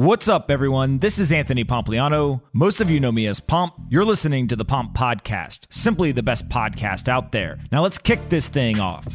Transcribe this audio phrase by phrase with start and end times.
[0.00, 0.96] What's up, everyone?
[0.96, 2.40] This is Anthony Pompliano.
[2.54, 3.74] Most of you know me as Pomp.
[3.90, 7.58] You're listening to the Pomp Podcast, simply the best podcast out there.
[7.70, 9.06] Now let's kick this thing off.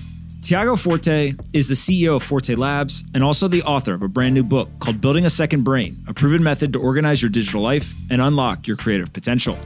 [0.43, 4.35] Tiago Forte is the CEO of Forte Labs and also the author of a brand
[4.35, 7.91] new book called Building a Second Brain, a proven method to organize your digital life
[8.11, 9.57] and unlock your creative potential.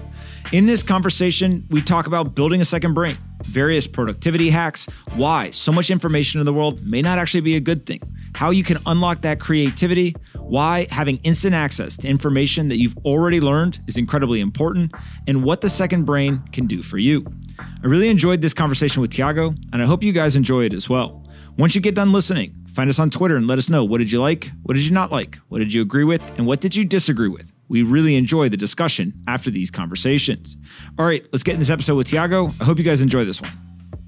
[0.54, 3.18] In this conversation, we talk about building a second brain,
[3.50, 7.60] various productivity hacks, why so much information in the world may not actually be a
[7.60, 8.02] good thing,
[8.36, 13.42] how you can unlock that creativity, why having instant access to information that you've already
[13.42, 14.94] learned is incredibly important,
[15.28, 17.26] and what the second brain can do for you.
[17.60, 20.90] I really enjoyed this conversation with Tiago, and I hope you guys enjoy it as
[20.90, 21.26] well.
[21.58, 24.12] Once you get done listening, find us on Twitter and let us know what did
[24.12, 26.76] you like, what did you not like, what did you agree with, and what did
[26.76, 27.52] you disagree with.
[27.70, 30.58] We really enjoy the discussion after these conversations.
[30.98, 32.54] All right, let's get in this episode with Tiago.
[32.60, 33.52] I hope you guys enjoy this one.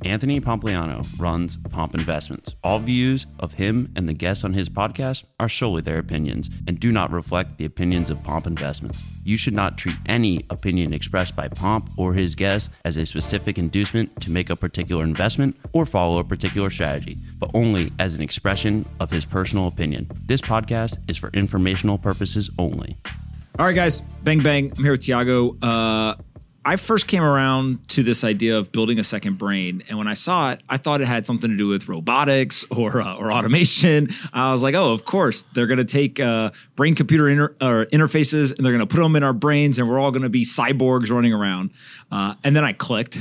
[0.04, 2.56] Anthony Pompliano runs Pomp Investments.
[2.64, 6.80] All views of him and the guests on his podcast are solely their opinions and
[6.80, 8.98] do not reflect the opinions of Pomp Investments.
[9.24, 13.60] You should not treat any opinion expressed by Pomp or his guests as a specific
[13.60, 18.24] inducement to make a particular investment or follow a particular strategy, but only as an
[18.24, 20.10] expression of his personal opinion.
[20.26, 22.98] This podcast is for informational purposes only.
[23.60, 24.72] All right, guys, bang bang.
[24.78, 25.58] I'm here with Tiago.
[25.62, 26.16] Uh,
[26.64, 30.14] I first came around to this idea of building a second brain, and when I
[30.14, 34.10] saw it, I thought it had something to do with robotics or uh, or automation.
[34.32, 38.56] I was like, oh, of course, they're going to take uh, brain computer inter- interfaces
[38.56, 40.46] and they're going to put them in our brains, and we're all going to be
[40.46, 41.72] cyborgs running around.
[42.12, 43.18] Uh, and then I clicked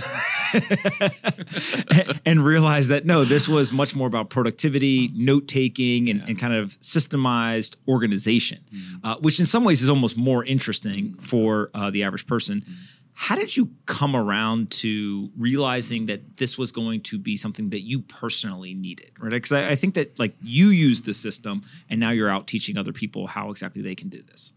[2.26, 6.54] and realized that no, this was much more about productivity, note taking, and, and, kind
[6.54, 9.22] of systemized organization, mm-hmm.
[9.22, 12.62] which in some ways is almost more interesting for uh, the average person.
[12.62, 12.72] Mm-hmm
[13.14, 17.80] how did you come around to realizing that this was going to be something that
[17.80, 19.30] you personally needed right?
[19.30, 22.78] Because I, I, think that like you used the system and now you're out teaching
[22.78, 24.52] other people how exactly they can do this.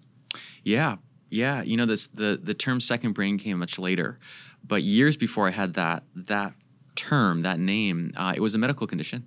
[0.64, 0.98] Yeah.
[1.30, 1.62] Yeah.
[1.64, 4.20] You know this the the term second brain came much later
[4.66, 6.54] but years before i had that that
[6.96, 9.26] term that name uh, it was a medical condition.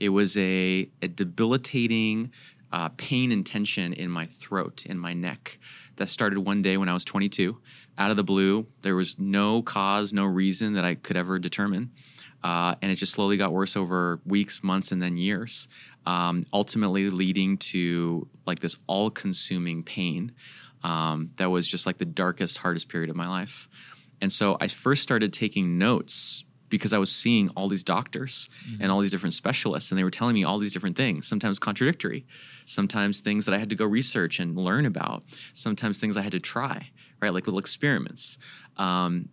[0.00, 2.32] It was a, a debilitating
[2.72, 5.58] uh, pain and tension in my throat in my neck
[5.96, 7.58] that started one day when i was 22
[7.98, 8.66] out of the blue.
[8.82, 11.92] There was no cause, no reason that I could ever determine.
[12.42, 15.68] Uh, and it just slowly got worse over weeks, months, and then years,
[16.06, 20.32] um, ultimately leading to like this all consuming pain
[20.82, 23.68] um, that was just like the darkest, hardest period of my life.
[24.20, 28.82] And so I first started taking notes because I was seeing all these doctors mm-hmm.
[28.82, 31.58] and all these different specialists, and they were telling me all these different things, sometimes
[31.58, 32.24] contradictory,
[32.64, 36.32] sometimes things that I had to go research and learn about, sometimes things I had
[36.32, 36.90] to try
[37.22, 37.32] right?
[37.32, 38.36] Like little experiments.
[38.76, 39.28] Um,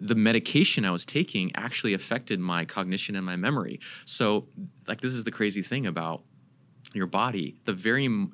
[0.00, 3.80] the medication I was taking actually affected my cognition and my memory.
[4.04, 4.46] So,
[4.86, 6.22] like, this is the crazy thing about
[6.94, 7.60] your body.
[7.64, 8.32] The very m-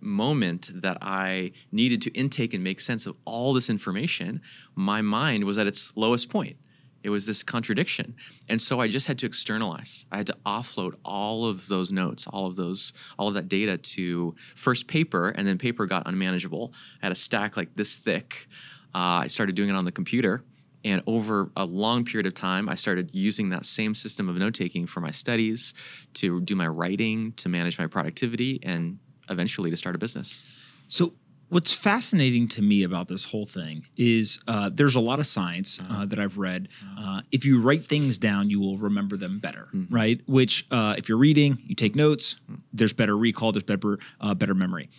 [0.00, 4.42] moment that I needed to intake and make sense of all this information,
[4.74, 6.56] my mind was at its lowest point.
[7.02, 8.14] It was this contradiction.
[8.48, 10.04] And so I just had to externalize.
[10.12, 13.78] I had to offload all of those notes, all of those, all of that data
[13.78, 16.72] to first paper, and then paper got unmanageable.
[17.02, 18.48] I had a stack like this thick.
[18.94, 20.44] Uh, I started doing it on the computer.
[20.84, 24.54] And over a long period of time, I started using that same system of note
[24.54, 25.74] taking for my studies,
[26.14, 30.42] to do my writing, to manage my productivity, and eventually to start a business.
[30.88, 31.14] So,
[31.50, 35.80] What's fascinating to me about this whole thing is uh, there's a lot of science
[35.80, 36.06] uh, uh-huh.
[36.06, 36.68] that I've read.
[36.80, 37.18] Uh-huh.
[37.18, 39.92] Uh, if you write things down, you will remember them better, mm-hmm.
[39.92, 40.20] right?
[40.26, 42.36] Which, uh, if you're reading, you take notes.
[42.72, 43.50] There's better recall.
[43.50, 44.90] There's better uh, better memory.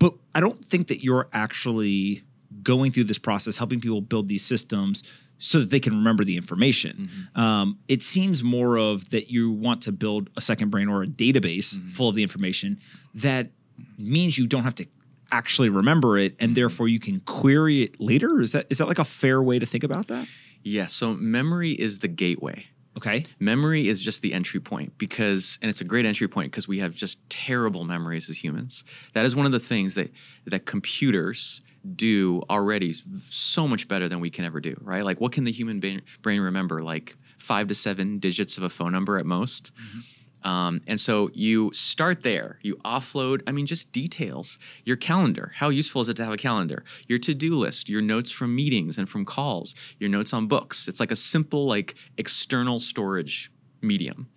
[0.00, 2.24] But I don't think that you're actually
[2.64, 5.04] going through this process, helping people build these systems
[5.38, 7.08] so that they can remember the information.
[7.08, 7.40] Mm-hmm.
[7.40, 11.06] Um, it seems more of that you want to build a second brain or a
[11.06, 11.88] database mm-hmm.
[11.90, 12.80] full of the information
[13.14, 13.50] that
[13.98, 14.86] means you don't have to
[15.32, 18.40] actually remember it and therefore you can query it later?
[18.40, 20.28] Is that is that like a fair way to think about that?
[20.62, 22.66] Yeah so memory is the gateway.
[22.96, 23.24] Okay.
[23.40, 26.78] Memory is just the entry point because and it's a great entry point because we
[26.80, 28.84] have just terrible memories as humans.
[29.14, 30.12] That is one of the things that
[30.46, 31.62] that computers
[31.96, 32.94] do already
[33.28, 35.04] so much better than we can ever do right?
[35.04, 35.80] Like what can the human
[36.20, 36.82] brain remember?
[36.82, 39.72] Like five to seven digits of a phone number at most?
[39.74, 40.00] Mm-hmm
[40.44, 42.58] um, and so you start there.
[42.62, 44.58] You offload, I mean, just details.
[44.84, 45.52] Your calendar.
[45.56, 46.84] How useful is it to have a calendar?
[47.08, 50.88] Your to do list, your notes from meetings and from calls, your notes on books.
[50.88, 54.28] It's like a simple, like external storage medium.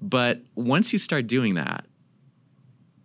[0.00, 1.86] But once you start doing that,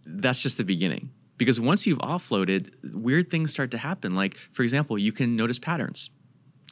[0.06, 1.12] that's just the beginning.
[1.38, 4.16] Because once you've offloaded, weird things start to happen.
[4.16, 6.10] Like, for example, you can notice patterns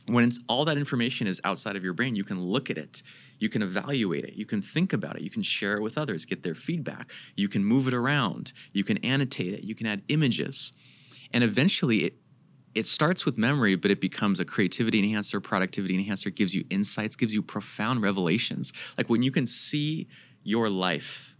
[0.05, 3.01] when it's, all that information is outside of your brain, you can look at it,
[3.39, 6.25] you can evaluate it, you can think about it, you can share it with others,
[6.25, 10.01] get their feedback, you can move it around, you can annotate it, you can add
[10.09, 10.73] images.
[11.31, 12.17] And eventually it
[12.75, 17.15] it starts with memory, but it becomes a creativity enhancer, productivity enhancer, gives you insights,
[17.15, 18.73] gives you profound revelations.
[18.97, 20.07] Like when you can see
[20.41, 21.35] your life,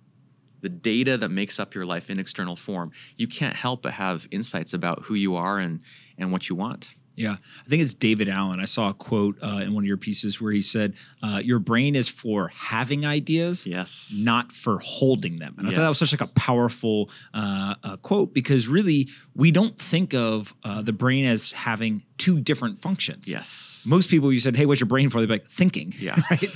[0.62, 4.28] the data that makes up your life in external form, you can't help but have
[4.30, 5.82] insights about who you are and
[6.20, 6.94] and what you want.
[7.16, 7.34] Yeah,
[7.66, 8.60] I think it's David Allen.
[8.60, 11.60] I saw a quote uh, in one of your pieces where he said, uh, "Your
[11.60, 14.14] brain is for having ideas, Yes.
[14.18, 17.98] not for holding them." And I thought that was such like a powerful uh, uh,
[17.98, 23.28] quote because really we don't think of uh, the brain as having two different functions.
[23.28, 23.84] Yes.
[23.86, 26.16] Most people, you said, "Hey, what's your brain for?" They'd be like, "Thinking." Yeah.
[26.32, 26.50] Right.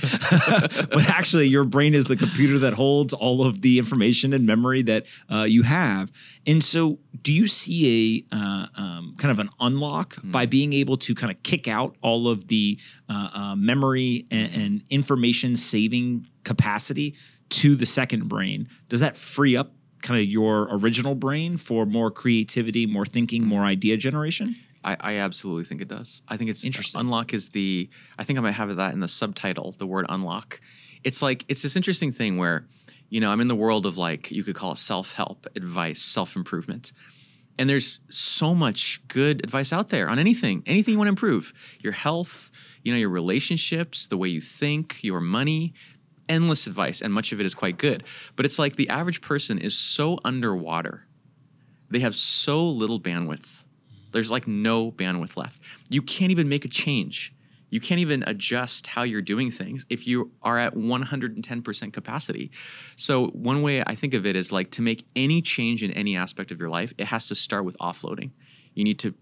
[0.90, 4.80] but actually, your brain is the computer that holds all of the information and memory
[4.82, 6.10] that uh, you have.
[6.46, 10.96] And so, do you see a uh, um, kind of an unlock by being able
[10.96, 12.78] to kind of kick out all of the
[13.10, 17.14] uh, uh, memory and, and information saving capacity
[17.50, 18.68] to the second brain?
[18.88, 19.72] Does that free up?
[20.00, 24.54] Kind of your original brain for more creativity, more thinking, more idea generation.
[24.84, 26.22] I, I absolutely think it does.
[26.28, 27.00] I think it's uh, Interesting.
[27.00, 27.88] Unlock is the.
[28.18, 29.72] I think I might have that in the subtitle.
[29.72, 30.60] The word unlock.
[31.04, 32.66] It's like it's this interesting thing where,
[33.08, 36.00] you know, I'm in the world of like you could call it self help, advice,
[36.00, 36.92] self improvement,
[37.58, 41.52] and there's so much good advice out there on anything, anything you want to improve,
[41.80, 42.50] your health,
[42.82, 45.74] you know, your relationships, the way you think, your money.
[46.30, 48.04] Endless advice, and much of it is quite good.
[48.36, 51.08] But it's like the average person is so underwater
[51.90, 53.57] they have so little bandwidth.
[54.18, 55.60] There's like no bandwidth left.
[55.88, 57.32] You can't even make a change.
[57.70, 62.50] You can't even adjust how you're doing things if you are at 110% capacity.
[62.96, 66.16] So, one way I think of it is like to make any change in any
[66.16, 68.32] aspect of your life, it has to start with offloading.
[68.74, 69.14] You need to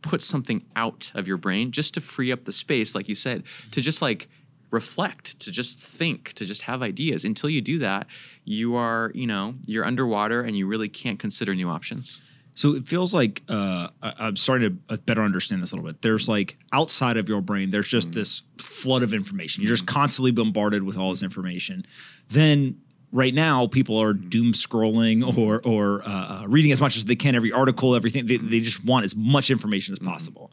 [0.00, 3.42] put something out of your brain just to free up the space, like you said,
[3.72, 4.30] to just like
[4.70, 7.22] reflect, to just think, to just have ideas.
[7.22, 8.06] Until you do that,
[8.46, 12.22] you are, you know, you're underwater and you really can't consider new options.
[12.58, 15.88] So it feels like uh, I- I'm starting to uh, better understand this a little
[15.88, 16.02] bit.
[16.02, 18.14] There's like outside of your brain, there's just mm.
[18.14, 19.62] this flood of information.
[19.62, 19.94] You're just mm.
[19.94, 21.86] constantly bombarded with all this information.
[22.30, 22.80] Then
[23.12, 24.28] right now, people are mm.
[24.28, 28.26] doom scrolling or or uh, uh, reading as much as they can, every article, everything.
[28.26, 30.50] They, they just want as much information as possible.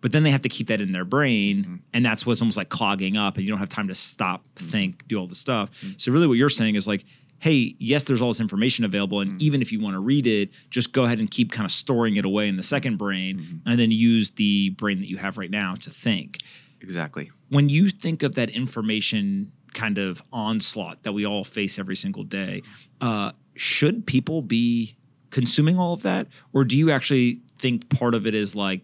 [0.00, 2.68] But then they have to keep that in their brain, and that's what's almost like
[2.68, 5.70] clogging up, and you don't have time to stop, think, do all the stuff.
[5.96, 7.04] So really, what you're saying is like,
[7.44, 10.48] hey, yes, there's all this information available, and even if you want to read it,
[10.70, 13.78] just go ahead and keep kind of storing it away in the second brain, and
[13.78, 16.38] then use the brain that you have right now to think.
[16.80, 17.30] Exactly.
[17.50, 22.24] When you think of that information kind of onslaught that we all face every single
[22.24, 22.62] day,
[23.02, 24.96] uh, should people be
[25.28, 28.80] consuming all of that, or do you actually think part of it is like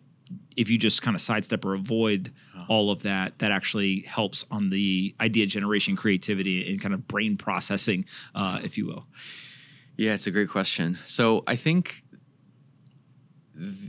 [0.54, 2.30] if you just kind of sidestep or avoid
[2.70, 7.36] all of that, that actually helps on the idea generation, creativity, and kind of brain
[7.36, 8.04] processing,
[8.36, 9.06] uh, if you will.
[9.96, 10.96] Yeah, it's a great question.
[11.04, 12.04] So I think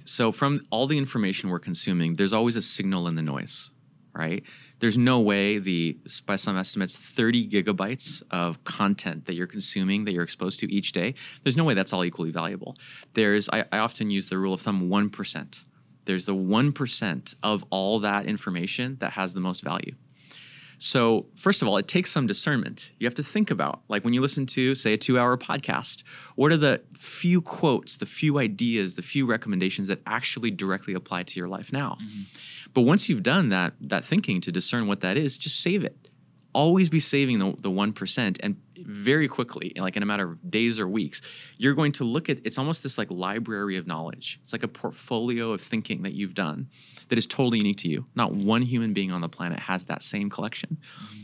[0.03, 3.69] so from all the information we're consuming, there's always a signal in the noise,
[4.13, 4.43] right?
[4.79, 10.11] There's no way the by some estimates 30 gigabytes of content that you're consuming that
[10.11, 11.13] you're exposed to each day.
[11.43, 12.75] There's no way that's all equally valuable.
[13.13, 15.65] There's I, I often use the rule of thumb one percent.
[16.11, 19.95] There's the one percent of all that information that has the most value.
[20.77, 22.91] So, first of all, it takes some discernment.
[22.99, 26.03] You have to think about, like when you listen to, say, a two hour podcast,
[26.35, 31.23] what are the few quotes, the few ideas, the few recommendations that actually directly apply
[31.23, 31.97] to your life now?
[32.03, 32.23] Mm-hmm.
[32.73, 36.09] But once you've done that, that thinking to discern what that is, just save it.
[36.53, 38.37] Always be saving the, the 1%.
[38.43, 41.21] And very quickly, like in a matter of days or weeks,
[41.57, 44.39] you're going to look at it's almost this like library of knowledge.
[44.43, 46.69] It's like a portfolio of thinking that you've done
[47.09, 48.07] that is totally unique to you.
[48.15, 50.77] Not one human being on the planet has that same collection.
[51.03, 51.23] Mm-hmm.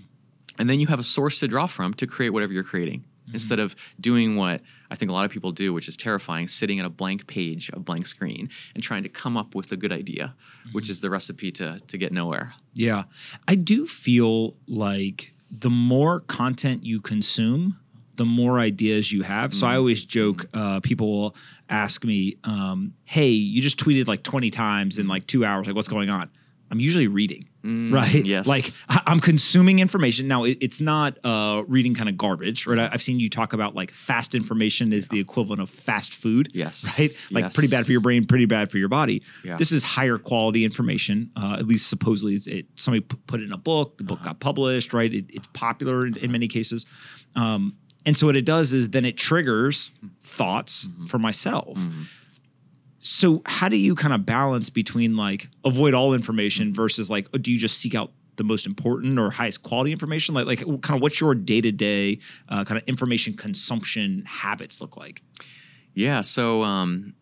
[0.59, 3.01] And then you have a source to draw from to create whatever you're creating.
[3.01, 3.33] Mm-hmm.
[3.33, 6.79] Instead of doing what I think a lot of people do, which is terrifying, sitting
[6.79, 9.91] at a blank page, a blank screen, and trying to come up with a good
[9.91, 10.33] idea,
[10.71, 10.91] which mm-hmm.
[10.91, 12.53] is the recipe to, to get nowhere.
[12.73, 13.03] Yeah.
[13.47, 17.79] I do feel like the more content you consume,
[18.15, 19.53] the more ideas you have.
[19.53, 21.35] So I always joke, uh, people will
[21.69, 25.67] ask me, um, hey, you just tweeted like 20 times in like two hours.
[25.67, 26.29] Like, what's going on?
[26.69, 28.25] I'm usually reading, right?
[28.25, 28.45] yes.
[28.47, 30.27] Like I- I'm consuming information.
[30.27, 32.77] Now it, it's not uh, reading kind of garbage, right?
[32.79, 36.49] I- I've seen you talk about like fast information is the equivalent of fast food.
[36.53, 36.85] Yes.
[36.99, 37.09] Right?
[37.31, 37.55] Like Yes.
[37.55, 39.23] pretty bad for your brain, pretty bad for your body.
[39.45, 39.55] Yeah.
[39.57, 41.31] This is higher quality information.
[41.35, 43.97] Uh, at least supposedly it's, it somebody p- put it in a book.
[43.97, 45.13] The book got published, right?
[45.13, 46.85] It, it's popular in, in many cases.
[47.35, 51.77] Um, and so what it does is then it triggers thoughts for myself.
[52.99, 57.51] So how do you kind of balance between like avoid all information versus like do
[57.51, 60.33] you just seek out the most important or highest quality information?
[60.35, 64.97] Like like kind of what's your day to day kind of information consumption habits look
[64.97, 65.21] like?
[65.93, 66.21] Yeah.
[66.21, 67.13] So um,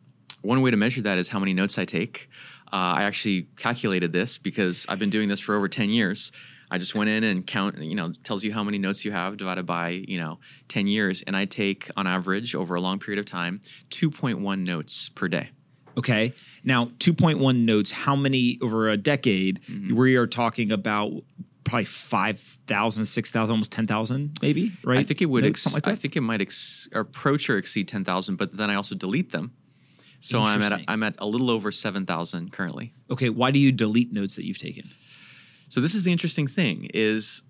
[0.41, 2.29] one way to measure that is how many notes I take.
[2.73, 6.31] Uh, I actually calculated this because I've been doing this for over ten years.
[6.71, 9.37] I just went in and count, you know, tells you how many notes you have
[9.37, 11.21] divided by, you know, 10 years.
[11.21, 15.51] And I take on average over a long period of time 2.1 notes per day.
[15.97, 16.33] Okay.
[16.63, 19.61] Now, 2.1 notes, how many over a decade?
[19.63, 19.95] Mm-hmm.
[19.95, 21.13] We are talking about
[21.63, 24.99] probably 5,000, 6,000, almost 10,000 maybe, right?
[24.99, 28.35] I think it would, ex- like I think it might ex- approach or exceed 10,000,
[28.35, 29.53] but then I also delete them.
[30.19, 32.93] So I'm at, a, I'm at a little over 7,000 currently.
[33.11, 33.29] Okay.
[33.29, 34.85] Why do you delete notes that you've taken?
[35.69, 37.43] So this is the interesting thing is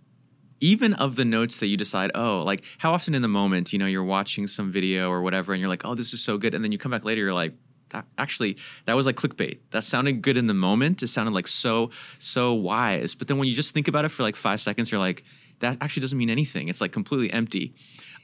[0.60, 3.80] even of the notes that you decide, oh, like how often in the moment, you
[3.80, 6.54] know, you're watching some video or whatever and you're like, oh, this is so good.
[6.54, 7.54] And then you come back later, you're like,
[7.96, 9.60] that, actually, that was like clickbait.
[9.72, 11.02] That sounded good in the moment.
[11.02, 13.16] It sounded like so, so wise.
[13.16, 15.24] But then when you just think about it for like five seconds, you're like,
[15.60, 16.68] that actually doesn't mean anything.
[16.68, 17.74] It's like completely empty.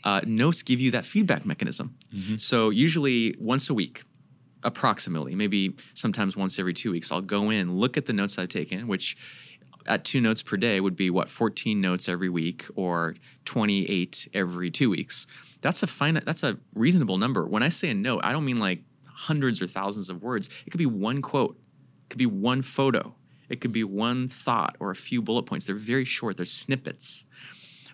[0.03, 1.95] Uh, notes give you that feedback mechanism.
[2.13, 2.37] Mm-hmm.
[2.37, 4.03] So usually once a week,
[4.63, 8.49] approximately, maybe sometimes once every two weeks, I'll go in, look at the notes I've
[8.49, 9.15] taken, which
[9.87, 14.69] at two notes per day would be what 14 notes every week or 28 every
[14.69, 15.25] two weeks
[15.61, 18.59] that's a fine that's a reasonable number when i say a note i don't mean
[18.59, 18.83] like
[19.21, 20.49] hundreds or thousands of words.
[20.65, 21.57] It could be one quote.
[22.03, 23.15] It could be one photo.
[23.49, 25.65] It could be one thought or a few bullet points.
[25.65, 26.37] They're very short.
[26.37, 27.25] They're snippets.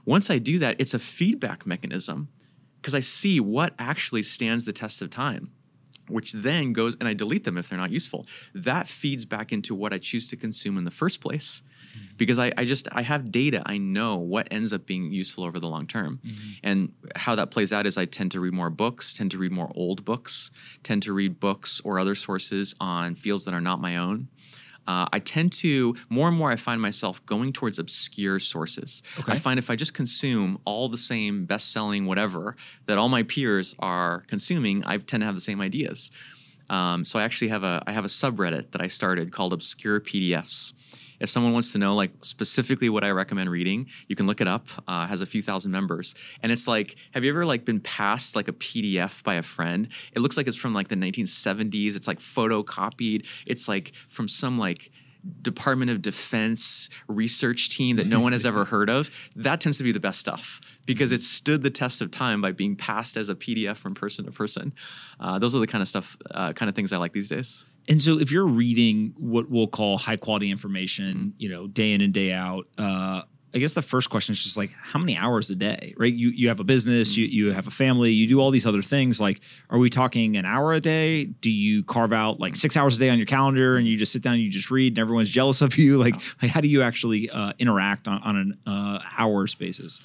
[0.05, 2.29] Once i do that it's a feedback mechanism
[2.79, 5.51] because i see what actually stands the test of time
[6.09, 8.25] which then goes and I delete them if they're not useful.
[8.53, 11.61] That feeds back into what I choose to consume in the first place
[12.17, 13.61] because I, I, just I have data.
[13.65, 16.51] I know what ends up being useful over the long term, mm-hmm.
[16.63, 19.51] and how that plays out is I tend to read more books, tend to read
[19.51, 20.51] more old books,
[20.83, 24.29] tend to read books or other sources on fields that are not my own.
[24.87, 26.49] Uh, I tend to more and more.
[26.49, 29.03] I find myself going towards obscure sources.
[29.19, 29.33] Okay.
[29.33, 33.75] I find if I just consume all the same best-selling whatever that all my peers
[33.79, 36.09] are consuming, I tend to have the same ideas.
[36.69, 40.01] Um, so I actually have a I have a subreddit that I started called Obscure
[40.01, 40.73] PDFs
[41.19, 44.47] if someone wants to know like specifically what I recommend reading, you can look it
[44.47, 44.67] up.
[44.87, 48.35] Uh, has a few thousand members, and it's like, have you ever like been passed
[48.35, 49.89] like a PDF by a friend?
[50.13, 51.95] It looks like it's from like the 1970s.
[51.95, 53.25] It's like photocopied.
[53.45, 54.91] It's like from some like
[55.41, 59.83] Department of Defense research team that no one has ever heard of, that tends to
[59.83, 63.29] be the best stuff because it stood the test of time by being passed as
[63.29, 64.73] a PDF from person to person.
[65.19, 67.65] Uh, those are the kind of stuff, uh, kind of things I like these days.
[67.87, 71.29] And so, if you're reading what we'll call high quality information, mm-hmm.
[71.37, 73.21] you know, day in and day out, uh,
[73.53, 76.13] I guess the first question is just like, how many hours a day, right?
[76.13, 77.21] You you have a business, mm-hmm.
[77.21, 79.21] you you have a family, you do all these other things.
[79.21, 79.39] Like,
[79.69, 81.25] are we talking an hour a day?
[81.25, 84.11] Do you carve out like six hours a day on your calendar and you just
[84.11, 85.97] sit down and you just read and everyone's jealous of you?
[86.07, 89.99] Like, like how do you actually uh, interact on, on an uh, hours basis?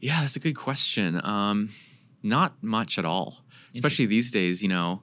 [0.00, 1.24] Yeah, that's a good question.
[1.24, 1.68] Um,
[2.22, 3.38] not much at all,
[3.74, 4.62] especially these days.
[4.62, 5.02] You know,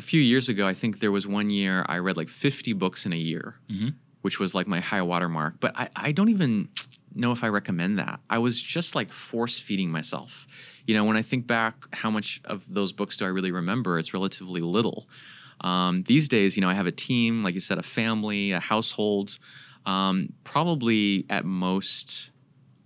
[0.00, 3.04] a few years ago, I think there was one year I read like 50 books
[3.04, 3.90] in a year, mm-hmm.
[4.22, 5.56] which was like my high water mark.
[5.60, 6.70] But I, I don't even
[7.14, 8.18] know if I recommend that.
[8.30, 10.46] I was just like force feeding myself.
[10.86, 13.98] You know, when I think back, how much of those books do I really remember?
[13.98, 15.06] It's relatively little.
[15.60, 18.60] Um, these days, you know, I have a team, like you said, a family, a
[18.60, 19.38] household,
[19.84, 22.30] um, probably at most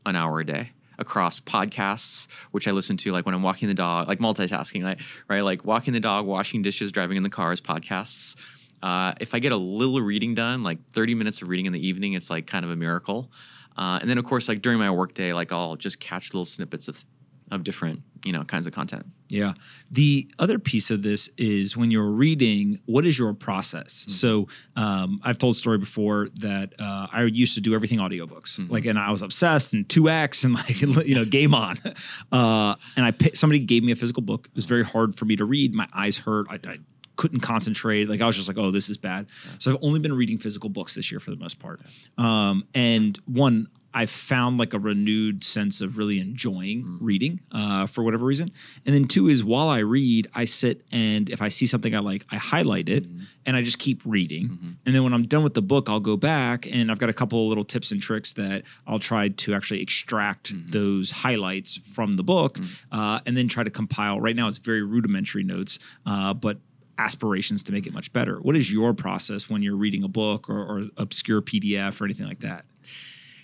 [0.04, 3.74] an hour a day across podcasts, which I listen to like when I'm walking the
[3.74, 4.98] dog, like multitasking, right?
[5.28, 5.40] right?
[5.42, 8.36] Like walking the dog, washing dishes, driving in the cars, podcasts.
[8.82, 11.86] Uh, if I get a little reading done, like 30 minutes of reading in the
[11.86, 13.30] evening, it's like kind of a miracle.
[13.76, 16.86] Uh, and then of course, like during my workday, like I'll just catch little snippets
[16.88, 17.02] of
[17.50, 19.52] of different you know kinds of content yeah
[19.90, 24.10] the other piece of this is when you're reading what is your process mm-hmm.
[24.10, 28.58] so um, i've told a story before that uh, i used to do everything audiobooks
[28.58, 28.72] mm-hmm.
[28.72, 31.76] like and i was obsessed and 2x and like you know game on
[32.32, 35.36] uh, and i somebody gave me a physical book it was very hard for me
[35.36, 36.78] to read my eyes hurt I, I
[37.16, 38.08] couldn't concentrate.
[38.08, 39.28] Like I was just like, oh, this is bad.
[39.44, 39.52] Yeah.
[39.58, 41.80] So I've only been reading physical books this year for the most part.
[42.18, 46.98] Um, and one, I found like a renewed sense of really enjoying mm.
[47.00, 48.50] reading uh, for whatever reason.
[48.84, 52.00] And then two is while I read, I sit and if I see something I
[52.00, 53.22] like, I highlight it mm.
[53.46, 54.48] and I just keep reading.
[54.48, 54.70] Mm-hmm.
[54.84, 57.12] And then when I'm done with the book, I'll go back and I've got a
[57.12, 60.72] couple of little tips and tricks that I'll try to actually extract mm-hmm.
[60.72, 62.68] those highlights from the book mm.
[62.90, 64.20] uh, and then try to compile.
[64.20, 66.58] Right now, it's very rudimentary notes, uh, but
[66.98, 68.40] aspirations to make it much better.
[68.40, 72.26] What is your process when you're reading a book or, or obscure PDF or anything
[72.26, 72.64] like that?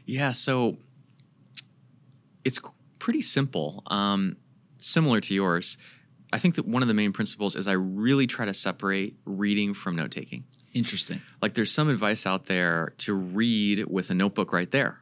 [0.06, 0.78] Yeah, so
[2.44, 2.60] it's
[2.98, 4.36] pretty simple, um,
[4.78, 5.78] similar to yours.
[6.32, 9.74] I think that one of the main principles is I really try to separate reading
[9.74, 10.44] from note taking.
[10.72, 11.20] Interesting.
[11.42, 15.00] Like there's some advice out there to read with a notebook right there.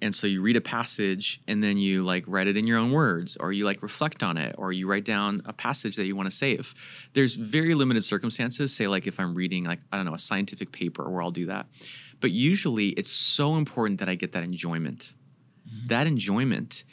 [0.00, 2.92] And so you read a passage and then you like write it in your own
[2.92, 6.14] words or you like reflect on it or you write down a passage that you
[6.14, 6.72] want to save.
[7.14, 10.70] There's very limited circumstances, say like if I'm reading like I don't know a scientific
[10.70, 11.66] paper where I'll do that.
[12.20, 15.14] But usually it's so important that I get that enjoyment.
[15.68, 15.88] Mm-hmm.
[15.88, 16.84] That enjoyment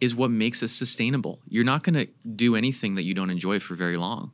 [0.00, 1.40] is what makes us sustainable.
[1.48, 4.32] You're not going to do anything that you don't enjoy for very long.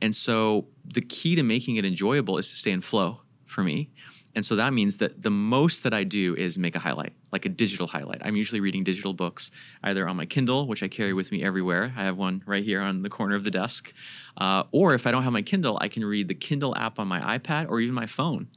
[0.00, 3.90] And so the key to making it enjoyable is to stay in flow for me.
[4.36, 7.46] And so that means that the most that I do is make a highlight, like
[7.46, 8.20] a digital highlight.
[8.22, 9.50] I'm usually reading digital books
[9.82, 11.94] either on my Kindle, which I carry with me everywhere.
[11.96, 13.94] I have one right here on the corner of the desk.
[14.36, 17.08] Uh, or if I don't have my Kindle, I can read the Kindle app on
[17.08, 18.48] my iPad or even my phone.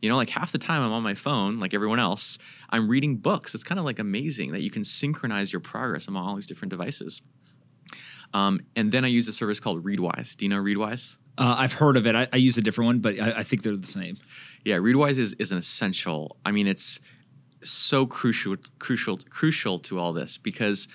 [0.00, 2.38] You know, like half the time I'm on my phone, like everyone else,
[2.70, 3.54] I'm reading books.
[3.54, 6.70] It's kind of like amazing that you can synchronize your progress among all these different
[6.70, 7.20] devices.
[8.32, 10.36] Um, and then I use a service called Readwise.
[10.36, 11.18] Do you know Readwise?
[11.38, 12.16] Uh, I've heard of it.
[12.16, 14.18] I, I use a different one, but I, I think they're the same.
[14.64, 16.36] Yeah, Readwise is, is an essential.
[16.44, 16.98] I mean, it's
[17.62, 20.88] so crucial, crucial, crucial to all this because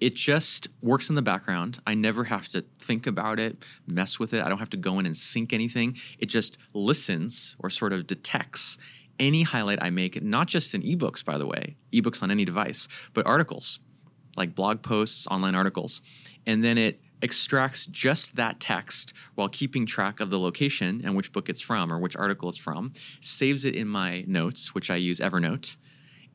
[0.00, 1.80] it just works in the background.
[1.84, 4.42] I never have to think about it, mess with it.
[4.44, 5.98] I don't have to go in and sync anything.
[6.18, 8.78] It just listens or sort of detects
[9.18, 12.86] any highlight I make, not just in ebooks, by the way, ebooks on any device,
[13.14, 13.80] but articles
[14.36, 16.02] like blog posts, online articles.
[16.46, 21.32] And then it extracts just that text while keeping track of the location and which
[21.32, 24.96] book it's from or which article it's from, saves it in my notes, which I
[24.96, 25.76] use Evernote.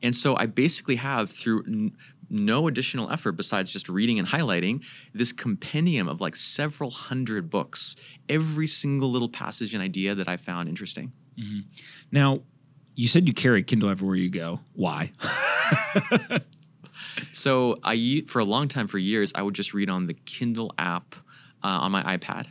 [0.02, 1.96] And so I basically have, through n-
[2.30, 7.96] no additional effort besides just reading and highlighting, this compendium of like several hundred books,
[8.28, 11.12] every single little passage and idea that I found interesting.
[11.38, 11.60] Mm-hmm.
[12.12, 12.40] Now,
[12.94, 14.60] you said you carry Kindle everywhere you go.
[14.72, 15.12] Why?
[17.32, 20.72] So I for a long time, for years, I would just read on the Kindle
[20.78, 21.14] app
[21.62, 22.46] uh, on my iPad.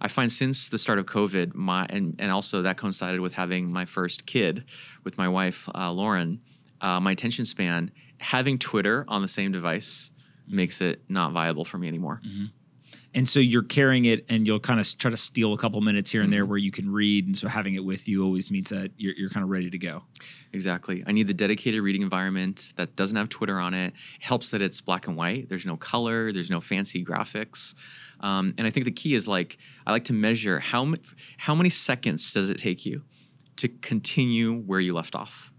[0.00, 3.72] I find since the start of COVID, my and, and also that coincided with having
[3.72, 4.64] my first kid
[5.04, 6.40] with my wife uh, Lauren,
[6.80, 10.10] uh, my attention span having Twitter on the same device
[10.48, 12.20] makes it not viable for me anymore.
[13.16, 16.10] And so you're carrying it, and you'll kind of try to steal a couple minutes
[16.10, 17.26] here and there where you can read.
[17.26, 19.78] And so having it with you always means that you're, you're kind of ready to
[19.78, 20.02] go.
[20.52, 21.02] Exactly.
[21.06, 23.94] I need the dedicated reading environment that doesn't have Twitter on it.
[24.20, 25.48] Helps that it's black and white.
[25.48, 26.30] There's no color.
[26.30, 27.74] There's no fancy graphics.
[28.20, 30.96] Um, and I think the key is like I like to measure how m-
[31.38, 33.02] how many seconds does it take you
[33.56, 35.52] to continue where you left off.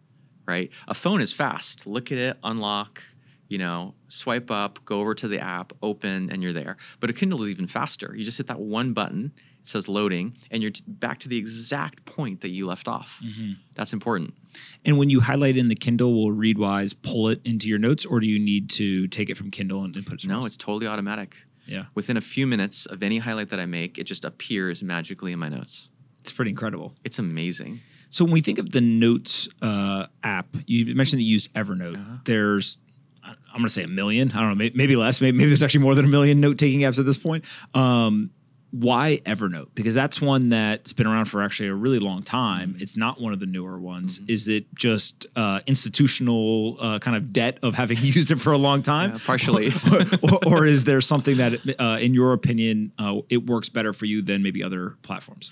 [0.48, 0.70] Right.
[0.88, 1.86] A phone is fast.
[1.88, 3.04] Look at it, unlock.
[3.50, 6.78] You know, swipe up, go over to the app, open, and you're there.
[7.00, 8.14] But a Kindle is even faster.
[8.16, 9.32] You just hit that one button.
[9.62, 13.22] It says loading, and you're t- back to the exact point that you left off.
[13.76, 14.34] That's important.
[14.86, 18.20] And when you highlight in the Kindle, will Readwise pull it into your notes, or
[18.20, 20.28] do you need to take it from Kindle and, and put it?
[20.28, 21.36] No, it's totally automatic.
[21.66, 25.32] yeah, Within a few minutes of any highlight that I make, it just appears magically
[25.34, 25.90] in my notes.
[26.22, 26.94] it's pretty incredible.
[27.04, 27.82] It's amazing.
[28.10, 31.96] So when we think of the Notes uh, app, you mentioned that you used Evernote.
[31.96, 32.18] Uh-huh.
[32.24, 32.78] There's,
[33.58, 34.32] I'm going to say a million.
[34.34, 35.20] I don't know, maybe less.
[35.20, 37.44] Maybe, maybe there's actually more than a million note taking apps at this point.
[37.74, 38.30] Um,
[38.70, 39.70] why Evernote?
[39.74, 42.74] Because that's one that's been around for actually a really long time.
[42.74, 42.84] Mm-hmm.
[42.84, 44.22] It's not one of the newer ones.
[44.28, 48.58] Is it just uh, institutional uh, kind of debt of having used it for a
[48.58, 49.14] long time?
[49.14, 49.72] Yeah, partially.
[50.22, 54.06] or, or is there something that, uh, in your opinion, uh, it works better for
[54.06, 55.52] you than maybe other platforms?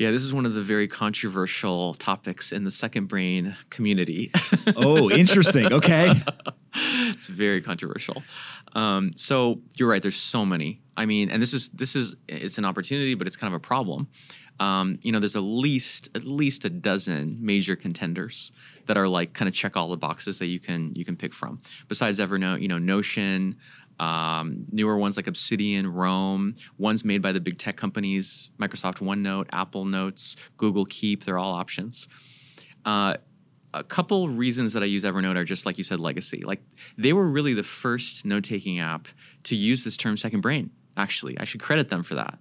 [0.00, 4.32] Yeah, this is one of the very controversial topics in the second brain community.
[4.76, 5.72] Oh, interesting.
[5.72, 6.12] Okay.
[6.74, 8.22] it's very controversial.
[8.74, 10.00] Um, so you're right.
[10.00, 10.78] There's so many.
[10.96, 13.60] I mean, and this is this is it's an opportunity, but it's kind of a
[13.60, 14.08] problem.
[14.60, 18.52] Um, you know, there's at least at least a dozen major contenders
[18.86, 21.34] that are like kind of check all the boxes that you can you can pick
[21.34, 21.60] from.
[21.88, 23.56] Besides Evernote, you know, Notion,
[24.00, 29.46] um, newer ones like Obsidian, Roam, ones made by the big tech companies, Microsoft OneNote,
[29.52, 31.24] Apple Notes, Google Keep.
[31.24, 32.08] They're all options.
[32.86, 33.18] Uh,
[33.74, 36.42] a couple reasons that I use Evernote are just like you said, legacy.
[36.44, 36.62] Like
[36.96, 39.06] they were really the first note taking app
[39.44, 40.70] to use this term second brain.
[40.96, 42.38] Actually, I should credit them for that.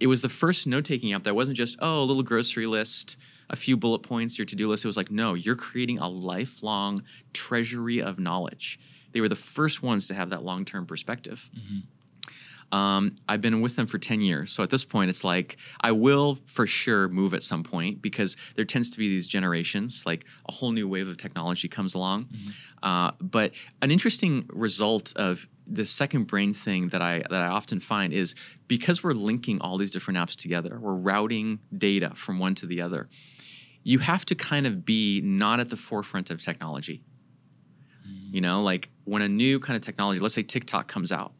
[0.00, 3.18] It was the first note taking app that wasn't just, oh, a little grocery list,
[3.50, 4.82] a few bullet points, your to do list.
[4.82, 7.02] It was like, no, you're creating a lifelong
[7.34, 8.80] treasury of knowledge.
[9.12, 11.50] They were the first ones to have that long term perspective.
[12.72, 14.52] Um, I've been with them for 10 years.
[14.52, 18.36] So at this point, it's like I will for sure move at some point because
[18.54, 22.28] there tends to be these generations, like a whole new wave of technology comes along.
[22.82, 27.80] Uh, but an interesting result of the second brain thing that I that I often
[27.80, 28.34] find is
[28.66, 32.80] because we're linking all these different apps together, we're routing data from one to the
[32.80, 33.08] other.
[33.82, 37.02] You have to kind of be not at the forefront of technology.
[38.30, 41.32] You know, like when a new kind of technology, let's say TikTok comes out,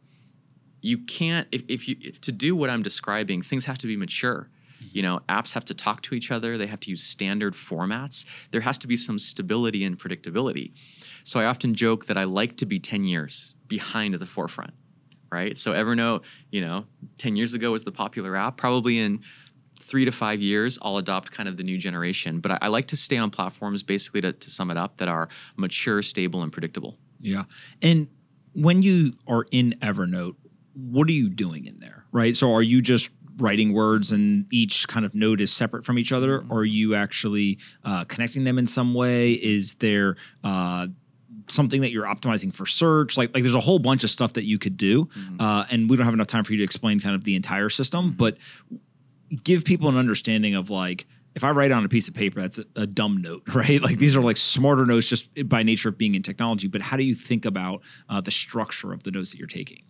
[0.81, 4.49] you can't if, if you to do what I'm describing, things have to be mature.
[4.81, 4.89] Mm-hmm.
[4.97, 6.57] You know, apps have to talk to each other.
[6.57, 8.25] They have to use standard formats.
[8.51, 10.73] There has to be some stability and predictability.
[11.23, 14.73] So I often joke that I like to be 10 years behind the forefront,
[15.31, 15.57] right?
[15.57, 16.85] So Evernote, you know,
[17.19, 18.57] 10 years ago was the popular app.
[18.57, 19.21] Probably in
[19.81, 22.39] three to five years, I'll adopt kind of the new generation.
[22.39, 25.07] But I, I like to stay on platforms, basically, to, to sum it up, that
[25.07, 26.97] are mature, stable, and predictable.
[27.19, 27.43] Yeah.
[27.81, 28.07] And
[28.53, 30.35] when you are in Evernote,
[30.73, 32.05] what are you doing in there?
[32.11, 32.35] Right.
[32.35, 36.11] So are you just writing words and each kind of note is separate from each
[36.11, 36.45] other?
[36.49, 39.31] Or are you actually uh, connecting them in some way?
[39.31, 40.87] Is there uh,
[41.47, 43.17] something that you're optimizing for search?
[43.17, 45.09] Like, like there's a whole bunch of stuff that you could do.
[45.39, 47.69] Uh, and we don't have enough time for you to explain kind of the entire
[47.69, 48.37] system, but
[49.43, 52.59] give people an understanding of like, if I write on a piece of paper, that's
[52.59, 53.81] a, a dumb note, right?
[53.81, 56.67] Like these are like smarter notes just by nature of being in technology.
[56.67, 59.83] But how do you think about uh, the structure of the notes that you're taking?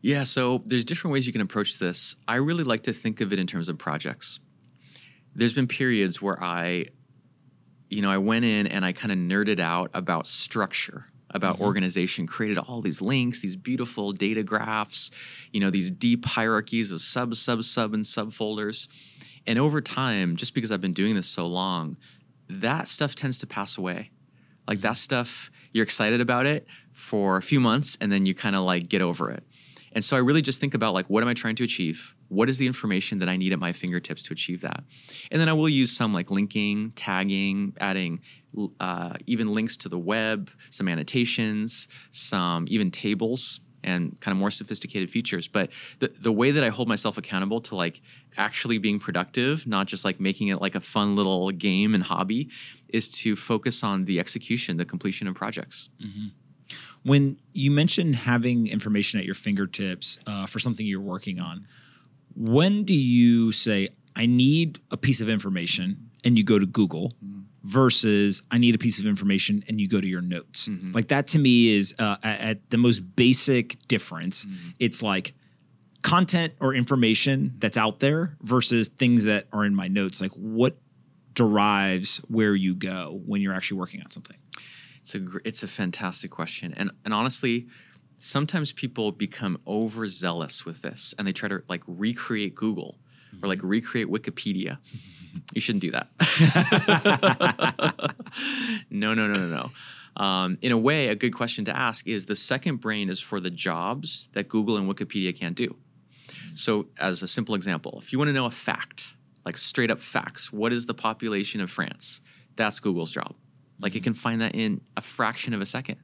[0.00, 2.16] Yeah, so there's different ways you can approach this.
[2.28, 4.38] I really like to think of it in terms of projects.
[5.34, 6.86] There's been periods where I,
[7.88, 11.64] you know, I went in and I kind of nerded out about structure, about mm-hmm.
[11.64, 15.10] organization, created all these links, these beautiful data graphs,
[15.52, 18.88] you know, these deep hierarchies of sub, sub, sub, and subfolders.
[19.46, 21.96] And over time, just because I've been doing this so long,
[22.48, 24.10] that stuff tends to pass away.
[24.66, 24.86] Like mm-hmm.
[24.86, 28.62] that stuff, you're excited about it for a few months and then you kind of
[28.62, 29.42] like get over it.
[29.92, 32.14] And so I really just think about like, what am I trying to achieve?
[32.28, 34.82] What is the information that I need at my fingertips to achieve that?
[35.30, 38.20] And then I will use some like linking, tagging, adding
[38.80, 44.50] uh, even links to the web, some annotations, some even tables and kind of more
[44.50, 45.46] sophisticated features.
[45.46, 48.00] But the, the way that I hold myself accountable to like
[48.36, 52.48] actually being productive, not just like making it like a fun little game and hobby,
[52.88, 55.90] is to focus on the execution, the completion of projects.
[57.02, 61.66] When you mentioned having information at your fingertips uh, for something you're working on,
[62.34, 67.12] when do you say, I need a piece of information and you go to Google
[67.64, 70.68] versus I need a piece of information and you go to your notes?
[70.68, 70.92] Mm-hmm.
[70.92, 74.44] Like that to me is uh, at, the most basic difference.
[74.44, 74.68] Mm-hmm.
[74.78, 75.34] It's like
[76.02, 80.20] content or information that's out there versus things that are in my notes.
[80.20, 80.76] Like what
[81.32, 84.36] derives where you go when you're actually working on something?
[85.00, 87.66] It's a gr- it's a fantastic question, and and honestly,
[88.18, 92.98] sometimes people become overzealous with this, and they try to like recreate Google
[93.42, 93.68] or like mm-hmm.
[93.68, 94.78] recreate Wikipedia.
[95.52, 96.08] you shouldn't do that.
[98.90, 99.70] no, no, no, no, no.
[100.22, 103.40] Um, in a way, a good question to ask is the second brain is for
[103.40, 105.76] the jobs that Google and Wikipedia can't do.
[106.54, 110.00] So, as a simple example, if you want to know a fact, like straight up
[110.00, 112.20] facts, what is the population of France?
[112.56, 113.34] That's Google's job.
[113.80, 115.96] Like it can find that in a fraction of a second.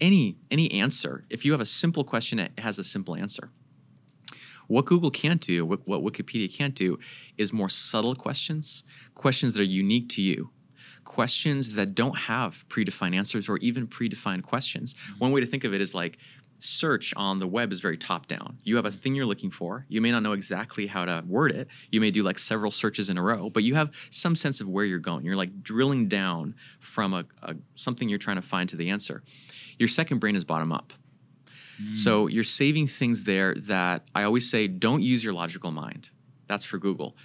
[0.00, 3.50] Any any answer, if you have a simple question, it has a simple answer.
[4.66, 6.98] What Google can't do, what, what Wikipedia can't do,
[7.36, 10.50] is more subtle questions, questions that are unique to you,
[11.04, 14.94] questions that don't have predefined answers or even predefined questions.
[14.94, 15.18] Mm-hmm.
[15.18, 16.18] One way to think of it is like
[16.58, 18.58] search on the web is very top down.
[18.64, 19.84] You have a thing you're looking for.
[19.88, 21.68] You may not know exactly how to word it.
[21.90, 24.68] You may do like several searches in a row, but you have some sense of
[24.68, 25.24] where you're going.
[25.24, 29.22] You're like drilling down from a, a something you're trying to find to the answer.
[29.78, 30.92] Your second brain is bottom up.
[31.94, 32.30] So hmm.
[32.30, 36.10] you're saving things there that I always say don't use your logical mind.
[36.48, 37.16] That's for Google.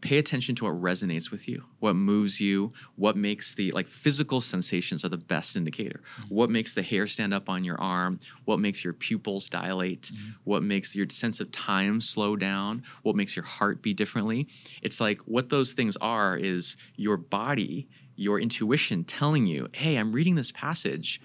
[0.00, 4.42] Pay attention to what resonates with you, what moves you, what makes the like physical
[4.42, 6.02] sensations are the best indicator.
[6.16, 6.22] Hmm.
[6.34, 10.32] What makes the hair stand up on your arm, what makes your pupils dilate, hmm.
[10.44, 14.46] what makes your sense of time slow down, what makes your heart beat differently.
[14.82, 20.12] It's like what those things are is your body, your intuition telling you, "Hey, I'm
[20.12, 21.20] reading this passage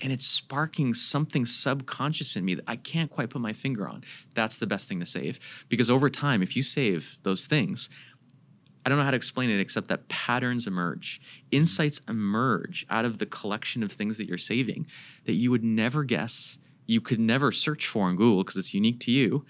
[0.00, 4.04] and it's sparking something subconscious in me that I can't quite put my finger on.
[4.34, 5.38] That's the best thing to save.
[5.68, 7.88] Because over time, if you save those things,
[8.84, 11.20] I don't know how to explain it except that patterns emerge.
[11.50, 14.86] Insights emerge out of the collection of things that you're saving
[15.24, 19.00] that you would never guess, you could never search for on Google because it's unique
[19.00, 19.44] to you.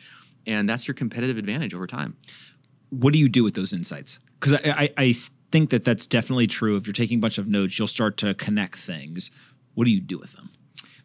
[0.47, 2.17] And that's your competitive advantage over time.
[2.91, 4.21] what do you do with those insights?
[4.39, 5.15] Because I, I, I
[5.51, 6.77] think that that's definitely true.
[6.77, 9.31] If you're taking a bunch of notes, you'll start to connect things.
[9.77, 10.51] What do you do with them?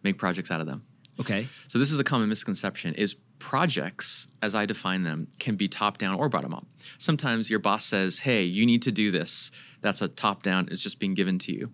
[0.01, 0.83] Make projects out of them.
[1.19, 1.47] Okay.
[1.67, 5.97] So this is a common misconception is projects as I define them can be top
[5.97, 6.65] down or bottom up.
[6.97, 10.81] Sometimes your boss says, "Hey, you need to do this." That's a top down it's
[10.81, 11.71] just being given to you.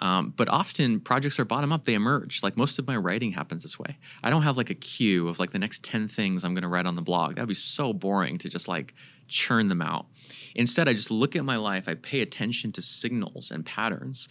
[0.00, 2.42] Um, but often projects are bottom up, they emerge.
[2.42, 3.96] Like most of my writing happens this way.
[4.24, 6.68] I don't have like a queue of like the next 10 things I'm going to
[6.68, 7.36] write on the blog.
[7.36, 8.92] That'd be so boring to just like
[9.28, 10.06] churn them out.
[10.54, 14.28] Instead, I just look at my life, I pay attention to signals and patterns,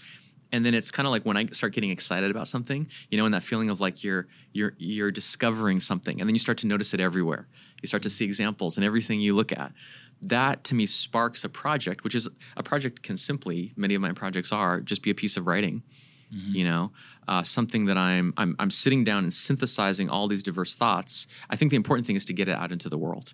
[0.54, 3.26] and then it's kind of like when I start getting excited about something, you know,
[3.26, 6.68] and that feeling of like you're you're you're discovering something, and then you start to
[6.68, 7.48] notice it everywhere.
[7.82, 9.74] You start to see examples in everything you look at.
[10.22, 14.13] That to me sparks a project, which is a project can simply many of my
[14.13, 15.84] projects are just be a piece of writing,
[16.32, 16.92] you know,
[17.28, 21.28] uh, something that I'm, I'm I'm sitting down and synthesizing all these diverse thoughts.
[21.50, 23.34] I think the important thing is to get it out into the world.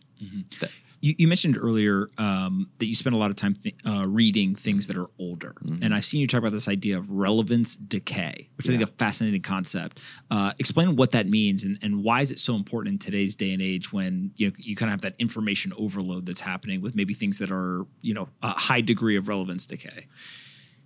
[0.62, 4.05] That- You, you mentioned earlier um, that you spend a lot of time th- uh,
[4.07, 5.83] reading things that are older, Mm-hmm.
[5.83, 8.89] and I've seen you talk about this idea of relevance decay, which I think is
[8.89, 9.99] a fascinating concept.
[10.29, 13.53] Uh, explain what that means and, and why is it so important in today's day
[13.53, 16.95] and age when you know, you kind of have that information overload that's happening with
[16.95, 20.07] maybe things that are you know a high degree of relevance decay.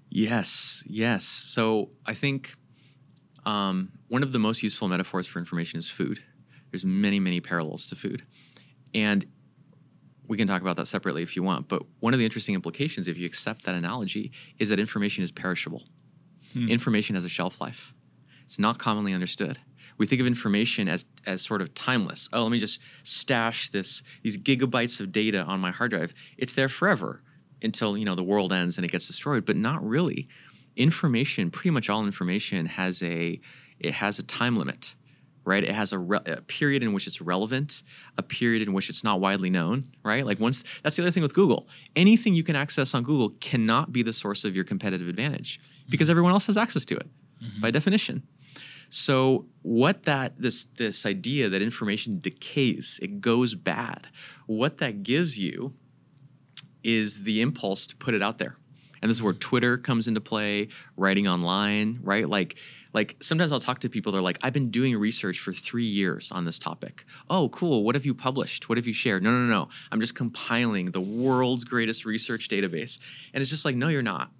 [0.10, 1.24] Yes, yes.
[1.24, 2.56] So I think
[3.46, 6.20] um, one of the most useful metaphors for information is food.
[6.72, 8.24] There's many, many parallels to food,
[8.94, 9.26] and
[10.28, 11.68] we can talk about that separately if you want.
[11.68, 15.32] But one of the interesting implications, if you accept that analogy, is that information is
[15.32, 15.84] perishable.
[16.54, 16.70] Hmm.
[16.70, 17.94] Information has a shelf life.
[18.46, 19.60] It's not commonly understood.
[19.98, 22.30] We think of information as as sort of timeless.
[22.34, 26.14] Oh, let me just stash this these gigabytes of data on my hard drive.
[26.38, 27.22] It's there forever
[27.62, 29.46] until you know the world ends and it gets destroyed.
[29.46, 30.28] But not really.
[30.76, 33.40] Information, pretty much all information, has a
[33.80, 34.96] it has a time limit,
[35.46, 35.64] right?
[35.64, 37.84] It has a, re- a period in which it's relevant,
[38.18, 40.26] a period in which it's not widely known, right?
[40.26, 41.68] Like once that's the other thing with Google.
[41.96, 46.06] Anything you can access on Google cannot be the source of your competitive advantage because
[46.06, 46.12] mm-hmm.
[46.12, 47.08] everyone else has access to it
[47.44, 47.62] mm-hmm.
[47.62, 48.24] by definition.
[48.90, 54.08] So what that this this idea that information decays, it goes bad.
[54.46, 55.74] What that gives you
[56.84, 58.58] is the impulse to put it out there.
[59.02, 62.30] And this is where Twitter comes into play, writing online, right?
[62.30, 62.58] Like
[62.94, 66.32] like sometimes I'll talk to people they're like I've been doing research for 3 years
[66.32, 67.06] on this topic.
[67.30, 67.84] Oh, cool.
[67.84, 68.70] What have you published?
[68.70, 69.24] What have you shared?
[69.24, 69.70] No, no, no.
[69.92, 73.00] I'm just compiling the world's greatest research database.
[73.34, 74.32] And it's just like no, you're not.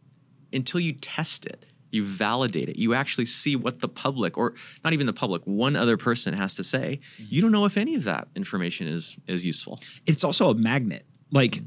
[0.52, 4.94] Until you test it, you validate it, you actually see what the public or not
[4.94, 7.00] even the public, one other person has to say.
[7.18, 9.80] You don't know if any of that information is is useful.
[10.06, 11.06] it's also a magnet.
[11.32, 11.62] Like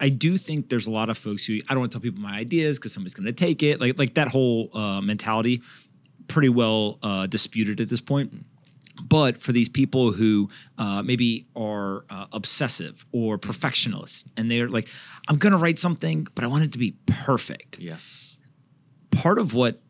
[0.00, 2.20] I do think there's a lot of folks who I don't want to tell people
[2.20, 3.80] my ideas because somebody's going to take it.
[3.80, 5.62] Like like that whole uh, mentality,
[6.28, 8.44] pretty well uh, disputed at this point.
[9.00, 14.88] But for these people who uh, maybe are uh, obsessive or perfectionists, and they're like,
[15.28, 17.78] I'm going to write something, but I want it to be perfect.
[17.78, 18.36] Yes.
[19.12, 19.80] Part of what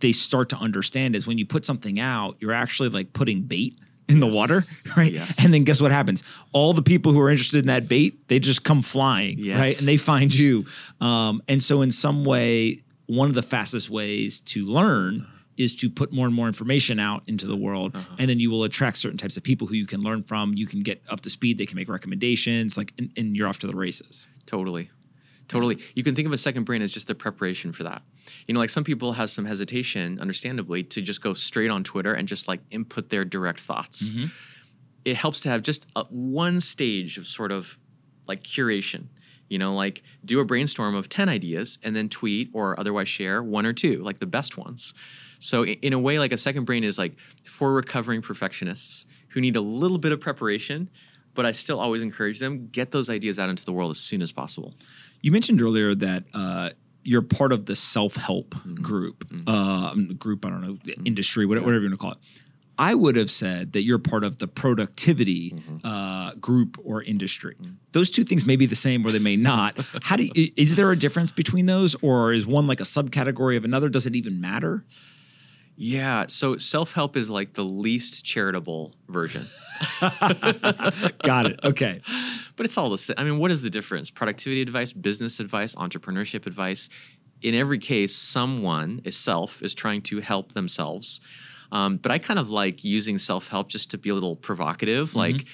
[0.00, 3.78] they start to understand is when you put something out, you're actually like putting bait
[4.08, 4.62] in the water,
[4.96, 5.10] right?
[5.12, 5.34] Yes.
[5.44, 6.22] And then guess what happens?
[6.52, 9.58] All the people who are interested in that bait, they just come flying, Yes.
[9.58, 9.78] right?
[9.78, 10.66] And they find you.
[11.00, 15.88] Um, and so, in some way, one of the fastest ways to learn is to
[15.90, 18.16] put more and more information out into the world Uh-huh.
[18.18, 20.66] and then you will attract certain types of people who you can learn from you
[20.66, 23.66] can get up to speed they can make recommendations like and, and you're off to
[23.66, 24.90] the races Totally.
[25.48, 25.78] Totally.
[25.94, 28.02] You can think of a second brain as just the preparation for that.
[28.48, 32.12] You know, like some people have some hesitation, understandably, to just go straight on Twitter
[32.14, 34.12] and just like input their direct thoughts.
[35.04, 37.78] It helps to have just a, one stage of sort of
[38.26, 39.06] like curation.
[39.48, 43.40] You know, like do a brainstorm of 10 ideas and then tweet or otherwise share
[43.40, 44.94] one or two, like the best ones.
[45.38, 49.56] So, in a way, like a second brain is like for recovering perfectionists who need
[49.56, 50.90] a little bit of preparation,
[51.34, 54.22] but I still always encourage them get those ideas out into the world as soon
[54.22, 54.74] as possible.
[55.20, 56.70] You mentioned earlier that uh,
[57.02, 60.44] you're part of the self-help group, uh, group.
[60.46, 62.18] I don't know, industry, whatever, whatever you want to call it.
[62.78, 67.56] I would have said that you're part of the productivity uh, group or industry.
[67.92, 69.78] Those two things may be the same or they may not.
[70.02, 73.56] How do you, is there a difference between those, or is one like a subcategory
[73.56, 73.88] of another?
[73.88, 74.84] Does it even matter?
[75.76, 79.46] Yeah, so self help is like the least charitable version,
[80.00, 81.60] Got it.
[81.62, 82.00] Okay.
[82.56, 83.14] but it's all the same.
[83.18, 84.10] I mean, what is the difference?
[84.10, 86.88] Productivity advice, business advice, entrepreneurship advice.
[87.42, 91.20] In every case, someone, a self, is trying to help themselves.
[91.70, 95.14] Um, but I kind of like using self help just to be a little provocative,
[95.14, 95.44] like.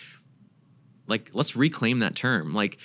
[1.09, 2.55] Like let's reclaim that term.
[2.55, 2.79] Like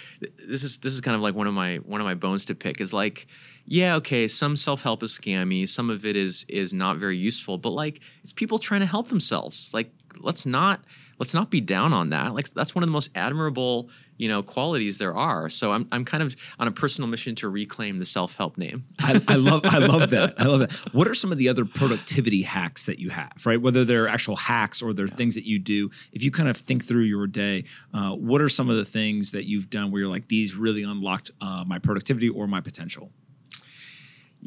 [0.45, 2.55] this is this is kind of like one of my one of my bones to
[2.55, 3.27] pick is like,
[3.69, 7.57] yeah, okay, some self help is scammy, some of it is is not very useful,
[7.57, 9.71] but like it's people trying to help themselves.
[9.73, 10.81] Like let's not
[11.19, 12.33] let's not be down on that.
[12.33, 15.49] Like that's one of the most admirable you know qualities there are.
[15.49, 18.85] So I'm I'm kind of on a personal mission to reclaim the self help name.
[18.99, 20.35] I, I love I love that.
[20.37, 20.71] I love that.
[20.93, 23.61] What are some of the other productivity hacks that you have, right?
[23.61, 25.91] Whether they're actual hacks or they're things that you do.
[26.13, 29.31] If you kind of think through your day, uh, what are some of the things
[29.31, 33.11] that you've done where you're like, these really unlocked uh, my productivity or my potential?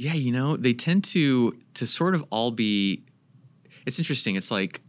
[0.00, 3.04] Yeah, you know, they tend to to sort of all be
[3.84, 4.34] it's interesting.
[4.34, 4.80] It's like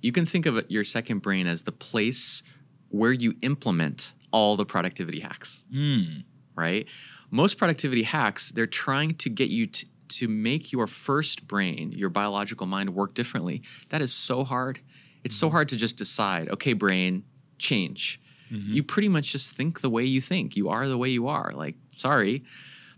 [0.00, 2.44] you can think of your second brain as the place
[2.88, 5.64] where you implement all the productivity hacks.
[5.72, 6.20] Hmm.
[6.54, 6.86] Right?
[7.32, 12.08] Most productivity hacks, they're trying to get you to, to make your first brain, your
[12.08, 14.78] biological mind, work differently, that is so hard.
[15.24, 15.54] It's so mm-hmm.
[15.54, 17.24] hard to just decide, okay, brain,
[17.58, 18.20] change.
[18.52, 18.72] Mm-hmm.
[18.72, 20.56] You pretty much just think the way you think.
[20.56, 21.50] You are the way you are.
[21.54, 22.44] Like, sorry.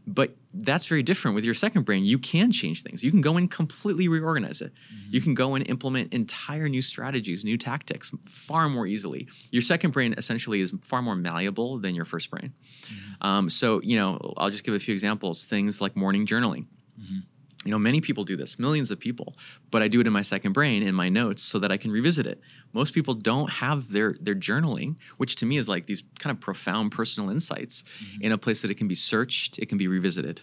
[0.06, 2.04] But that's very different with your second brain.
[2.04, 3.04] You can change things.
[3.04, 4.72] You can go and completely reorganize it.
[5.10, 5.24] You mm-hmm.
[5.24, 9.28] can go and implement entire new strategies, new tactics far more easily.
[9.50, 12.52] Your second brain essentially is far more malleable than your first brain.
[12.84, 13.26] Mm-hmm.
[13.26, 15.44] Um, so, you know, I'll just give a few examples.
[15.44, 16.66] Things like morning journaling.
[17.00, 17.20] Mm-hmm.
[17.64, 19.34] You know, many people do this, millions of people,
[19.70, 21.90] but I do it in my second brain in my notes so that I can
[21.90, 22.40] revisit it.
[22.72, 26.40] Most people don't have their their journaling, which to me is like these kind of
[26.40, 27.84] profound personal insights
[28.20, 30.42] in a place that it can be searched, it can be revisited.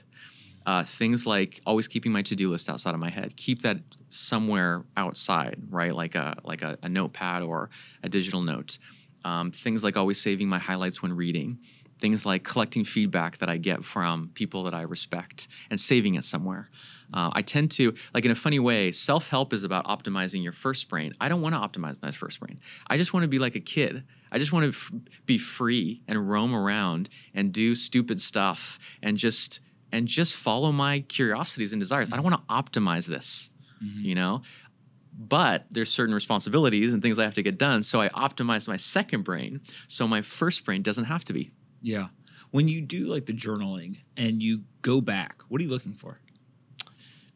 [0.65, 3.35] Uh, things like always keeping my to-do list outside of my head.
[3.37, 3.79] Keep that
[4.09, 5.95] somewhere outside, right?
[5.95, 7.69] Like a like a, a notepad or
[8.03, 8.77] a digital note.
[9.25, 11.59] Um, things like always saving my highlights when reading.
[11.99, 16.23] Things like collecting feedback that I get from people that I respect and saving it
[16.23, 16.69] somewhere.
[17.13, 20.51] Uh, I tend to, like in a funny way, self help is about optimizing your
[20.53, 21.13] first brain.
[21.19, 22.59] I don't want to optimize my first brain.
[22.87, 24.03] I just want to be like a kid.
[24.31, 24.91] I just want to f-
[25.25, 29.59] be free and roam around and do stupid stuff and just
[29.91, 32.09] and just follow my curiosities and desires.
[32.11, 33.49] I don't want to optimize this,
[33.81, 34.43] you know.
[35.17, 37.81] But there's certain responsibilities and things I have to get done.
[37.83, 41.51] So I optimize my second brain so my first brain doesn't have to be.
[41.81, 42.07] Yeah.
[42.51, 46.19] When you do like the journaling and you go back, what are you looking for?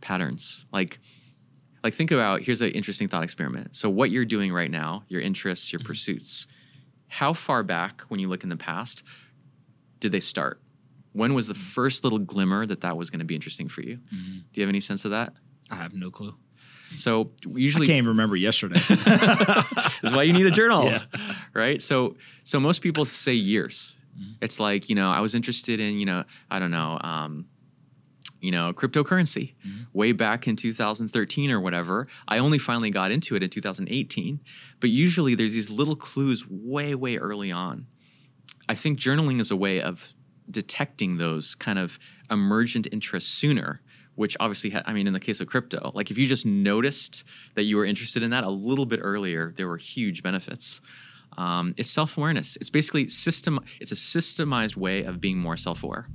[0.04, 1.00] Patterns like
[1.84, 5.22] like think about here's an interesting thought experiment so what you're doing right now your
[5.22, 5.88] interests your mm-hmm.
[5.88, 6.48] pursuits
[7.08, 9.02] how far back when you look in the past
[10.00, 10.60] did they start
[11.13, 11.62] when was the mm-hmm.
[11.62, 14.39] first little glimmer that that was going to be interesting for you mm-hmm.
[14.52, 15.34] do you have any sense of that
[15.74, 16.36] I have no clue.
[16.96, 18.80] so usually I usually can't even remember yesterday.
[20.02, 21.04] This is why you need a journal, Yeah.
[21.54, 21.82] right?
[21.82, 23.96] So, so most people say years.
[24.42, 27.48] It's like you know, I was interested in you know, I don't know, um,
[28.43, 29.53] you know, cryptocurrency
[29.93, 32.06] way back in 2013 or whatever.
[32.27, 34.41] I only finally got into it in 2018,
[34.82, 37.88] but usually there's these little clues way, way early on.
[38.67, 40.13] I think journaling is a way of
[40.51, 41.97] detecting those kind of
[42.29, 43.82] emergent interests sooner.
[44.15, 47.23] Which obviously, ha- I mean, in the case of crypto, like if you just noticed
[47.56, 50.82] that you were interested in that a little bit earlier, there were huge benefits.
[51.36, 52.56] Um, it's self awareness.
[52.58, 53.60] It's basically system.
[53.79, 56.06] It's a systemized way of being more self aware.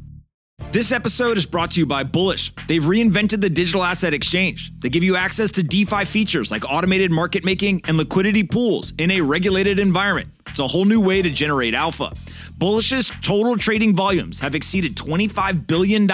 [0.70, 2.52] This episode is brought to you by Bullish.
[2.66, 4.70] They've reinvented the digital asset exchange.
[4.80, 9.10] They give you access to DeFi features like automated market making and liquidity pools in
[9.10, 10.28] a regulated environment.
[10.46, 12.12] It's a whole new way to generate alpha.
[12.58, 16.06] Bullish's total trading volumes have exceeded $25 billion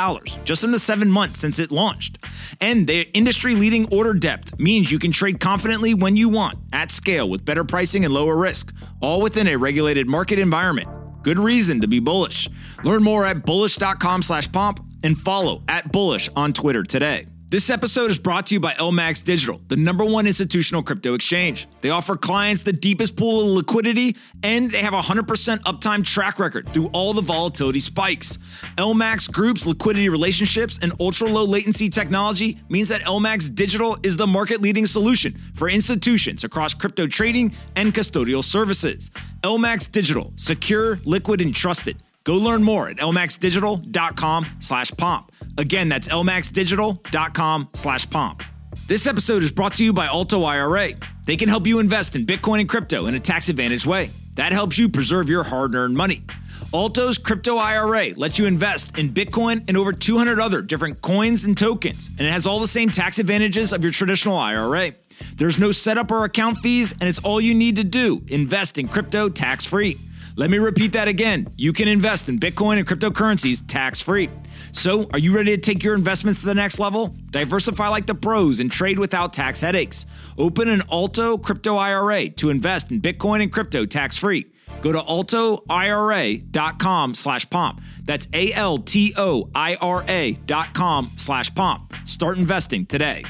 [0.45, 2.19] just in the seven months since it launched.
[2.61, 6.93] And their industry leading order depth means you can trade confidently when you want, at
[6.93, 10.89] scale, with better pricing and lower risk, all within a regulated market environment.
[11.25, 12.49] Good reason to be bullish.
[12.85, 17.27] Learn more at bullish.com slash pomp and follow at bullish on Twitter today.
[17.55, 21.69] This episode is brought to you by LMAX Digital, the number one institutional crypto exchange.
[21.83, 26.41] They offer clients the deepest pool of liquidity and they have a 100% uptime track
[26.41, 28.39] record through all the volatility spikes.
[28.77, 34.27] LMAX Group's liquidity relationships and ultra low latency technology means that LMAX Digital is the
[34.27, 39.13] market leading solution for institutions across crypto trading and custodial services.
[39.45, 42.03] LMAX Digital, secure, liquid, and trusted.
[42.25, 45.31] Go learn more at lmaxdigital.com slash pomp.
[45.59, 48.43] Again, that's lmaxdigital.com slash pomp.
[48.87, 50.95] This episode is brought to you by Alto IRA.
[51.27, 54.11] They can help you invest in Bitcoin and crypto in a tax advantage way.
[54.37, 56.25] That helps you preserve your hard earned money.
[56.73, 61.57] Alto's Crypto IRA lets you invest in Bitcoin and over 200 other different coins and
[61.57, 64.91] tokens, and it has all the same tax advantages of your traditional IRA.
[65.37, 68.89] There's no setup or account fees, and it's all you need to do invest in
[68.89, 70.01] crypto tax free.
[70.37, 71.47] Let me repeat that again.
[71.57, 74.31] You can invest in Bitcoin and cryptocurrencies tax free.
[74.73, 77.15] So, are you ready to take your investments to the next level?
[77.31, 80.07] Diversify like the pros and trade without tax headaches.
[80.37, 84.47] Open an Alto Crypto IRA to invest in Bitcoin and crypto tax free.
[84.83, 87.81] Go to altoira.com slash pomp.
[88.05, 91.95] That's A-L-T-O-I-R-A dot com slash pomp.
[92.07, 93.25] Start investing today.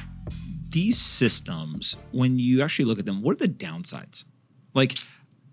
[0.70, 4.24] These systems, when you actually look at them, what are the downsides?
[4.72, 4.96] Like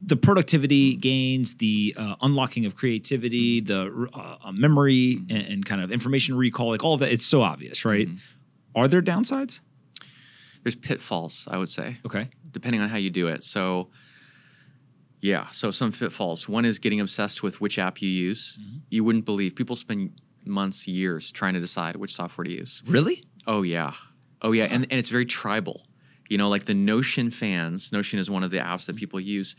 [0.03, 5.81] the productivity gains, the uh, unlocking of creativity, the uh, uh, memory and, and kind
[5.81, 8.07] of information recall, like all of that, it's so obvious, right?
[8.75, 9.59] Are there downsides?
[10.63, 11.97] There's pitfalls, I would say.
[12.05, 12.29] Okay.
[12.51, 13.43] depending on how you do it.
[13.43, 13.89] So,
[15.21, 16.49] yeah, so some pitfalls.
[16.49, 18.57] One is getting obsessed with which app you use.
[18.89, 22.81] You wouldn't believe people spend months, years trying to decide which software to use.
[22.87, 23.23] Really?
[23.47, 23.93] Oh yeah,
[24.41, 25.85] oh yeah, and and it's very tribal.
[26.29, 27.91] You know, like the Notion fans.
[27.91, 29.55] Notion is one of the apps that people use.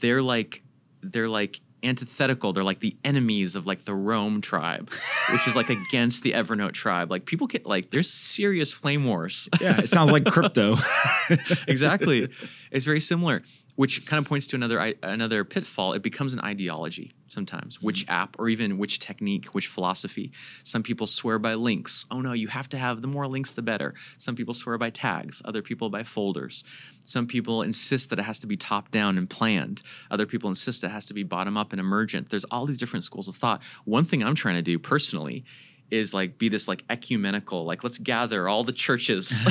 [0.00, 0.62] They're like
[1.02, 2.52] they're like antithetical.
[2.52, 4.90] They're like the enemies of like the Roam tribe,
[5.32, 7.10] which is like against the Evernote tribe.
[7.10, 9.48] Like people get like there's serious flame wars.
[9.60, 10.76] Yeah, it sounds like crypto.
[11.66, 12.28] exactly.
[12.72, 13.42] It's very similar,
[13.80, 15.94] which kind of points to another another pitfall.
[15.94, 17.78] It becomes an ideology sometimes.
[17.78, 17.86] Mm-hmm.
[17.86, 20.32] Which app or even which technique, which philosophy.
[20.64, 22.04] Some people swear by links.
[22.10, 23.94] Oh no, you have to have the more links the better.
[24.18, 26.62] Some people swear by tags, other people by folders.
[27.04, 29.80] Some people insist that it has to be top down and planned.
[30.10, 32.28] Other people insist it has to be bottom up and emergent.
[32.28, 33.62] There's all these different schools of thought.
[33.86, 35.42] One thing I'm trying to do personally
[35.90, 39.42] is like be this like ecumenical like let's gather all the churches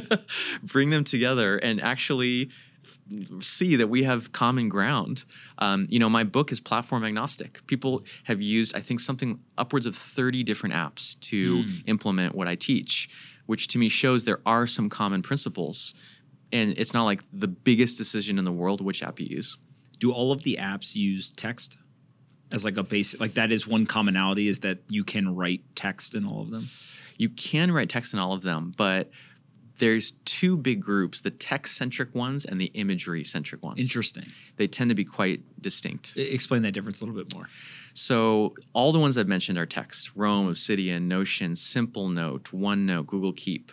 [0.62, 2.50] bring them together and actually
[3.40, 5.24] see that we have common ground
[5.58, 9.86] um, you know my book is platform agnostic people have used i think something upwards
[9.86, 13.08] of 30 different apps to implement what i teach
[13.46, 15.94] which to me shows there are some common principles
[16.52, 19.58] and it's not like the biggest decision in the world which app you use
[19.98, 21.76] Do all of the apps use text
[22.54, 23.20] as like a basic?
[23.20, 26.64] Like that is one commonality is that you can write text in all of them.
[27.16, 29.10] you can write text in all of them, but
[29.78, 33.80] there's two big groups: the text-centric ones and the imagery-centric ones.
[33.80, 34.26] Interesting.
[34.56, 36.12] They tend to be quite distinct.
[36.16, 37.48] I- Explain that difference a little bit more.
[37.92, 43.32] So all the ones I've mentioned are text: Roam, Obsidian, Notion, Simple Note, OneNote, Google
[43.32, 43.72] Keep.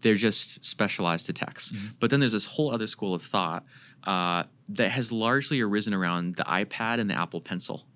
[0.00, 1.74] They're just specialized to text.
[1.98, 3.64] But then there's this whole other school of thought
[4.06, 7.86] uh, that has largely arisen around the iPad and the Apple Pencil.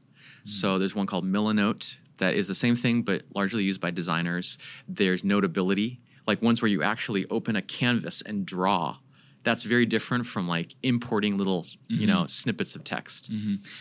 [0.44, 4.56] So there's one called Milanote that is the same thing, but largely used by designers.
[4.88, 8.98] There's Notability, like ones where you actually open a canvas and draw.
[9.44, 13.30] That's very different from like importing little, you know, snippets of text.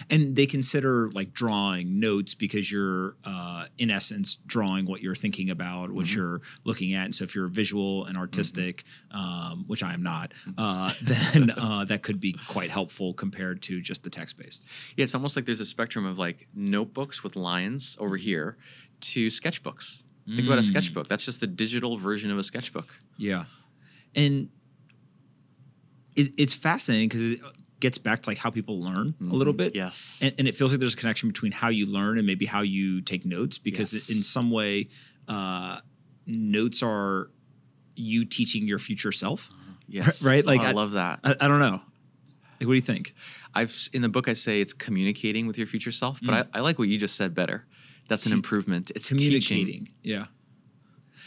[0.09, 5.49] And they consider like drawing notes because you're, uh, in essence, drawing what you're thinking
[5.49, 7.05] about, what you're looking at.
[7.05, 11.83] And so if you're visual and artistic, um, which I am not, uh, then uh,
[11.85, 14.65] that could be quite helpful compared to just the text based.
[14.95, 18.57] Yeah, it's almost like there's a spectrum of like notebooks with lines over here
[19.01, 20.03] to sketchbooks.
[20.35, 20.67] Think about a hmm.
[20.67, 21.07] sketchbook.
[21.07, 22.99] That's just the digital version of a sketchbook.
[23.17, 23.45] Yeah,
[24.13, 24.49] and
[26.17, 27.39] it, it's fascinating because it
[27.79, 29.57] gets back to like how people learn a little mm-hmm.
[29.57, 29.75] bit.
[29.75, 30.19] Yes.
[30.21, 32.61] and, and it feels like there's a connection between how you learn and maybe how
[32.61, 34.09] you take notes because Yes.
[34.09, 34.89] in some way,
[35.27, 35.79] uh,
[36.25, 37.29] notes are
[37.95, 39.49] you teaching your future self.
[39.51, 39.73] Uh-huh.
[39.87, 40.23] yes.
[40.25, 40.45] right?
[40.45, 41.19] Like, Oh, I, I- love that.
[41.23, 41.81] I, I don't know.
[42.59, 43.13] Like, what do you think?
[43.53, 46.49] I've in the book I say it's communicating with your future self, but mm.
[46.55, 47.67] I, I like what you just said better.
[48.07, 48.91] That's an improvement.
[48.95, 49.65] It's Communicating.
[49.65, 49.89] teaching.
[50.03, 50.25] Yeah.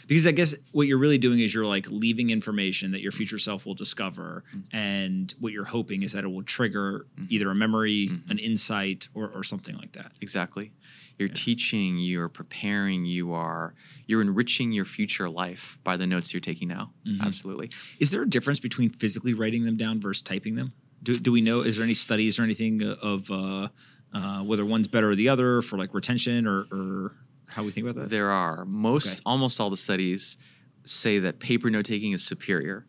[0.07, 3.37] Because I guess what you're really doing is you're like leaving information that your future
[3.37, 8.09] self will discover, and what you're hoping is that it will trigger either a memory,
[8.27, 10.11] an insight, or, or something like that.
[10.19, 10.73] Exactly.
[11.17, 13.73] You're teaching, you're preparing, you are
[14.07, 16.91] you're enriching your future life by the notes you're taking now.
[17.21, 17.69] Absolutely.
[17.99, 20.73] Is there a difference between physically writing them down versus typing them?
[21.03, 21.61] Do, do we know?
[21.61, 23.69] Is there any studies or anything uh, of uh,
[24.13, 27.15] uh, whether one's better or the other for like retention or, or
[27.47, 28.09] how we think about that?
[28.09, 29.19] There are most Okay.
[29.25, 30.37] almost all the studies
[30.83, 32.85] say that paper note taking is superior.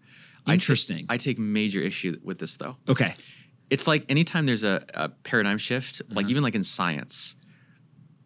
[0.48, 1.06] Interesting.
[1.08, 2.76] I take major issue with this though.
[2.88, 3.14] okay.
[3.70, 6.14] It's like anytime there's a, a paradigm shift, Uh-huh.
[6.16, 7.36] like even like in science,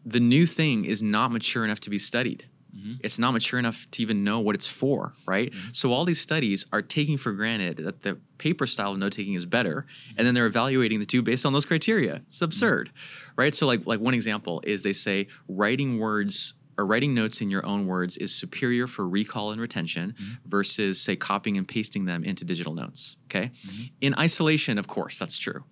[0.05, 2.49] the new thing is not mature enough to be studied.
[2.77, 2.95] Mm-hmm.
[3.01, 5.51] It's not mature enough to even know what it's for, right?
[5.51, 5.69] Mm-hmm.
[5.73, 9.35] So all these studies are taking for granted that the paper style of note taking
[9.35, 12.23] is better, and then they're evaluating the two based on those criteria.
[12.29, 12.45] It's mm-hmm.
[12.45, 12.91] absurd,
[13.37, 13.55] right?
[13.55, 17.65] So like like one example is they say writing words or writing notes in your
[17.65, 20.49] own words is superior for recall and retention mm-hmm.
[20.49, 23.17] versus say copying and pasting them into digital notes.
[23.27, 23.53] Okay,
[24.01, 25.65] in isolation, of course, that's true,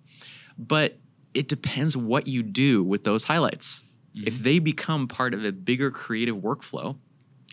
[0.57, 0.97] but
[1.33, 3.83] it depends what you do with those highlights.
[4.15, 4.43] If mm-hmm.
[4.43, 6.97] they become part of a bigger creative workflow,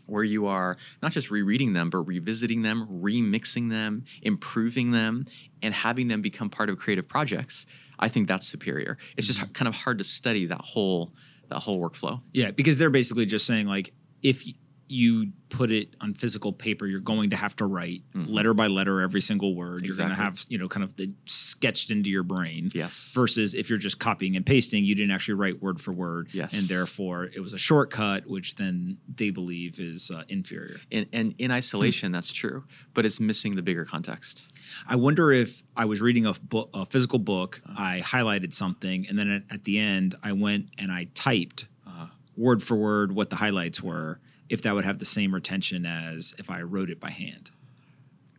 [0.07, 5.25] where you are not just rereading them, but revisiting them, remixing them, improving them,
[5.63, 7.67] and having them become part of creative projects,
[7.99, 8.99] I think that's superior.
[9.17, 9.53] It's just mm-hmm.
[9.53, 11.13] kind of hard to study that whole
[11.49, 12.21] that whole workflow.
[12.33, 13.93] Yeah, because they're basically just saying like
[14.23, 14.45] if
[14.93, 19.01] you put it on physical paper, you're going to have to write letter by letter
[19.01, 19.84] every single word.
[19.84, 22.70] You're going to have you know kind of the sketched into your brain.
[22.74, 23.12] Yes.
[23.14, 26.28] Versus if you're just copying and pasting, you didn't actually write word for word.
[26.32, 26.53] Yes.
[26.53, 30.76] And therefore, it was a shortcut, which then they believe is uh, inferior.
[30.90, 32.64] And, and in isolation, that's true,
[32.95, 34.45] but it's missing the bigger context.
[34.86, 39.18] I wonder if I was reading a, book, a physical book, I highlighted something, and
[39.18, 43.30] then at, at the end, I went and I typed uh, word for word what
[43.30, 44.20] the highlights were.
[44.53, 47.51] If that would have the same retention as if I wrote it by hand,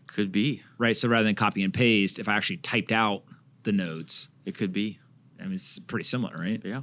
[0.07, 0.61] Could be.
[0.77, 0.95] right?
[0.95, 3.23] So rather than copy and paste, if I actually typed out
[3.63, 4.99] the notes, It could be.
[5.39, 6.61] I mean, it's pretty similar, right?
[6.63, 6.81] Yeah.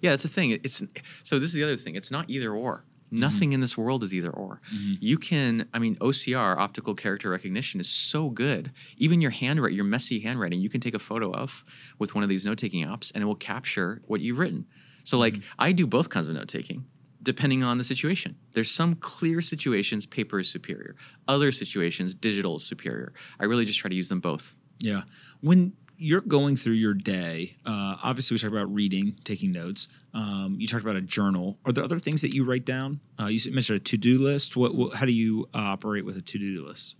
[0.00, 0.50] Yeah, that's the thing.
[0.50, 0.82] It's
[1.22, 1.94] so this is the other thing.
[1.94, 2.84] It's not either or.
[3.06, 3.20] Mm-hmm.
[3.20, 4.60] Nothing in this world is either or.
[4.74, 4.94] Mm-hmm.
[5.00, 8.72] You can, I mean, OCR, optical character recognition, is so good.
[8.96, 11.64] Even your handwriting, your messy handwriting, you can take a photo of
[11.98, 14.66] with one of these note taking apps and it will capture what you've written.
[15.04, 15.60] So, like, mm-hmm.
[15.60, 16.86] I do both kinds of note taking
[17.24, 18.36] depending on the situation.
[18.52, 20.94] There's some clear situations paper is superior,
[21.26, 23.12] other situations digital is superior.
[23.40, 24.54] I really just try to use them both.
[24.80, 25.02] Yeah.
[25.40, 29.88] When you're going through your day, uh, obviously we talked about reading, taking notes.
[30.12, 31.58] Um, you talked about a journal.
[31.64, 33.00] Are there other things that you write down?
[33.18, 34.56] Uh, you mentioned a to-do list.
[34.56, 36.96] What, what how do you uh, operate with a to-do list?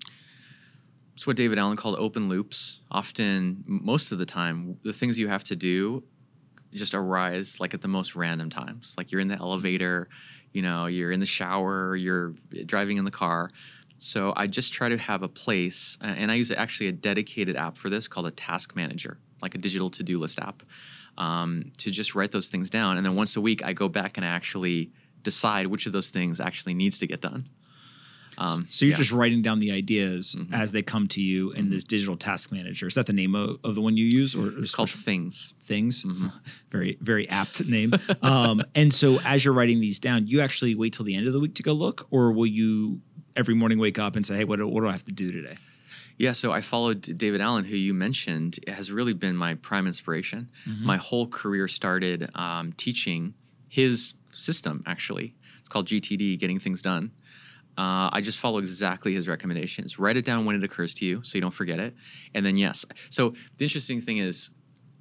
[1.15, 2.81] It's what David Allen called open loops.
[2.91, 6.03] Often, most of the time, the things you have to do
[6.75, 8.95] just arise like at the most random times.
[8.99, 10.09] Like you're in the elevator,
[10.53, 12.35] you know, you're in the shower, you're
[12.67, 13.51] driving in the car.
[13.99, 17.79] So I just try to have a place, and I use actually a dedicated app
[17.79, 20.63] for this called a Task Manager, like a digital to-do list app,
[21.17, 22.97] um, to just write those things down.
[22.97, 24.91] And then once a week, I go back and I actually
[25.23, 27.49] decide which of those things actually needs to get done.
[28.39, 28.97] Um, So you're yeah.
[28.99, 32.87] just writing down the ideas as they come to you in this digital task manager.
[32.87, 35.55] Is that the name of, of the one you use, or it's called Things.
[35.61, 36.05] things?
[36.71, 37.95] Very very apt name.
[38.23, 41.33] um, and so as you're writing these down, you actually wait till the end of
[41.33, 43.01] the week to go look, or will you
[43.37, 45.31] every morning wake up and say, "Hey, what do, what do I have to do
[45.33, 45.57] today?"
[46.17, 50.49] Yeah, so I followed David Allen, who you mentioned, has really been my prime inspiration.
[50.81, 53.35] My whole career started um, teaching
[53.69, 55.35] his system, actually.
[55.59, 57.11] It's called GTD, Getting Things Done.
[57.77, 59.99] Uh, I just follow exactly his recommendations.
[59.99, 61.95] Write it down when it occurs to you so you don't forget it.
[62.35, 62.85] And then, yes.
[63.11, 64.51] So the interesting thing is,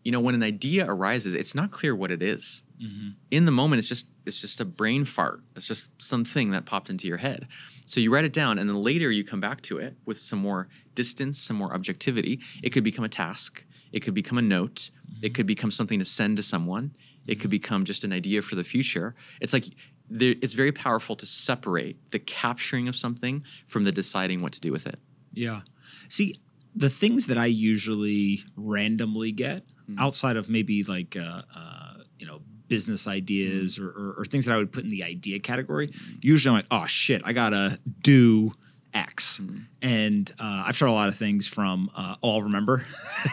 [0.03, 2.63] you know, when an idea arises, it's not clear what it is.
[2.83, 3.09] Mm-hmm.
[3.31, 5.41] In the moment, it's just it's just a brain fart.
[5.55, 7.47] It's just something that popped into your head.
[7.85, 10.39] So you write it down, and then later you come back to it with some
[10.39, 12.39] more distance, some more objectivity.
[12.61, 13.65] It could become a task.
[13.91, 14.89] It could become a note.
[15.21, 15.33] It mm-hmm.
[15.33, 16.95] could become something to send to someone.
[17.25, 17.49] It could mm-hmm.
[17.51, 19.15] become just an idea for the future.
[19.39, 19.65] It's like
[20.13, 24.61] there, it's very powerful to separate the capturing of something from the deciding what to
[24.61, 24.99] do with it.
[25.33, 25.61] Yeah.
[26.09, 26.39] See,
[26.75, 29.63] the things that I usually randomly get
[29.97, 34.53] outside of maybe like, uh, uh, you know, business ideas or, or, or things that
[34.53, 35.89] I would put in the idea category,
[36.21, 38.53] usually I'm like, oh shit, I gotta do
[38.93, 39.41] X.
[39.81, 42.85] And uh, I've tried a lot of things from uh, I'll remember.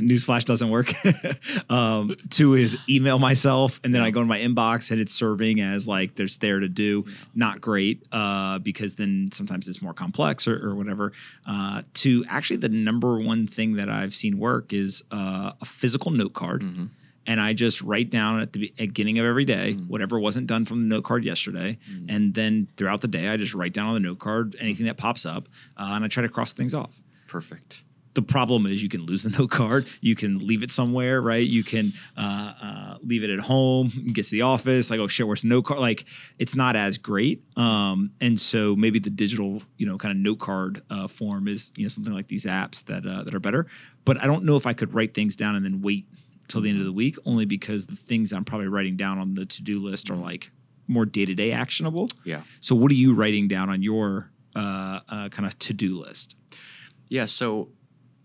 [0.00, 0.92] Newsflash doesn't work.
[1.70, 5.60] um, to is email myself, and then I go in my inbox, and it's serving
[5.60, 7.04] as like there's there to do.
[7.34, 11.12] Not great uh, because then sometimes it's more complex or, or whatever.
[11.46, 16.10] Uh, to actually, the number one thing that I've seen work is uh, a physical
[16.10, 16.62] note card
[17.26, 20.80] and I just write down at the beginning of every day whatever wasn't done from
[20.80, 24.00] the note card yesterday, and then throughout the day I just write down on the
[24.00, 27.02] note card anything that pops up, uh, and I try to cross things off.
[27.26, 27.82] Perfect.
[28.14, 31.46] The problem is you can lose the note card, you can leave it somewhere, right?
[31.46, 35.26] You can uh, uh, leave it at home, get to the office, like oh shit,
[35.26, 35.80] where's the note card?
[35.80, 36.06] Like
[36.38, 40.38] it's not as great, um, and so maybe the digital, you know, kind of note
[40.38, 43.66] card uh, form is you know something like these apps that uh, that are better.
[44.06, 46.06] But I don't know if I could write things down and then wait
[46.48, 49.34] till the end of the week, only because the things I'm probably writing down on
[49.34, 50.50] the to do list are like
[50.88, 52.08] more day to day actionable.
[52.24, 52.42] Yeah.
[52.60, 56.36] So, what are you writing down on your uh, uh, kind of to do list?
[57.08, 57.68] Yeah, so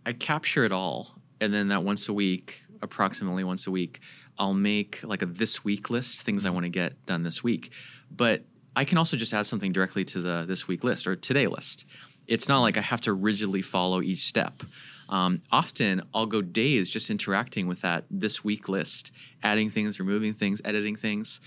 [0.06, 4.00] I capture it all, and then that once a week, approximately once a week,
[4.38, 7.72] I'll make like a this week list, things I want to get done this week.
[8.10, 8.44] But
[8.76, 11.86] I can also just add something directly to the this week list or today list.
[12.28, 14.64] It's not like I have to rigidly follow each step.
[15.12, 19.12] Um, often I'll go days just interacting with that this week list,
[19.44, 21.40] adding things, removing things, editing things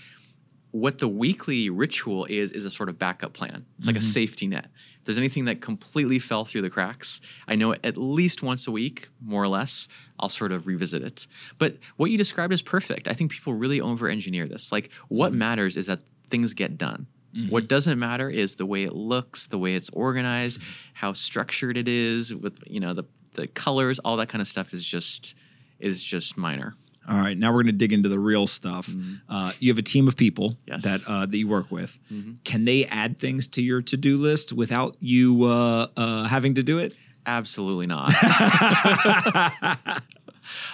[0.75, 3.65] what the weekly ritual is is a sort of backup plan.
[3.77, 4.07] It's like a mm-hmm.
[4.07, 4.65] safety net.
[4.99, 8.71] If there's anything that completely fell through the cracks, I know at least once a
[8.71, 9.87] week, more or less,
[10.19, 11.27] I'll sort of revisit it.
[11.59, 13.07] But what you described is perfect.
[13.07, 14.73] I think people really over-engineer this.
[14.73, 15.39] Like what mm-hmm.
[15.39, 17.07] matters is that things get done.
[17.33, 17.51] Mm-hmm.
[17.51, 20.59] What doesn't matter is the way it looks, the way it's organized,
[20.95, 23.05] how structured it is with you know the
[23.35, 25.35] the colors, all that kind of stuff is just
[25.79, 26.75] is just minor.
[27.07, 28.89] All right, now we're going to dig into the real stuff.
[29.29, 30.83] Uh, you have a team of people Yes.
[30.83, 31.99] that uh, that you work with.
[32.43, 36.63] Can they add things to your to do list without you uh, uh, having to
[36.63, 36.95] do it?
[37.27, 38.11] Absolutely not.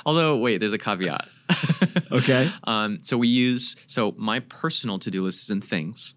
[0.05, 1.28] Although, wait, there's a caveat.
[2.12, 2.49] Okay.
[2.66, 6.14] Um, so we use so my personal to-do list is in Things,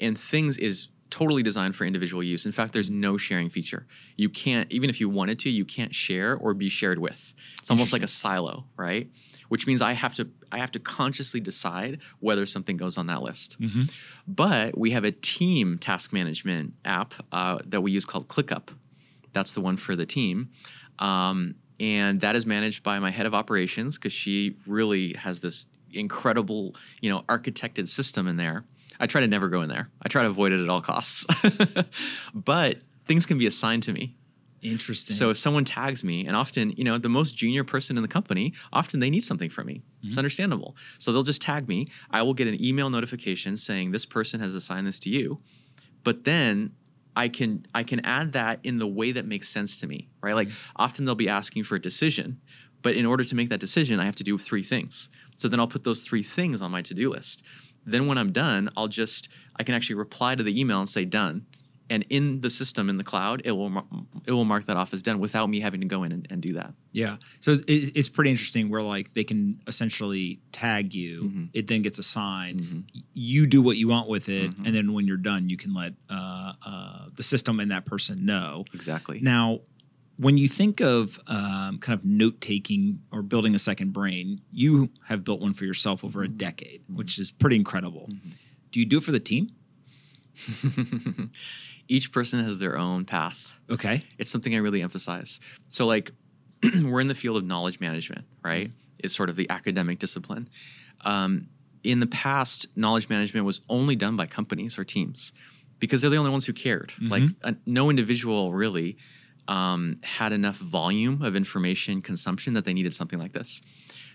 [0.00, 2.46] and Things is totally designed for individual use.
[2.46, 3.86] In fact, there's no sharing feature.
[4.16, 7.32] You can't even if you wanted to, you can't share or be shared with.
[7.58, 9.10] It's almost like a silo, right?
[9.48, 13.22] Which means I have to I have to consciously decide whether something goes on that
[13.22, 13.56] list.
[14.26, 18.68] But we have a team task management app uh, that we use called ClickUp.
[19.32, 20.50] That's the one for the team.
[20.98, 25.66] Um, and that is managed by my head of operations because she really has this
[25.92, 28.64] incredible, you know, architected system in there.
[29.00, 29.88] I try to never go in there.
[30.02, 31.26] I try to avoid it at all costs.
[32.34, 34.16] but things can be assigned to me.
[34.60, 35.14] Interesting.
[35.14, 38.08] So if someone tags me, and often, you know, the most junior person in the
[38.08, 39.82] company, often they need something from me.
[40.00, 40.18] It's mm-hmm.
[40.18, 40.76] understandable.
[40.98, 41.88] So they'll just tag me.
[42.10, 45.40] I will get an email notification saying this person has assigned this to you.
[46.02, 46.72] But then
[47.14, 50.34] I can I can add that in the way that makes sense to me, right?
[50.34, 50.72] Like mm-hmm.
[50.76, 52.40] often they'll be asking for a decision,
[52.82, 55.08] but in order to make that decision, I have to do three things.
[55.36, 57.42] So then I'll put those three things on my to-do list.
[57.90, 61.04] Then when I'm done, I'll just I can actually reply to the email and say
[61.04, 61.46] done.
[61.90, 63.72] And in the system in the cloud, it will
[64.26, 66.42] it will mark that off as done without me having to go in and, and
[66.42, 66.74] do that.
[66.92, 67.16] Yeah.
[67.40, 71.22] So it, it's pretty interesting where like they can essentially tag you.
[71.24, 71.44] Mm-hmm.
[71.54, 72.60] It then gets assigned.
[72.94, 74.66] Y- You do what you want with it, Mm-hmm.
[74.66, 78.26] and then when you're done, you can let uh, uh, the system and that person
[78.26, 78.64] know.
[78.74, 79.20] Exactly.
[79.22, 79.60] Now,
[80.18, 84.90] when you think of um, kind of note taking or building a second brain, you
[85.06, 86.32] have built one for yourself over Mm-hmm.
[86.34, 88.10] a decade, which is pretty incredible.
[88.72, 89.50] Do you do it for the team?
[91.88, 93.46] Each person has their own path.
[93.70, 94.04] Okay.
[94.18, 95.40] It's something I really emphasize.
[95.68, 96.12] So, like,
[96.82, 98.70] we're in the field of knowledge management, right?
[98.98, 100.48] It's sort of the academic discipline.
[101.04, 101.48] Um,
[101.84, 105.32] in the past, knowledge management was only done by companies or teams
[105.78, 106.92] because they're the only ones who cared.
[107.00, 108.96] Like, uh, no individual really
[109.48, 113.60] um, had enough volume of information consumption that they needed something like this.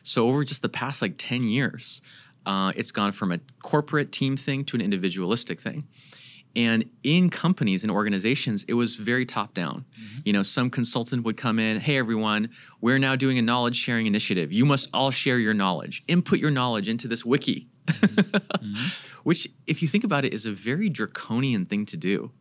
[0.04, 2.02] So, over just the past like 10 years,
[2.46, 5.88] uh, it's gone from a corporate team thing to an individualistic thing.
[6.56, 9.86] And in companies and organizations, it was very top down.
[10.24, 14.06] You know, some consultant would come in, hey, everyone, we're now doing a knowledge sharing
[14.06, 14.52] initiative.
[14.52, 17.70] You must all share your knowledge, input your knowledge into this wiki.
[19.24, 22.32] Which, if you think about it, is a very draconian thing to do.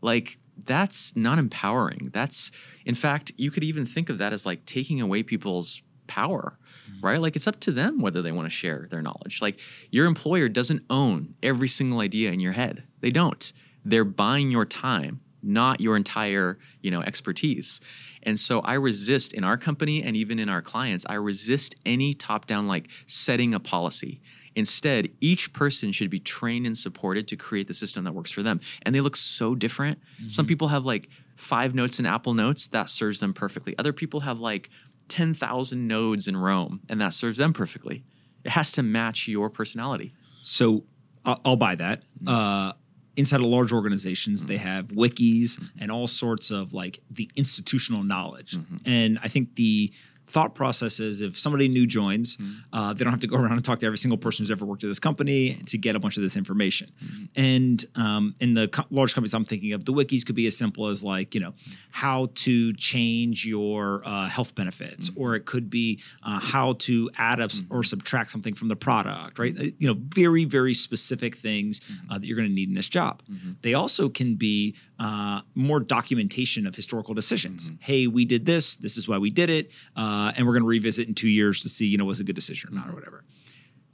[0.00, 2.10] Like, that's not empowering.
[2.12, 2.52] That's,
[2.84, 6.58] in fact, you could even think of that as like taking away people's power,
[6.90, 7.06] mm-hmm.
[7.06, 7.20] right?
[7.20, 9.40] Like, it's up to them whether they want to share their knowledge.
[9.40, 12.84] Like, your employer doesn't own every single idea in your head.
[13.00, 13.52] They don't.
[13.84, 17.80] They're buying your time, not your entire, you know, expertise.
[18.22, 22.14] And so I resist in our company and even in our clients, I resist any
[22.14, 24.20] top-down like setting a policy.
[24.54, 28.42] Instead, each person should be trained and supported to create the system that works for
[28.42, 28.60] them.
[28.82, 29.98] And they look so different.
[30.28, 33.76] Some people have like five notes in Apple Notes that serves them perfectly.
[33.78, 34.70] Other people have like
[35.08, 38.04] 10,000 nodes in Roam and that serves them perfectly.
[38.44, 40.14] It has to match your personality.
[40.42, 40.84] So
[41.24, 42.02] I'll, buy that.
[42.02, 42.28] Mm-hmm.
[42.28, 42.72] Uh,
[43.16, 48.56] inside of large organizations, they have wikis and all sorts of like the institutional knowledge.
[48.56, 48.76] Mm-hmm.
[48.86, 49.92] And I think the
[50.26, 52.52] thought process is if somebody new joins, Mm-hmm.
[52.72, 54.64] uh, they don't have to go around and talk to every single person who's ever
[54.64, 56.90] worked at this company to get a bunch of this information.
[57.04, 57.24] Mm-hmm.
[57.36, 60.56] And um, in the co- large companies I'm thinking of, the wikis could be as
[60.56, 61.52] simple as like, you know,
[61.90, 65.20] how to change your uh, health benefits, Mm-hmm.
[65.20, 69.38] or it could be uh, how to add up or subtract something from the product,
[69.38, 69.54] right?
[69.58, 72.88] Uh, You know, very, very specific things uh, that you're going to need in this
[72.88, 73.22] job.
[73.62, 77.70] They also can be uh, more documentation of historical decisions.
[77.80, 78.76] Hey, we did this.
[78.76, 79.64] This is why we did it,
[79.96, 82.20] uh, Uh, and we're going to revisit in two years to see, you know, was
[82.20, 82.96] a good decision or not, or mm-hmm.
[82.96, 83.24] whatever.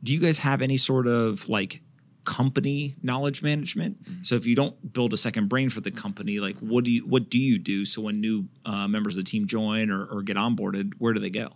[0.03, 1.81] Do you guys have any sort of like
[2.25, 4.03] company knowledge management?
[4.03, 4.23] Mm-hmm.
[4.25, 7.07] So if you don't build a second brain for the company, like what do you
[7.07, 7.85] what do you do?
[7.85, 11.21] So when new uh, members of the team join or, or get onboarded, where do
[11.21, 11.51] they go?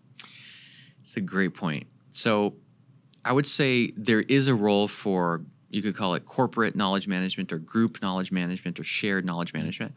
[1.00, 1.88] It's a great point.
[2.12, 2.54] So
[3.24, 7.52] I would say there is a role for, you could call it corporate knowledge management
[7.52, 9.94] or group knowledge management or shared knowledge management.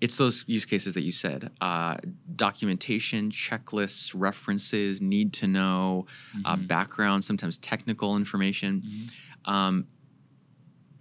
[0.00, 1.96] It's those use cases that you said uh,
[2.34, 6.06] documentation, checklists, references, need to know,
[6.44, 9.08] uh, background, sometimes technical information.
[9.46, 9.86] Um,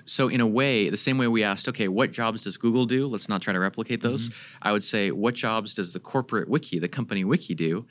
[0.05, 3.07] so in a way, the same way we asked, okay, what jobs does Google do?
[3.07, 4.31] Let's not try to replicate those.
[4.61, 7.85] I would say, what jobs does the corporate wiki, the company wiki do?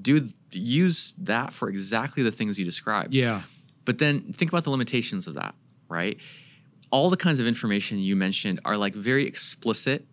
[0.00, 3.14] Do use that for exactly the things you described.
[3.14, 3.42] Yeah.
[3.84, 5.54] But then think about the limitations of that,
[5.88, 6.18] right?
[6.90, 10.06] All the kinds of information you mentioned are like very explicit.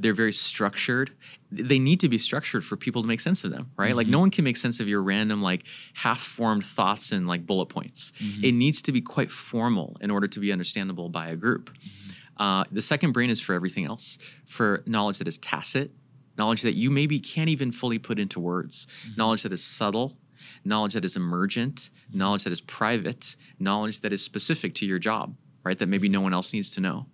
[0.00, 1.12] They're very structured.
[1.52, 3.94] They need to be structured for people to make sense of them, right?
[3.94, 4.12] Like mm-hmm.
[4.12, 8.12] no one can make sense of your random, like half-formed thoughts and like bullet points.
[8.18, 8.44] Mm-hmm.
[8.44, 11.70] It needs to be quite formal in order to be understandable by a group.
[11.70, 12.42] Mm-hmm.
[12.42, 15.90] Uh, the second brain is for everything else, for knowledge that is tacit,
[16.38, 18.86] knowledge that you maybe can't even fully put into words,
[19.18, 20.16] knowledge that is subtle,
[20.64, 25.34] knowledge that is emergent, knowledge that is private, knowledge that is specific to your job,
[25.64, 25.78] right?
[25.78, 27.06] That maybe no one else needs to know.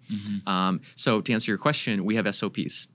[0.47, 2.89] Um, so, to answer your question, we have SOPs,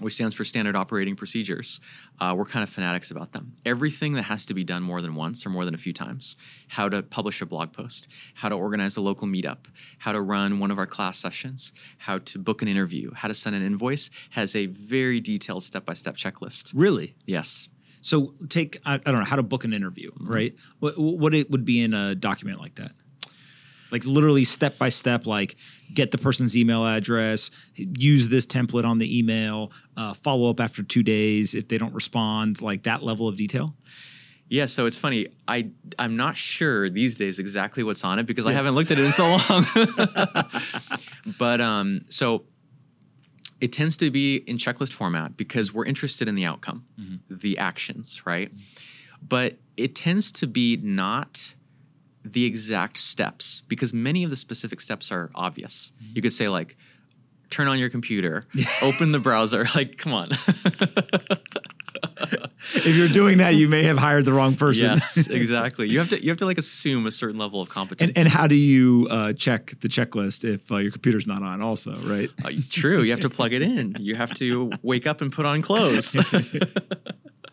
[0.00, 1.80] which stands for Standard Operating Procedures.
[2.20, 3.54] Uh, we're kind of fanatics about them.
[3.64, 6.36] Everything that has to be done more than once or more than a few times
[6.68, 9.66] how to publish a blog post, how to organize a local meetup,
[9.98, 13.34] how to run one of our class sessions, how to book an interview, how to
[13.34, 16.72] send an invoice has a very detailed step by step checklist.
[16.74, 17.14] Really?
[17.26, 17.68] Yes.
[18.02, 20.54] So take I, I don't know how to book an interview, right?
[20.80, 22.92] What what it would be in a document like that?
[23.90, 25.56] Like literally step by step, like
[25.92, 30.82] get the person's email address, use this template on the email, uh, follow up after
[30.82, 33.74] two days if they don't respond, like that level of detail.
[34.48, 35.28] Yeah, so it's funny.
[35.46, 38.98] I I'm not sure these days exactly what's on it because I haven't looked at
[38.98, 39.66] it in so long.
[41.38, 42.44] but um, so
[43.60, 46.84] it tends to be in checklist format because we're interested in the outcome,
[47.28, 48.50] the actions, right?
[49.22, 51.54] But it tends to be not
[52.24, 55.92] the exact steps because many of the specific steps are obvious.
[56.14, 56.76] You could say like
[57.50, 58.46] turn on your computer,
[58.82, 60.30] open the browser, like come on.
[62.72, 64.90] If you're doing that, you may have hired the wrong person.
[64.90, 65.88] yes, exactly.
[65.88, 68.10] You have to you have to like assume a certain level of competence.
[68.10, 71.62] And, and how do you uh, check the checklist if uh, your computer's not on?
[71.62, 72.30] Also, right?
[72.44, 73.02] Uh, true.
[73.02, 73.96] You have to plug it in.
[73.98, 76.16] You have to wake up and put on clothes.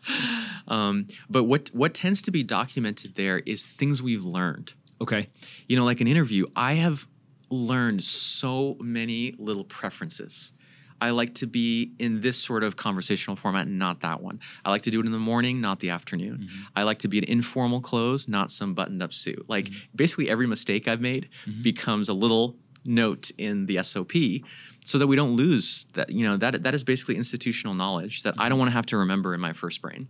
[0.68, 4.74] um, but what what tends to be documented there is things we've learned.
[5.00, 5.30] Okay.
[5.68, 7.08] You know, like an interview, I have
[7.50, 10.54] learned so many little preferences.
[11.00, 14.40] I like to be in this sort of conversational format, not that one.
[14.66, 16.40] I like to do it in the morning, not the afternoon.
[16.40, 16.62] Mm-hmm.
[16.76, 19.48] I like to be in informal clothes, not some buttoned up suit.
[19.48, 19.78] Like mm-hmm.
[19.96, 21.62] basically every mistake I've made mm-hmm.
[21.62, 22.56] becomes a little
[22.88, 24.14] note in the SOP
[24.86, 28.34] so that we don't lose that you know that that is basically institutional knowledge that
[28.38, 30.08] I don't want to have to remember in my first brain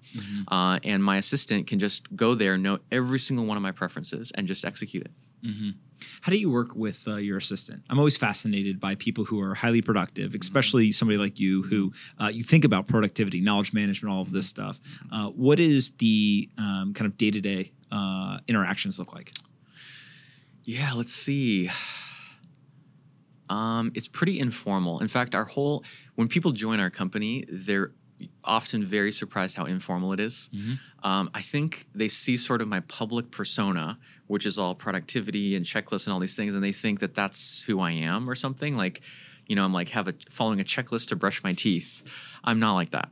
[0.50, 4.32] uh, and my assistant can just go there know every single one of my preferences
[4.36, 5.12] and just execute it
[6.22, 7.84] How do you work with uh, your assistant?
[7.90, 12.28] I'm always fascinated by people who are highly productive, especially somebody like you who uh,
[12.28, 14.80] you think about productivity, knowledge management, all of this stuff.
[15.12, 17.72] Uh, what is the um, kind of day to day
[18.48, 19.32] interactions look like?
[20.64, 21.70] Yeah, let's see.
[23.50, 25.00] Um, it's pretty informal.
[25.00, 25.84] In fact, our whole
[26.16, 27.92] when people join our company, they're
[28.44, 30.50] often very surprised how informal it is.
[31.04, 35.64] Um, I think they see sort of my public persona, which is all productivity and
[35.66, 38.76] checklists and all these things, and they think that that's who I am or something.
[38.76, 39.02] Like,
[39.46, 42.02] you know, I'm like have a following a checklist to brush my teeth.
[42.44, 43.10] I'm not like that.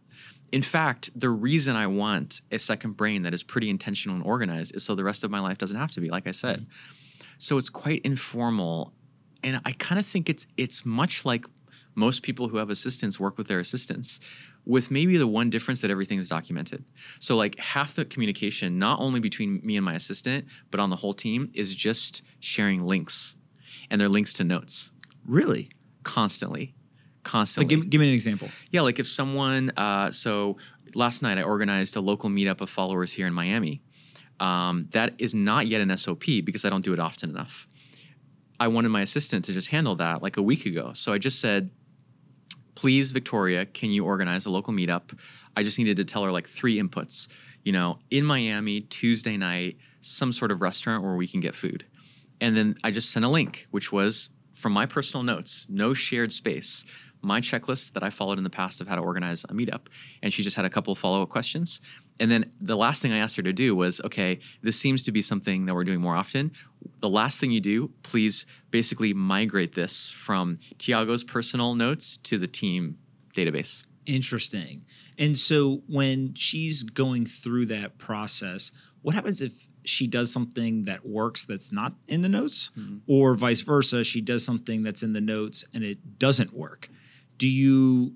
[0.52, 4.76] In fact, the reason I want a second brain that is pretty intentional and organized
[4.76, 6.66] is so the rest of my life doesn't have to be, like I said.
[7.38, 8.94] So it's quite informal,
[9.46, 11.46] and I kind of think it's it's much like
[11.98, 14.20] most people who have assistants work with their assistants,
[14.66, 16.84] with maybe the one difference that everything is documented.
[17.20, 20.98] So like half the communication, not only between me and my assistant, but on the
[20.98, 23.38] whole team, is just sharing links,
[23.90, 24.92] and they're links to notes
[25.26, 25.70] Really?
[26.04, 27.76] constantly, Like, constantly.
[27.76, 28.50] give, give me an example.
[28.72, 30.58] Yeah, like if someone, uh, so
[30.96, 33.82] last night I organized a local meetup of followers here in Miami.
[34.40, 37.68] Um, that is not yet an SOP because I don't do it often enough.
[38.60, 40.92] I wanted my assistant to just handle that like a week ago.
[40.94, 41.72] So I just said,
[42.76, 45.18] please, Victoria, can you organize a local meetup?
[45.56, 47.28] I just needed to tell her like three inputs.
[47.64, 51.86] You know, in Miami, Tuesday night, some sort of restaurant where we can get food.
[52.40, 56.32] And then I just sent a link, which was from my personal notes, no shared
[56.32, 56.86] space,
[57.26, 59.88] my checklist that I followed in the past of how to organize a meetup.
[60.22, 61.82] And she just had a couple of follow up questions.
[62.20, 65.12] And then the last thing I asked her to do was okay, this seems to
[65.12, 66.52] be something that we're doing more often.
[67.02, 72.48] The last thing you do, please basically migrate this from Tiago's personal notes to the
[72.48, 72.98] team
[73.36, 73.84] database.
[74.06, 74.86] Interesting.
[75.18, 78.72] And so when she's going through that process,
[79.02, 82.98] what happens if she does something that works that's not in the notes, mm-hmm.
[83.08, 84.04] or vice versa?
[84.04, 86.90] She does something that's in the notes and it doesn't work.
[87.38, 88.14] Do you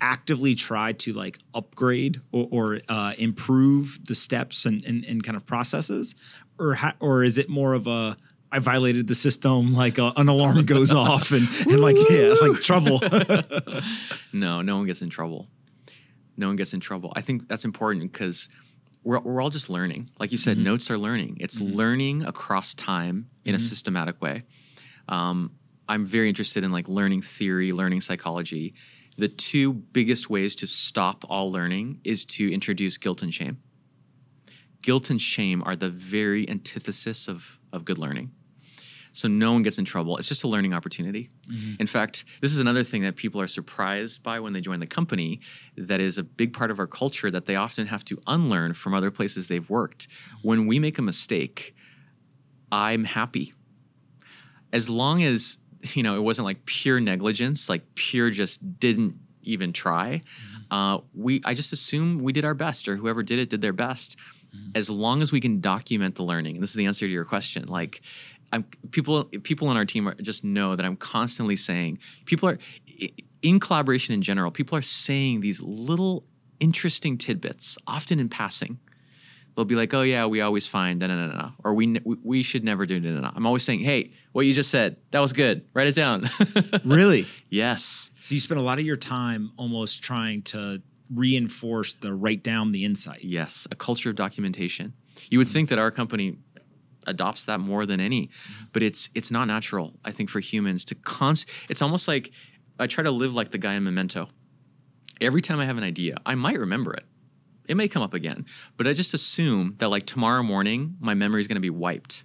[0.00, 5.36] actively try to like upgrade or, or uh, improve the steps and, and, and kind
[5.36, 6.14] of processes,
[6.58, 8.16] or ha- or is it more of a
[8.50, 12.60] I violated the system, like uh, an alarm goes off and, and like yeah, like
[12.60, 13.00] trouble.
[14.34, 15.48] No, no one gets in trouble.
[16.38, 17.12] No one gets in trouble.
[17.14, 18.48] I think that's important because
[19.04, 20.10] we're, we're all just learning.
[20.18, 21.36] Like you said, notes are learning.
[21.40, 24.44] It's learning across time in a systematic way.
[25.08, 25.52] Um,
[25.88, 28.74] I'm very interested in like learning theory, learning psychology.
[29.18, 33.58] The two biggest ways to stop all learning is to introduce guilt and shame.
[34.80, 38.32] Guilt and shame are the very antithesis of, of good learning.
[39.12, 40.16] So no one gets in trouble.
[40.16, 41.30] It's just a learning opportunity.
[41.50, 41.74] Mm-hmm.
[41.80, 44.86] In fact, this is another thing that people are surprised by when they join the
[44.86, 45.40] company
[45.76, 48.94] that is a big part of our culture that they often have to unlearn from
[48.94, 50.08] other places they've worked.
[50.42, 51.74] When we make a mistake,
[52.70, 53.52] I'm happy.
[54.72, 59.72] As long as, you know, it wasn't like pure negligence, like pure just didn't even
[59.72, 60.22] try.
[60.70, 63.72] Uh, we I just assume we did our best or whoever did it did their
[63.72, 64.16] best.
[64.74, 67.24] As long as we can document the learning, and this is the answer to your
[67.24, 68.02] question, like
[68.52, 72.58] I'm, people people on our team are, just know that I'm constantly saying people are
[73.40, 74.50] in collaboration in general.
[74.50, 76.24] People are saying these little
[76.60, 78.78] interesting tidbits, often in passing,
[79.54, 82.16] they'll be like, "Oh yeah, we always find da na na na," or "We we-
[82.22, 84.96] we should never do da na na." I'm always saying, "Hey, what you just said,
[85.10, 85.64] that was good.
[85.74, 86.28] Write it down."
[86.84, 87.26] Really?
[87.50, 88.10] yes.
[88.20, 90.82] So you spend a lot of your time almost trying to
[91.14, 93.22] reinforce the write down the insight.
[93.24, 94.94] Yes, a culture of documentation.
[95.30, 96.36] You would think that our company
[97.06, 98.30] adopts that more than any,
[98.72, 99.92] but it's it's not natural.
[100.04, 101.48] I think for humans to const.
[101.68, 102.30] It's almost like
[102.78, 104.28] I try to live like the guy in Memento.
[105.20, 107.04] Every time I have an idea, I might remember it.
[107.68, 108.44] It may come up again,
[108.76, 112.24] but I just assume that like tomorrow morning, my memory is going to be wiped.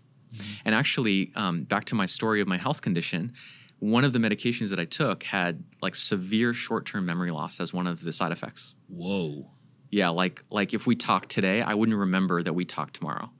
[0.65, 3.33] And actually, um, back to my story of my health condition,
[3.79, 7.87] one of the medications that I took had like severe short-term memory loss as one
[7.87, 8.75] of the side effects.
[8.87, 9.49] Whoa.
[9.89, 13.31] Yeah, like like if we talk today, I wouldn't remember that we talked tomorrow.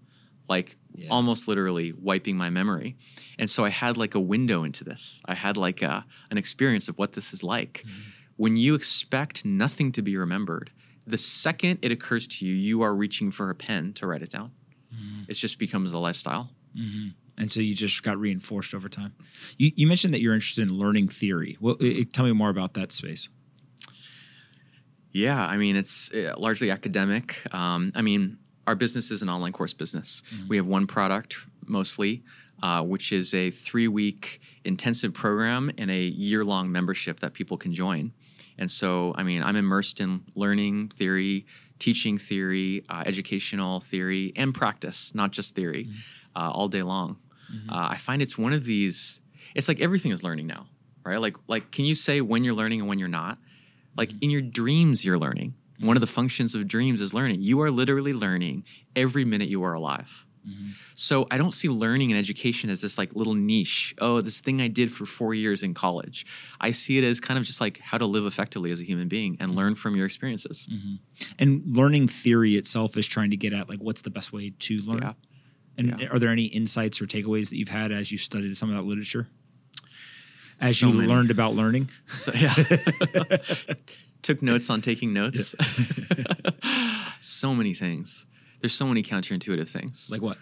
[0.50, 1.10] Like Yeah.
[1.10, 2.98] almost literally wiping my memory.
[3.38, 5.22] And so I had like a window into this.
[5.26, 7.84] I had like a an experience of what this is like.
[8.38, 10.72] When you expect nothing to be remembered,
[11.08, 14.30] the second it occurs to you, you are reaching for a pen to write it
[14.30, 14.52] down.
[15.28, 16.50] It just becomes a lifestyle.
[17.40, 19.14] And so you just got reinforced over time.
[19.58, 21.58] You, you mentioned that you're interested in learning theory.
[21.60, 23.30] Well, i- i- tell me more about that space.
[25.12, 27.42] Yeah, I mean, it's uh, largely academic.
[27.54, 28.38] Um, I mean,
[28.68, 30.22] our business is an online course business.
[30.50, 32.24] We have one product mostly,
[32.62, 37.58] uh, which is a three week intensive program and a year long membership that people
[37.58, 38.14] can join.
[38.58, 41.46] And so, I mean, I'm immersed in learning theory,
[41.80, 45.90] teaching theory, uh, educational theory, and practice, not just theory,
[46.36, 47.18] uh, all day long.
[47.70, 49.22] Uh, I find it's one of these.
[49.56, 50.68] It's like everything is learning now,
[51.06, 51.18] right?
[51.22, 53.38] Like, like, can you say when you're learning and when you're not?
[53.96, 55.56] Like in your dreams, you're learning.
[55.80, 57.42] One of the functions of dreams is learning.
[57.42, 58.64] You are literally learning
[58.96, 60.26] every minute you are alive.
[60.48, 60.70] Mm-hmm.
[60.94, 63.94] So I don't see learning and education as this like little niche.
[64.00, 66.26] Oh, this thing I did for four years in college.
[66.62, 69.08] I see it as kind of just like how to live effectively as a human
[69.08, 69.58] being and mm-hmm.
[69.58, 70.68] learn from your experiences.
[70.72, 70.96] Mm-hmm.
[71.40, 74.78] And learning theory itself is trying to get at like what's the best way to
[74.80, 75.02] learn.
[75.02, 75.14] Yeah.
[75.78, 76.08] And Yeah.
[76.08, 78.84] are there any insights or takeaways that you've had as you studied some of that
[78.84, 79.28] literature?
[80.60, 81.08] As So you many.
[81.08, 81.90] learned about learning?
[82.08, 82.54] So yeah.
[84.24, 85.54] Took notes on taking notes.
[87.22, 88.26] so many things.
[88.60, 90.10] There's so many counterintuitive things.
[90.12, 90.38] Like what?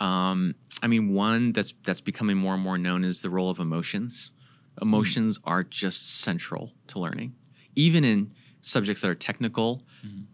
[0.00, 3.58] Um, I mean, one that's that's becoming more and more known is the role of
[3.58, 4.32] emotions.
[4.82, 7.34] Emotions are just central to learning,
[7.74, 9.80] even in subjects that are technical,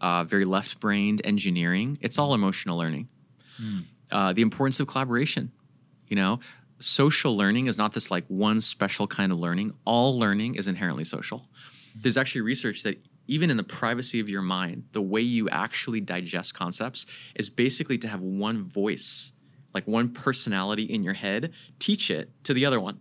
[0.01, 1.97] uh, very left-brained, engineering.
[2.01, 3.07] It's all emotional learning.
[4.11, 5.51] Uh, the importance of collaboration.
[6.07, 6.39] You know,
[6.79, 9.73] social learning is not this like one special kind of learning.
[9.85, 11.47] All learning is inherently social.
[11.95, 16.01] There's actually research that even in the privacy of your mind, the way you actually
[16.01, 17.05] digest concepts
[17.35, 19.31] is basically to have one voice,
[19.73, 22.99] like one personality in your head, teach it to the other one.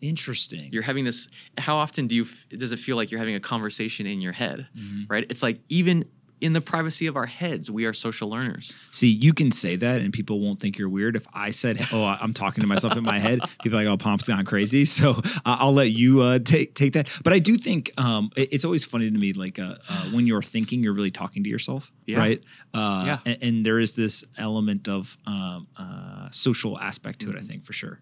[0.00, 0.68] Interesting.
[0.72, 1.28] You're having this.
[1.58, 4.66] How often do you does it feel like you're having a conversation in your head?
[4.76, 5.04] Mm-hmm.
[5.08, 5.24] Right?
[5.30, 6.06] It's like even
[6.42, 8.74] in the privacy of our heads, we are social learners.
[8.90, 11.16] See, you can say that and people won't think you're weird.
[11.16, 13.96] If I said, "Oh, I'm talking to myself in my head," people are like, "Oh,
[13.96, 17.08] Pomp's gone crazy." So uh, I'll let you uh, take take that.
[17.24, 20.26] But I do think um, it- it's always funny to me, like uh, uh, when
[20.26, 22.18] you're thinking, you're really talking to yourself, Yeah.
[22.18, 22.42] right?
[22.74, 23.18] Uh, Yeah.
[23.24, 27.36] And, and there is this element of um, uh, social aspect to it.
[27.36, 28.00] I think for sure.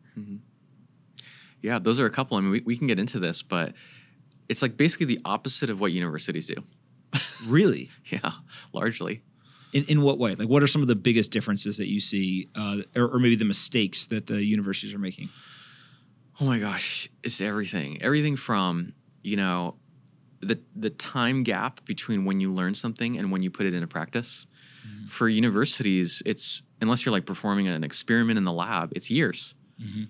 [1.62, 2.36] Yeah, those are a couple.
[2.38, 3.74] I mean, we, we can get into this, but
[4.48, 6.54] it's like basically the opposite of what universities do.
[7.46, 7.90] Really.
[8.10, 8.32] Yeah,
[8.72, 9.22] largely.
[9.72, 10.34] In, in what way?
[10.34, 13.36] Like, what are some of the biggest differences that you see, uh, or, or maybe
[13.36, 15.28] the mistakes that the universities are making?
[16.40, 18.02] Oh my gosh, it's everything.
[18.02, 19.76] Everything from, you know,
[20.40, 23.86] the the time gap between when you learn something and when you put it into
[23.86, 24.46] practice.
[25.06, 29.54] For universities, it's unless you're like performing an experiment in the lab, it's years.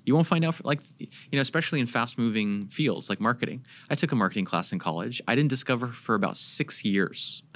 [0.05, 3.65] You won't find out for like you know, especially in fast moving fields like marketing.
[3.89, 5.23] I took a marketing class in college.
[5.29, 7.45] I didn't discover for about six years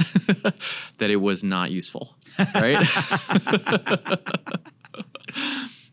[0.99, 2.17] that it was not useful.
[2.55, 2.79] Right?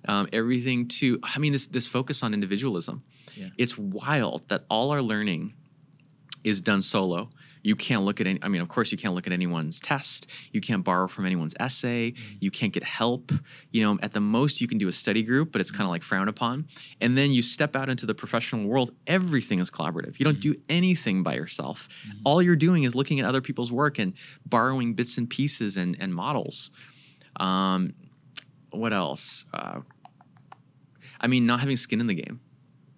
[0.07, 3.03] um, everything to i mean this this focus on individualism
[3.36, 3.49] Yeah.
[3.57, 5.53] it's wild that all our learning
[6.43, 7.30] is done solo
[7.64, 10.28] you can't look at any i mean of course you can't look at anyone's test.
[10.51, 12.14] You can't borrow from anyone's essay.
[12.39, 13.32] You can't get help.
[13.72, 15.89] You know at the most you can do a study group but it's kind of
[15.89, 16.68] like frowned upon.
[16.99, 20.20] And then you step out into the professional world everything is collaborative.
[20.20, 21.88] You don't do anything by yourself.
[22.24, 24.14] All you're doing is looking at other people's work and
[24.45, 26.72] borrowing bits and pieces and, and models.
[27.38, 27.93] Um,
[28.72, 29.45] what else?
[29.53, 29.82] Uh,
[31.20, 32.41] I mean, not having skin in the game.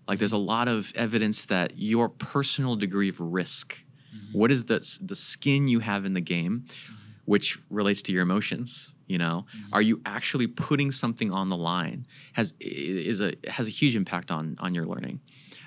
[0.08, 3.84] Like, there's a lot of evidence that your personal degree of risk,
[4.14, 4.38] Mm-hmm.
[4.38, 6.94] what is the the skin you have in the game, mm-hmm.
[7.26, 8.92] which relates to your emotions.
[9.08, 9.74] You know, mm-hmm.
[9.74, 12.06] are you actually putting something on the line?
[12.34, 15.20] Has is a has a huge impact on on your learning.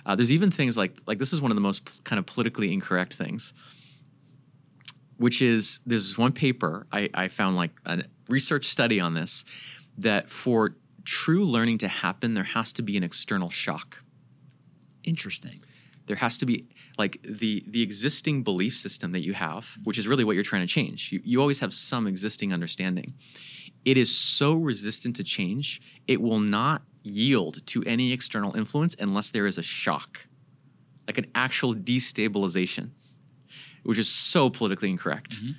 [0.05, 2.27] Uh, there's even things like like this is one of the most p- kind of
[2.27, 3.53] politically incorrect things,
[5.17, 9.45] which is there's one paper I, I found like a research study on this
[9.99, 14.03] that for true learning to happen, there has to be an external shock.
[15.05, 15.63] Interesting.
[16.07, 20.07] There has to be like the the existing belief system that you have, which is
[20.07, 21.13] really what you're trying to change.
[21.13, 23.15] You, you always have some existing understanding.
[23.85, 29.31] It is so resistant to change, it will not yield to any external influence unless
[29.31, 30.27] there is a shock,
[31.07, 32.91] like an actual destabilization,
[33.85, 35.37] which is so politically incorrect.
[35.37, 35.53] Mm-hmm.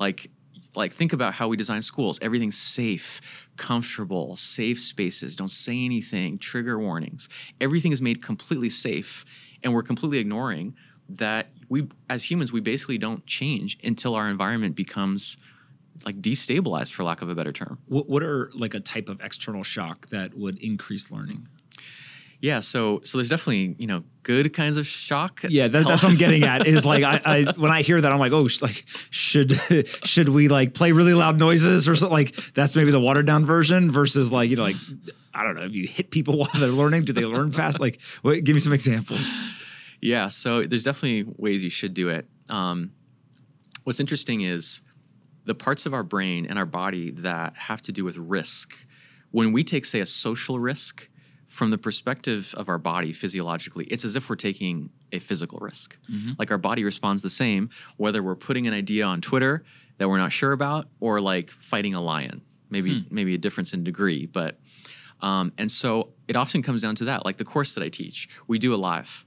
[0.00, 0.30] Like
[0.74, 3.20] like think about how we design schools everything's safe
[3.56, 7.28] comfortable safe spaces don't say anything trigger warnings
[7.60, 9.24] everything is made completely safe
[9.62, 10.74] and we're completely ignoring
[11.08, 15.36] that we as humans we basically don't change until our environment becomes
[16.04, 19.20] like destabilized for lack of a better term What, what are like a type of
[19.20, 21.48] external shock that would increase learning?
[22.40, 26.12] yeah so so there's definitely you know good kinds of shock Yeah, that, that's what
[26.12, 26.66] I'm getting at.
[26.66, 29.58] Is like I, I when I hear that I'm like, oh, sh- like should
[30.04, 32.12] should we like play really loud noises or something?
[32.12, 34.76] Like that's maybe the watered down version versus like you know like
[35.38, 37.80] I don't know if you hit people while they're learning, do they learn fast?
[37.80, 39.26] Like, what, give me some examples.
[40.00, 42.28] Yeah, so there's definitely ways you should do it.
[42.48, 42.92] Um,
[43.84, 44.82] what's interesting is
[45.44, 48.74] the parts of our brain and our body that have to do with risk.
[49.30, 51.08] When we take, say, a social risk,
[51.46, 55.96] from the perspective of our body physiologically, it's as if we're taking a physical risk.
[56.38, 59.64] Like our body responds the same, whether we're putting an idea on Twitter
[59.96, 62.42] that we're not sure about or like fighting a lion.
[62.70, 64.60] Maybe maybe a difference in degree, but
[65.20, 67.24] um, and so it often comes down to that.
[67.24, 69.24] Like the course that I teach, we do it live.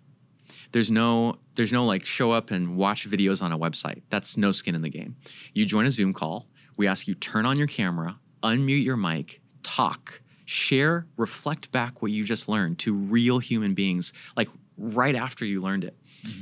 [0.71, 4.03] There's no there's no like show up and watch videos on a website.
[4.09, 5.15] That's no skin in the game.
[5.53, 6.47] You join a zoom call.
[6.77, 12.11] We ask you turn on your camera unmute your mic talk share reflect back what
[12.11, 15.95] you just learned to real human beings like right after you learned it.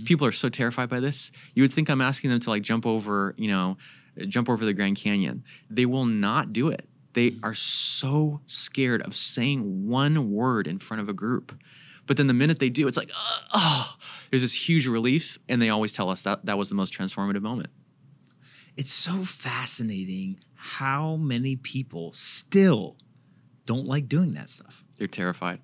[0.06, 1.32] People are so terrified by this.
[1.54, 3.78] You would think i'm asking them to like jump over you know
[4.28, 5.44] jump over the grand canyon.
[5.70, 11.02] They will not do it they are so scared of saying one word in front
[11.02, 11.60] of a group
[12.10, 13.96] but then the minute they do, it's like, uh, oh,
[14.32, 15.38] there's this huge relief.
[15.48, 17.70] And they always tell us that that was the most transformative moment.
[18.76, 22.96] It's so fascinating how many people still
[23.68, 24.84] don't like doing that stuff.
[24.96, 25.60] They're terrified.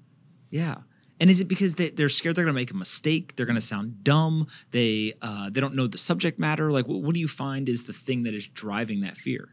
[0.51, 0.75] Yeah.
[1.19, 3.35] And is it because they, they're scared they're going to make a mistake?
[3.35, 4.45] They're going to sound dumb.
[4.69, 6.71] They uh, they don't know the subject matter.
[6.71, 9.49] Like, what, what do you find is the thing that is driving that fear?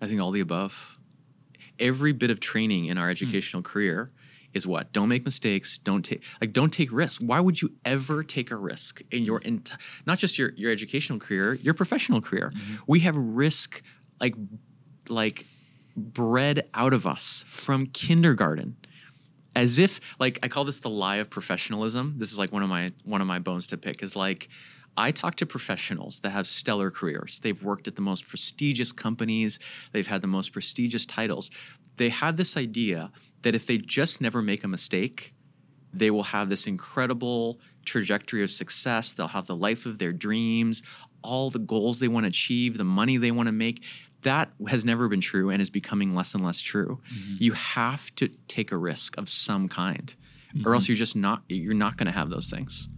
[0.00, 0.95] I think all the above.
[1.78, 3.12] Every bit of training in our hmm.
[3.12, 4.10] educational career
[4.52, 4.92] is what?
[4.92, 5.78] Don't make mistakes.
[5.78, 7.20] Don't take like don't take risks.
[7.20, 9.48] Why would you ever take a risk in your hmm.
[9.48, 9.72] ent-
[10.06, 12.52] not just your your educational career, your professional career?
[12.54, 12.74] Hmm.
[12.86, 13.82] We have risk
[14.20, 14.34] like
[15.08, 15.46] like
[15.96, 18.76] bred out of us from kindergarten.
[19.54, 22.14] As if like I call this the lie of professionalism.
[22.18, 24.48] This is like one of my one of my bones to pick is like
[24.96, 27.40] I talk to professionals that have stellar careers.
[27.40, 29.58] They've worked at the most prestigious companies,
[29.92, 31.50] they've had the most prestigious titles.
[31.96, 33.10] They have this idea
[33.42, 35.34] that if they just never make a mistake,
[35.92, 39.12] they will have this incredible trajectory of success.
[39.12, 40.82] They'll have the life of their dreams,
[41.22, 43.82] all the goals they want to achieve, the money they want to make.
[44.22, 47.00] That has never been true and is becoming less and less true.
[47.14, 47.36] Mm-hmm.
[47.38, 50.14] You have to take a risk of some kind,
[50.52, 50.74] or mm-hmm.
[50.74, 52.88] else you're just not you're not going to have those things.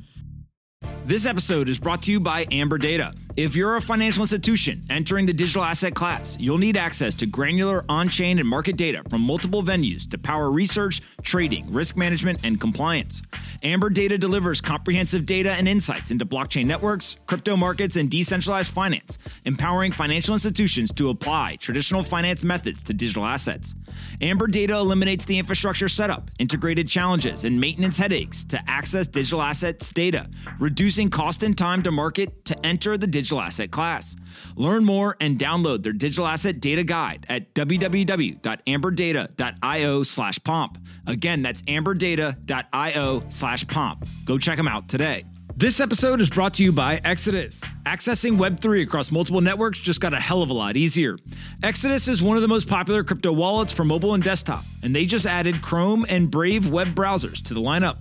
[1.09, 3.15] This episode is brought to you by Amber Data.
[3.35, 7.83] If you're a financial institution entering the digital asset class, you'll need access to granular
[7.89, 12.61] on chain and market data from multiple venues to power research, trading, risk management, and
[12.61, 13.23] compliance.
[13.63, 19.17] Amber Data delivers comprehensive data and insights into blockchain networks, crypto markets, and decentralized finance,
[19.47, 23.75] empowering financial institutions to apply traditional finance methods to digital assets.
[24.21, 29.91] Amber Data eliminates the infrastructure setup, integrated challenges, and maintenance headaches to access digital assets
[29.91, 30.29] data,
[30.69, 34.15] reducing cost and time to market to enter the digital asset class.
[34.55, 40.77] Learn more and download their digital asset data guide at www.amberdata.io slash pomp.
[41.07, 44.07] Again, that's amberdata.io slash pomp.
[44.27, 45.25] Go check them out today.
[45.59, 47.61] This episode is brought to you by Exodus.
[47.85, 51.19] Accessing Web3 across multiple networks just got a hell of a lot easier.
[51.65, 55.05] Exodus is one of the most popular crypto wallets for mobile and desktop, and they
[55.05, 57.97] just added Chrome and Brave web browsers to the lineup.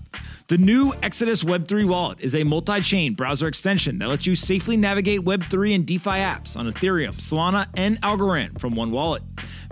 [0.49, 4.77] The new Exodus Web3 wallet is a multi chain browser extension that lets you safely
[4.77, 9.23] navigate Web3 and DeFi apps on Ethereum, Solana, and Algorand from one wallet.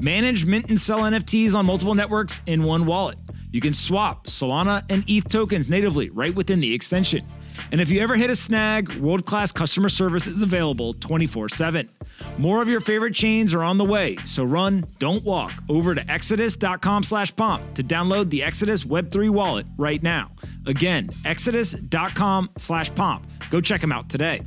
[0.02, 3.20] Manage, mint, and sell NFTs on multiple networks in one wallet.
[3.52, 7.24] You can swap Solana and ETH tokens natively right within the extension.
[7.72, 11.89] And if you ever hit a snag, world class customer service is available 24 7.
[12.38, 16.12] More of your favorite chains are on the way, so run, don't walk, over to
[16.12, 20.32] exodus.com slash pomp to download the Exodus Web3 wallet right now.
[20.66, 23.28] Again, exodus.com slash pomp.
[23.49, 24.41] Go check them out today.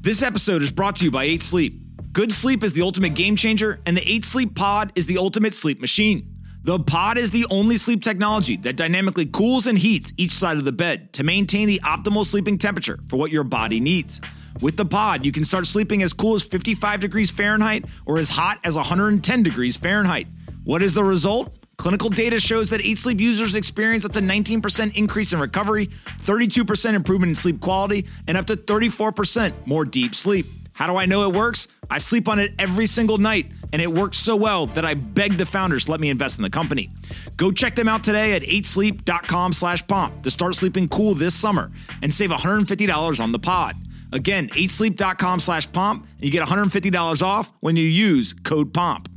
[0.00, 1.74] This episode is brought to you by 8 Sleep.
[2.12, 5.54] Good sleep is the ultimate game changer, and the 8 Sleep Pod is the ultimate
[5.54, 6.31] sleep machine.
[6.64, 10.64] The pod is the only sleep technology that dynamically cools and heats each side of
[10.64, 14.20] the bed to maintain the optimal sleeping temperature for what your body needs.
[14.60, 18.30] With the pod, you can start sleeping as cool as 55 degrees Fahrenheit or as
[18.30, 20.28] hot as 110 degrees Fahrenheit.
[20.62, 21.52] What is the result?
[21.78, 25.88] Clinical data shows that 8 Sleep users experience up to 19% increase in recovery,
[26.20, 30.46] 32% improvement in sleep quality, and up to 34% more deep sleep.
[30.74, 31.68] How do I know it works?
[31.90, 35.38] I sleep on it every single night, and it works so well that I begged
[35.38, 36.90] the founders to let me invest in the company.
[37.36, 41.70] Go check them out today at 8sleep.com slash pomp to start sleeping cool this summer
[42.02, 43.76] and save $150 on the pod.
[44.12, 49.08] Again, 8sleep.com slash pomp, and you get $150 off when you use code POMP.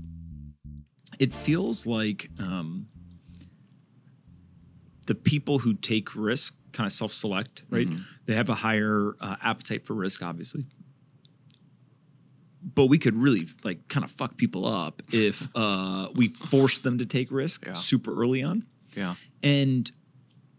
[1.19, 2.87] It feels like um,
[5.07, 7.87] the people who take risk kind of self-select, right?
[8.25, 10.65] They have a higher uh, appetite for risk, obviously
[12.73, 16.97] but we could really like kind of fuck people up if uh, we forced them
[16.97, 17.73] to take risk Yeah.
[17.75, 18.65] super early on.
[18.95, 19.15] Yeah.
[19.43, 19.91] And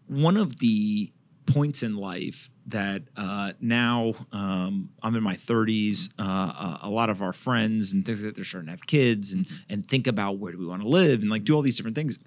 [0.07, 1.11] one of the
[1.45, 7.09] points in life that uh, now um, I'm in my 30s, uh, uh, a lot
[7.09, 10.07] of our friends and things like that they're starting to have kids and and think
[10.07, 12.19] about where do we want to live and like do all these different things.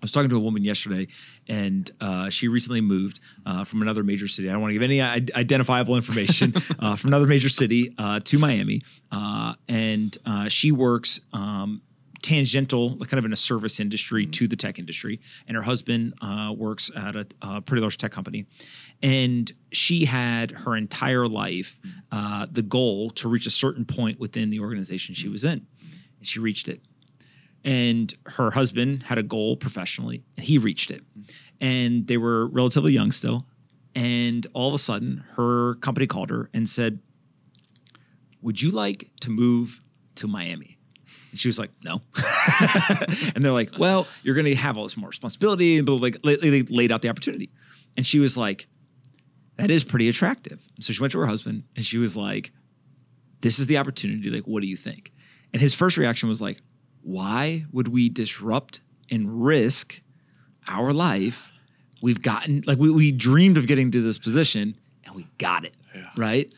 [0.00, 1.08] I was talking to a woman yesterday,
[1.46, 4.48] and uh, she recently moved uh, from another major city.
[4.48, 8.20] I don't want to give any I- identifiable information uh, from another major city uh,
[8.20, 8.80] to Miami,
[9.12, 11.82] uh, and uh, she works um,
[12.22, 15.20] tangential, kind of in a service industry to the tech industry.
[15.46, 18.46] And her husband uh, works at a, a pretty large tech company,
[19.02, 21.78] and she had her entire life
[22.10, 25.66] uh, the goal to reach a certain point within the organization she was in,
[26.18, 26.80] and she reached it
[27.64, 31.02] and her husband had a goal professionally and he reached it
[31.60, 33.44] and they were relatively young still
[33.94, 37.00] and all of a sudden her company called her and said
[38.42, 39.82] would you like to move
[40.14, 40.78] to miami
[41.30, 42.00] and she was like no
[43.34, 45.86] and they're like well you're going to have all this more responsibility and.
[45.86, 47.50] They- they laid out the opportunity
[47.96, 48.66] and she was like
[49.56, 52.52] that is pretty attractive so she went to her husband and she was like
[53.42, 54.28] this is the opportunity.
[54.28, 55.12] Like, what do you think?
[55.54, 56.60] And his first reaction was like,
[57.02, 58.80] why would we disrupt
[59.10, 60.02] and risk
[60.68, 61.52] our life?
[62.02, 65.74] We've gotten, like, we, we dreamed of getting to this position and we got it.
[66.16, 66.52] Right.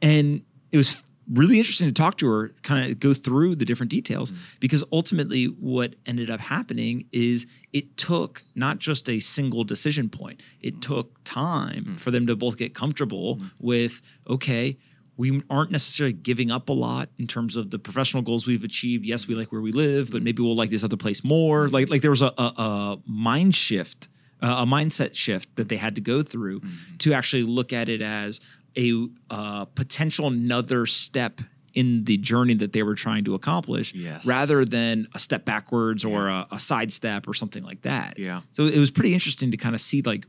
[0.00, 3.90] And it was really interesting to talk to her, kind of go through the different
[3.90, 4.36] details, mm.
[4.60, 10.42] because ultimately what ended up happening is it took not just a single decision point,
[10.60, 10.82] it mm.
[10.82, 11.96] took time mm.
[11.96, 14.76] for them to both get comfortable with, okay,
[15.22, 19.04] we aren't necessarily giving up a lot in terms of the professional goals we've achieved.
[19.12, 21.68] Yes, we like where we live, but maybe we'll like this other place more.
[21.68, 24.08] Like like there was a, a, a mind shift,
[24.42, 26.60] uh, a mindset shift that they had to go through
[27.02, 28.40] to actually look at it as
[28.76, 28.86] a
[29.30, 31.40] uh, potential another step
[31.74, 34.26] in the journey that they were trying to accomplish, Yes.
[34.26, 38.18] rather than a step backwards or a, a sidestep or something like that.
[38.18, 38.40] Yeah.
[38.52, 40.26] So it was pretty interesting to kind of see like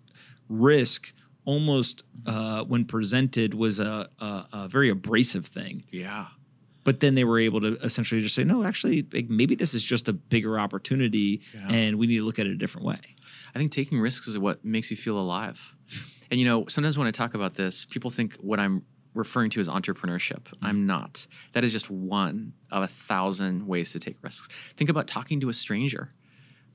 [0.49, 1.11] risk
[1.45, 5.83] almost uh, when presented was a, a, a very abrasive thing.
[5.89, 6.27] Yeah.
[6.83, 9.83] But then they were able to essentially just say, no, actually, like, maybe this is
[9.83, 11.67] just a bigger opportunity Yeah.
[11.69, 12.97] and we need to look at it a different way.
[13.55, 15.75] I think taking risks is what makes you feel alive.
[16.31, 18.81] And you know, sometimes when I talk about this, people think what I'm
[19.13, 20.47] referring to as entrepreneurship.
[20.63, 21.27] I'm not.
[21.51, 24.47] That is just one of a thousand ways to take risks.
[24.75, 26.11] Think about talking to a stranger.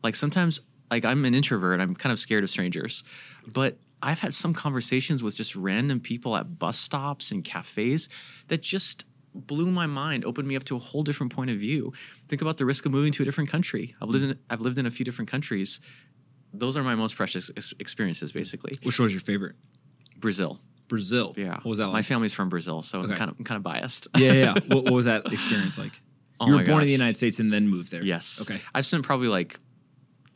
[0.04, 0.60] Like sometimes,
[0.92, 3.02] like I'm an introvert, I'm kind of scared of strangers,
[3.48, 8.08] but I've had some conversations with just random people at bus stops and cafes
[8.48, 11.92] that just blew my mind, opened me up to a whole different point of view.
[12.28, 13.94] Think about the risk of moving to a different country.
[14.00, 15.80] I've lived in I've lived in a few different countries
[16.54, 19.54] those are my most precious ex- experiences basically Which one was your favorite?
[20.16, 21.34] brazil Brazil.
[21.36, 23.12] yeah What was that my family's from brazil so Okay.
[23.12, 24.52] i'm kind of i'm kind of biased yeah, yeah.
[24.68, 26.00] what, what was that experience like?
[26.40, 26.92] Oh you were born in the.
[26.92, 28.02] United States and then moved there.
[28.02, 28.60] yes Okay.
[28.74, 29.58] i've spent probably like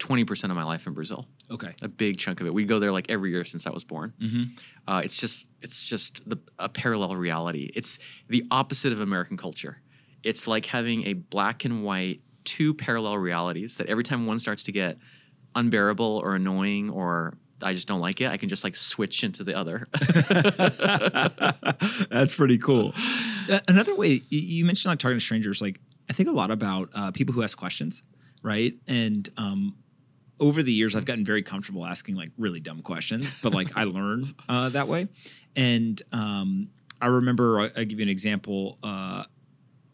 [0.03, 1.75] 20% of my life in brazil Okay.
[1.83, 4.13] a big chunk of it we go there like every year since i was born
[4.21, 4.43] Mm-hmm.
[4.91, 7.99] uh, it's just it's just the, a parallel reality it's
[8.29, 9.81] the opposite of american culture
[10.23, 14.65] it's like having a black and white two parallel realities that every time one starts
[14.65, 14.99] to get
[15.55, 19.45] unbearable or annoying or i just don't like it i can just like switch into
[19.45, 19.87] the other
[22.11, 22.93] That's pretty cool.
[23.69, 27.11] Another way you mentioned like talking to strangers, like I think a lot about uh,
[27.11, 28.03] people who ask questions,
[28.43, 28.75] right?
[28.87, 29.77] And um,
[30.43, 33.85] over the years, I've gotten very comfortable asking like really dumb questions, but like I
[33.99, 35.07] learn uh, that way.
[35.55, 36.69] And um,
[37.01, 39.25] I remember I, I give you an example uh,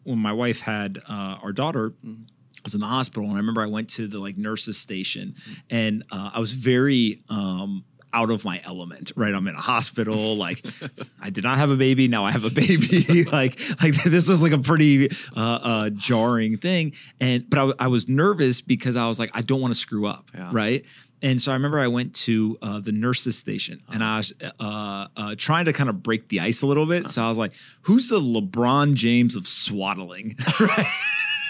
[0.03, 1.93] when my wife had uh, our daughter.
[2.03, 5.35] I was in the hospital, and I remember I went to the like nurses station,
[5.69, 9.33] and uh, I was very um, out of my element, right?
[9.33, 10.35] I'm in a hospital.
[10.35, 10.65] Like,
[11.21, 12.07] I did not have a baby.
[12.07, 13.23] Now I have a baby.
[13.31, 16.93] like, like this was like a pretty uh, uh, jarring thing.
[17.19, 20.07] And but I, I was nervous because I was like, I don't want to screw
[20.07, 20.49] up, Yeah.
[20.51, 20.85] right?
[21.21, 25.07] And so I remember I went to uh, the nurses station and I was uh,
[25.17, 27.09] uh, trying to kind of break the ice a little bit.
[27.09, 30.85] So I was like, "Who's the LeBron James of swaddling?" Right?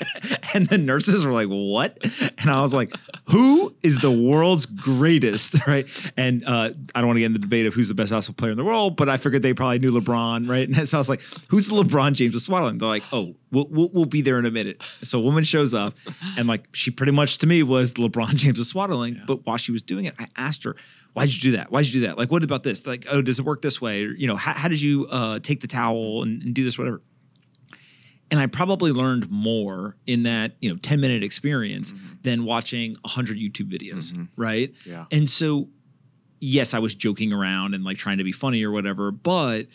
[0.53, 1.97] and the nurses were like, "What?"
[2.37, 2.95] And I was like,
[3.29, 5.87] "Who is the world's greatest?" Right?
[6.17, 8.41] And uh, I don't want to get in the debate of who's the best basketball
[8.41, 10.67] player in the world, but I figured they probably knew LeBron, right?
[10.67, 13.67] And so I was like, "Who's the LeBron James of swaddling?" They're like, "Oh, we'll,
[13.69, 15.95] we'll, we'll be there in a minute." So a woman shows up,
[16.37, 19.21] and like she pretty much to me was the LeBron James of swaddling.
[19.27, 20.75] But while she was doing it, I asked her.
[21.13, 21.71] Why'd you do that?
[21.71, 22.17] Why'd you do that?
[22.17, 22.85] Like, what about this?
[22.85, 24.05] Like, oh, does it work this way?
[24.05, 26.77] Or, you know, how, how did you uh, take the towel and, and do this,
[26.77, 27.01] whatever?
[28.31, 32.07] And I probably learned more in that you know 10 minute experience mm-hmm.
[32.23, 34.23] than watching 100 YouTube videos, mm-hmm.
[34.35, 34.73] right?
[34.85, 35.05] Yeah.
[35.11, 35.69] And so
[36.39, 39.67] yes, I was joking around and like trying to be funny or whatever, but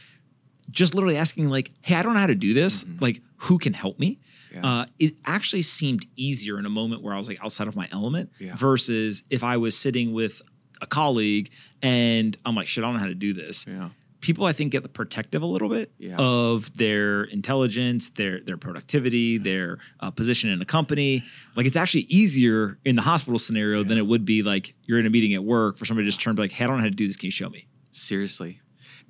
[0.70, 2.84] just literally asking like, "Hey, I don't know how to do this.
[2.84, 3.02] Mm-hmm.
[3.02, 4.18] Like, who can help me?"
[4.52, 4.66] Yeah.
[4.66, 7.88] Uh, it actually seemed easier in a moment where I was like outside of my
[7.92, 8.54] element Yeah.
[8.54, 10.42] versus if I was sitting with
[10.80, 11.50] a colleague
[11.82, 13.90] and I'm like, "Shit, I don't know how to do this." Yeah.
[14.24, 16.16] People I think get protective a little bit Yeah.
[16.16, 21.22] of their intelligence, their their productivity, their uh, position in a company.
[21.56, 25.06] Like it's actually easier in the hospital scenario than it would be like you're in
[25.06, 26.76] a meeting at work for somebody to just turn and be like, "Hey, I don't
[26.78, 27.16] know how to do this.
[27.16, 28.60] Can you show me?" Seriously.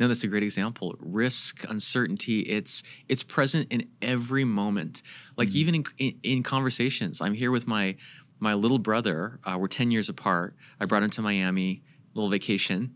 [0.01, 0.97] No, that's a great example.
[0.99, 5.03] Risk, uncertainty, it's it's present in every moment.
[5.37, 5.57] Like Mm-hmm.
[5.59, 7.21] even in, in in conversations.
[7.21, 7.95] I'm here with my
[8.41, 9.39] my little brother.
[9.45, 10.57] Uh, we're 10 years apart.
[10.81, 11.83] I brought him to Miami,
[12.15, 12.95] little vacation.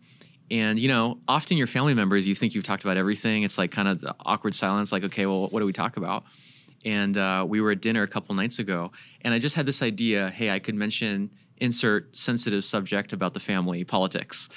[0.51, 3.43] And you know, often your family members, you think you've talked about everything.
[3.43, 6.25] It's like kind of the awkward silence, like, okay, well, what do we talk about?
[6.85, 8.93] And uh, we were at dinner a couple nights ago,
[9.23, 13.41] and I just had this idea hey, I could mention, insert sensitive subject about the
[13.41, 14.49] family, politics.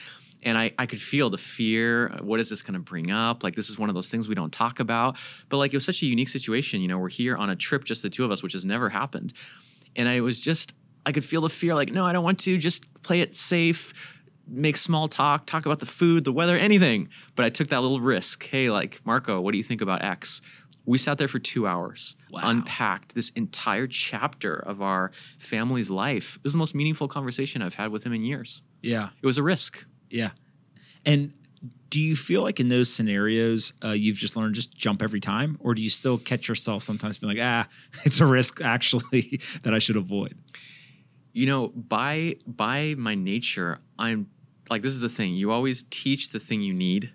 [0.43, 2.18] And I, I could feel the fear.
[2.22, 3.43] What is this going to bring up?
[3.43, 5.18] Like, this is one of those things we don't talk about.
[5.49, 6.81] But like, it was such a unique situation.
[6.81, 8.89] You know, we're here on a trip, just the two of us, which has never
[8.89, 9.34] happened.
[9.95, 10.73] And I was just,
[11.05, 12.57] I could feel the fear like, no, I don't want to.
[12.57, 13.93] Just play it safe,
[14.51, 17.07] make small talk, talk about the food, the weather, anything.
[17.35, 18.45] But I took that little risk.
[18.47, 20.41] Hey, like, Marco, what do you think about X?
[20.85, 22.41] We sat there for two hours, Wow.
[22.43, 26.35] unpacked this entire chapter of our family's life.
[26.37, 28.61] It was the most meaningful conversation I've had with him in years.
[28.81, 29.85] Yeah, It was a risk.
[30.09, 30.31] yeah.
[31.05, 31.33] And
[31.89, 35.57] do you feel like in those scenarios uh, you've just learned just jump every time,
[35.59, 37.67] or do you still catch yourself sometimes being like, "Ah,
[38.05, 40.35] it's a risk actually that I should avoid"?
[41.33, 44.27] you know by by my nature i'm
[44.72, 45.35] like this is the thing.
[45.35, 47.11] You always teach the thing you need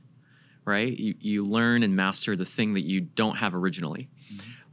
[0.65, 0.99] right?
[0.99, 4.09] You, you learn and master the thing that you don't have originally.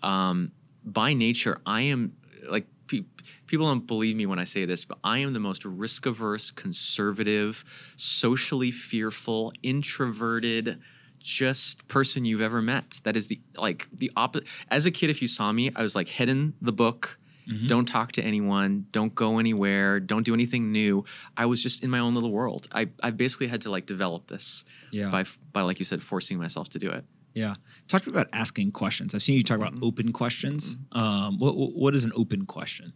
[0.01, 0.51] Um,
[0.85, 2.13] by nature i am
[2.49, 3.05] like pe-
[3.47, 6.51] people don't believe me when i say this but i am the most risk averse
[6.51, 7.63] conservative
[7.95, 10.79] socially fearful introverted
[11.19, 12.99] just person you've ever met.
[13.05, 15.95] That is the like the opposite as a kid if you saw me i was
[15.95, 17.17] like head in the book
[17.67, 21.03] don't talk to anyone don't go anywhere don't do anything new
[21.35, 24.27] i was just in my own little world i, I basically had to like develop
[24.27, 25.09] this Yeah.
[25.09, 27.03] by by like you said forcing myself to do it
[27.35, 27.55] Yeah.
[27.87, 29.13] Talk to me about asking questions.
[29.15, 30.77] I've seen you talk about open questions.
[30.91, 32.93] Um, what, what what is an open question?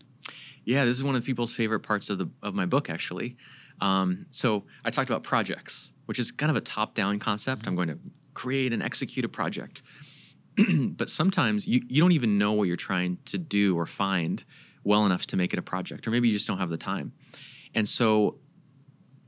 [0.63, 3.35] Yeah, this is one of people's favorite parts of the of my book, actually.
[3.81, 7.65] Um, so I talked about projects, which is kind of a top down concept.
[7.67, 7.97] I'm going to
[8.33, 9.81] create and execute a project,
[10.97, 14.43] but sometimes you you don't even know what you're trying to do or find
[14.83, 17.11] well enough to make it a project, or maybe you just don't have the time.
[17.75, 18.39] And so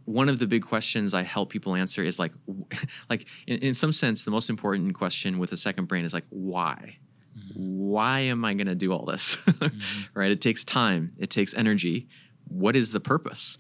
[0.05, 2.31] one of the big questions I help people answer is like,
[3.09, 6.25] like in, in some sense, the most important question with a second brain is like,
[6.29, 6.97] why?
[7.37, 7.53] Mm-hmm.
[7.55, 9.37] Why am I going to do all this?
[9.59, 10.19] Mm-hmm.
[10.19, 10.31] right?
[10.31, 12.07] It takes time, it takes energy.
[12.47, 13.57] What is the purpose?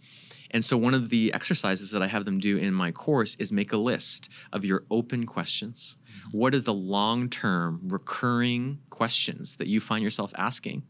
[0.51, 3.51] And so, one of the exercises that I have them do in my course is
[3.51, 5.97] make a list of your open questions.
[6.27, 6.37] Mm-hmm.
[6.37, 10.83] What are the long term, recurring questions that you find yourself asking?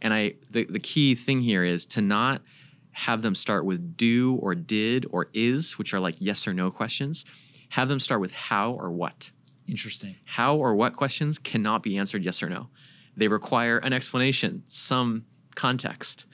[0.00, 2.42] And I, the, the key thing here is to not
[2.92, 6.70] have them start with do or did or is, which are like yes or no
[6.70, 7.24] questions.
[7.70, 9.30] Have them start with how or what.
[9.66, 10.16] Interesting.
[10.24, 12.68] How or what questions cannot be answered yes or no.
[13.16, 15.24] They require an explanation, some
[15.54, 16.26] context.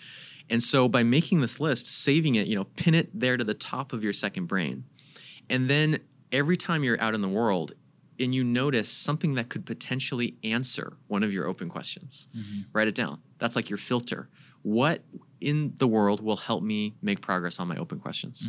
[0.48, 3.54] And so by making this list, saving it, you know, pin it there to the
[3.54, 4.84] top of your second brain.
[5.48, 6.00] And then
[6.32, 7.72] every time you're out in the world
[8.20, 12.28] and you notice something that could potentially answer one of your open questions,
[12.72, 13.20] write it down.
[13.38, 14.28] That's like your filter.
[14.62, 15.02] What
[15.40, 18.46] in the world will help me make progress on my open questions?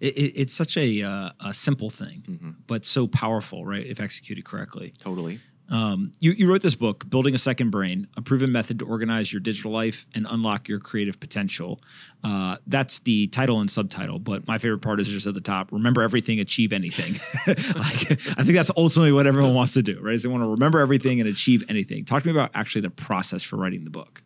[0.00, 2.50] It, it, it's such a, uh, a simple thing, Mm-hmm.
[2.66, 3.86] but so powerful, right?
[3.86, 4.92] If executed correctly.
[4.98, 5.40] Totally.
[5.70, 9.32] Um, you, you wrote this book, Building a Second Brain, a proven method to organize
[9.32, 11.80] your digital life and unlock your creative potential.
[12.24, 15.70] Uh, that's the title and subtitle, but my favorite part is just at the top
[15.70, 17.14] remember everything, achieve anything.
[17.46, 20.14] like, I think that's ultimately what everyone wants to do, right?
[20.14, 22.04] Is they want to remember everything and achieve anything.
[22.04, 24.22] Talk to me about actually the process for writing the book.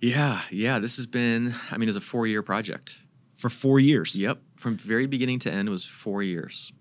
[0.00, 0.78] Yeah, yeah.
[0.78, 2.98] This has been, I mean, it's a four year project.
[3.32, 4.14] For four years.
[4.16, 4.38] Yep.
[4.56, 6.72] From very beginning to end was four years.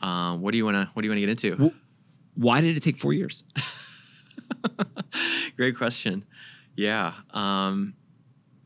[0.00, 1.56] Um, what do you want to What do you want to get into?
[1.62, 1.72] Well,
[2.36, 3.44] why did it take four years?
[5.56, 6.24] Great question.
[6.76, 7.14] Yeah.
[7.30, 7.94] Um,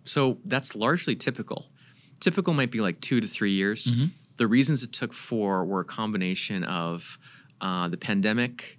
[0.05, 1.67] so that's largely typical.
[2.19, 3.87] Typical might be like two to three years.
[3.87, 4.07] Mm-hmm.
[4.37, 7.19] The reasons it took four were a combination of
[7.61, 8.79] uh, the pandemic,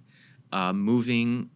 [0.52, 1.50] uh, moving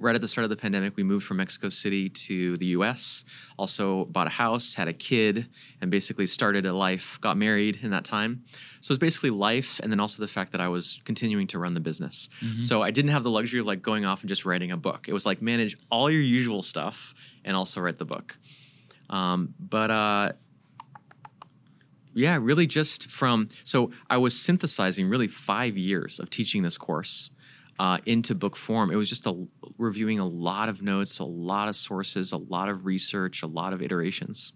[0.00, 3.24] right at the start of the pandemic, we moved from Mexico City to the US.
[3.58, 5.46] Also, bought a house, had a kid,
[5.80, 8.42] and basically started a life, got married in that time.
[8.80, 11.74] So it's basically life, and then also the fact that I was continuing to run
[11.74, 12.30] the business.
[12.42, 12.62] Mm-hmm.
[12.62, 15.06] So I didn't have the luxury of like going off and just writing a book.
[15.06, 17.14] It was like manage all your usual stuff
[17.44, 18.38] and also write the book.
[19.10, 20.32] Um, but uh,
[22.14, 27.30] yeah, really just from so I was synthesizing really five years of teaching this course
[27.80, 28.90] uh, into book form.
[28.90, 29.46] It was just a,
[29.78, 33.72] reviewing a lot of notes, a lot of sources, a lot of research, a lot
[33.72, 34.52] of iterations.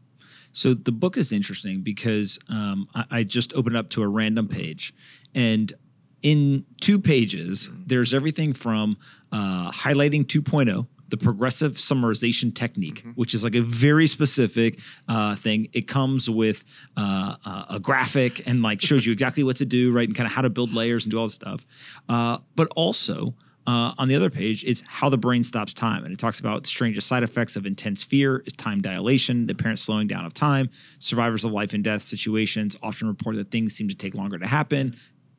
[0.52, 4.46] So the book is interesting because um, I, I, just opened up to a random
[4.46, 4.92] page,
[5.34, 5.72] and
[6.20, 7.84] in two pages, mm-hmm.
[7.86, 8.98] there's everything from
[9.32, 13.10] uh, highlighting 2.0 the progressive summarization technique, mm-hmm.
[13.10, 14.78] which is like a very specific
[15.08, 15.68] uh, thing.
[15.72, 16.64] It comes with
[16.96, 20.26] uh, uh, a graphic and like shows you exactly what to do, right, and kind
[20.26, 21.64] of how to build layers and do all this stuff.
[22.08, 23.34] Uh, but also.
[23.66, 26.04] Uh, on the other page, it's how the brain stops time.
[26.04, 29.52] And it talks about the strangest side effects of intense fear is time dilation, the
[29.52, 30.68] apparent slowing down of time.
[30.98, 34.46] Survivors of life and death situations often report that things seem to take longer to
[34.46, 34.94] happen,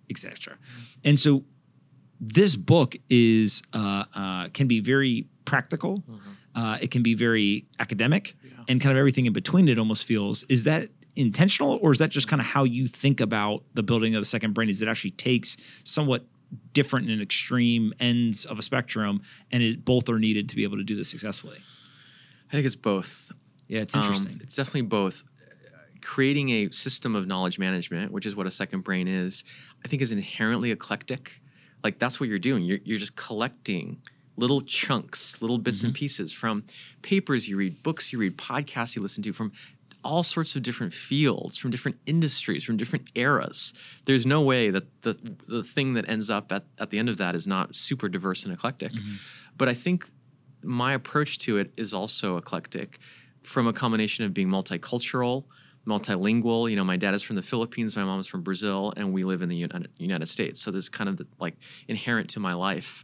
[0.10, 0.58] etc.
[1.04, 1.44] And so
[2.20, 6.00] this book is uh, uh, can be very practical.
[6.00, 6.30] Mm-hmm.
[6.56, 8.52] Uh, it can be very academic, yeah.
[8.68, 9.68] and kind of everything in between.
[9.68, 13.20] It almost feels is that intentional, or is that just kind of how you think
[13.20, 14.70] about the building of the second brain?
[14.70, 16.26] Is it actually takes somewhat
[16.74, 20.78] different and extreme ends of a spectrum, and it both are needed to be able
[20.78, 21.58] to do this successfully?
[22.50, 23.32] I think it's both.
[23.68, 24.34] Yeah, it's interesting.
[24.34, 25.24] Um, it's definitely both.
[26.02, 29.44] Creating a system of knowledge management, which is what a second brain is,
[29.84, 31.42] I think is inherently eclectic.
[31.84, 32.64] Like that's what you're doing.
[32.64, 34.02] You're, you're just collecting
[34.38, 35.88] little chunks, little bits mm-hmm.
[35.88, 36.64] and pieces from
[37.02, 39.52] papers you read, books you read, podcasts you listen to, from
[40.04, 43.74] all sorts of different fields, from different industries, from different eras.
[44.06, 45.18] There's no way that the
[45.48, 48.44] the thing that ends up at, at the end of that is not super diverse
[48.44, 48.92] and eclectic.
[48.92, 49.16] Mm-hmm.
[49.58, 50.10] But I think
[50.62, 53.00] my approach to it is also eclectic
[53.44, 55.46] from a combination of being multicultural,
[55.88, 56.70] multilingual.
[56.70, 59.24] You know, my dad is from the Philippines, my mom is from Brazil, and we
[59.24, 59.68] live in the
[59.98, 60.62] United States.
[60.62, 61.56] So this is kind of the, like
[61.88, 63.04] inherent to my life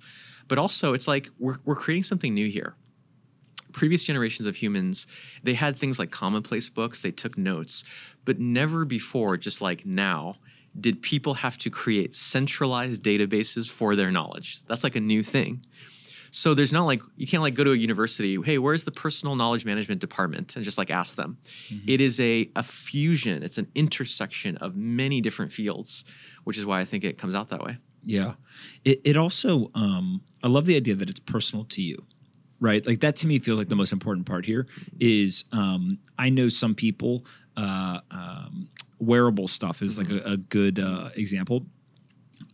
[0.51, 2.75] but also it's like we're, we're creating something new here.
[3.71, 5.07] Previous generations of humans
[5.43, 7.85] they had things like commonplace books they took notes
[8.25, 10.35] but never before just like now
[10.77, 14.61] did people have to create centralized databases for their knowledge.
[14.65, 15.65] That's like a new thing.
[16.31, 19.37] So there's not like you can't like go to a university hey where's the personal
[19.37, 20.57] knowledge management department?
[20.57, 21.37] and just like ask them.
[21.69, 21.89] Mm-hmm.
[21.89, 26.03] it is a, a fusion it's an intersection of many different fields
[26.43, 27.77] which is why i think it comes out that way.
[28.05, 28.33] Yeah.
[28.83, 32.05] It, it also, um, I love the idea that it's personal to you,
[32.59, 32.85] right?
[32.85, 34.67] Like that to me feels like the most important part here
[34.99, 37.25] is um, I know some people,
[37.57, 38.69] uh, um,
[38.99, 41.65] wearable stuff is like a, a good uh, example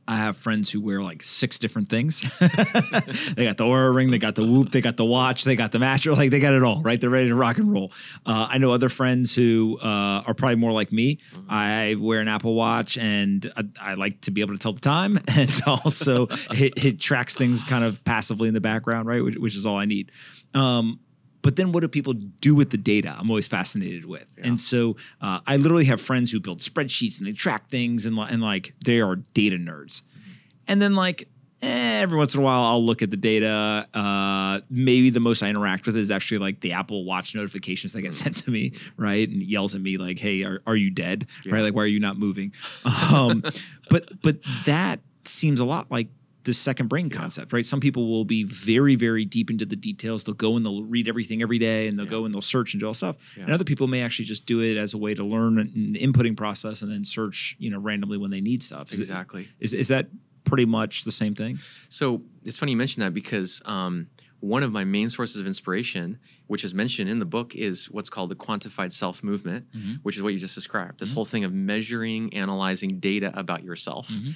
[0.07, 2.21] I have friends who wear like six different things.
[2.39, 5.71] they got the Oura ring, they got the Whoop, they got the watch, they got
[5.71, 6.99] the mattress, like they got it all, right?
[6.99, 7.91] They're ready to rock and roll.
[8.25, 11.19] Uh, I know other friends who uh, are probably more like me.
[11.34, 11.45] Mm-hmm.
[11.49, 14.79] I wear an Apple Watch and I, I, like to be able to tell the
[14.79, 19.23] time, and also it, it, tracks things kind of passively in the background, right?
[19.23, 20.11] Which, which is all I need.
[20.53, 20.99] Um,
[21.41, 23.15] but then what do people do with the data?
[23.18, 24.27] I'm always fascinated with.
[24.38, 24.47] Yeah.
[24.47, 28.18] And so uh, I literally have friends who build spreadsheets and they track things and,
[28.18, 30.01] and like they are data nerds.
[30.01, 30.31] Mm-hmm.
[30.68, 31.30] And then like
[31.61, 33.88] eh, every once in a while I'll look at the data.
[33.93, 38.01] Uh, maybe the most I interact with is actually like the Apple Watch notifications that
[38.01, 38.23] get mm-hmm.
[38.23, 39.27] sent to me, right?
[39.27, 41.55] And yells at me like, "Hey, are, are you dead?" Yeah.
[41.55, 41.61] Right?
[41.61, 42.53] Like, why are you not moving?
[43.07, 43.43] Um,
[43.89, 46.07] but but that seems a lot like
[46.47, 47.65] the second brain concept, right?
[47.65, 50.23] Some people will be very, very deep into the details.
[50.23, 52.11] They'll go and they'll read everything every day and they'll yeah.
[52.11, 53.17] go and they'll search and do all stuff.
[53.35, 53.43] Yeah.
[53.43, 56.37] And other people may actually just do it as a way to learn an inputting
[56.37, 58.93] process and then search, you know, randomly when they need stuff.
[58.93, 59.41] Is exactly.
[59.41, 60.07] It, is, is that
[60.45, 61.59] pretty much the same thing?
[61.89, 64.07] So it's funny you mention that because um,
[64.39, 66.17] one of my main sources of inspiration,
[66.47, 69.95] which is mentioned in the book, is what's called the quantified self movement, mm-hmm.
[70.03, 71.01] which is what you just described.
[71.01, 71.15] This mm-hmm.
[71.15, 74.07] whole thing of measuring, analyzing data about yourself.
[74.07, 74.31] Mm-hmm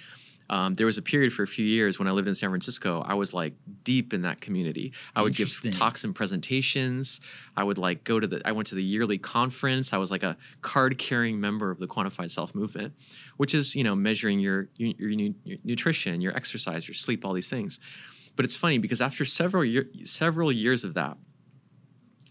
[0.52, 3.02] Um, there was a period for a few years when I lived in San Francisco.
[3.08, 3.54] I was like
[3.86, 4.92] deep in that community.
[5.16, 7.22] I would give talks and presentations.
[7.56, 8.42] I would like go to the.
[8.44, 9.94] I went to the yearly conference.
[9.94, 12.94] I was like a card carrying member of the Quantified Self movement,
[13.38, 17.32] which is you know measuring your your, your, your nutrition, your exercise, your sleep, all
[17.32, 17.80] these things.
[18.36, 21.16] But it's funny because after several year, several years of that,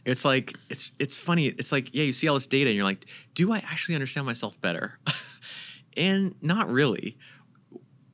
[0.04, 1.46] it's like it's it's funny.
[1.46, 4.26] It's like yeah, you see all this data and you're like, do I actually understand
[4.26, 4.98] myself better?
[5.96, 7.16] and not really.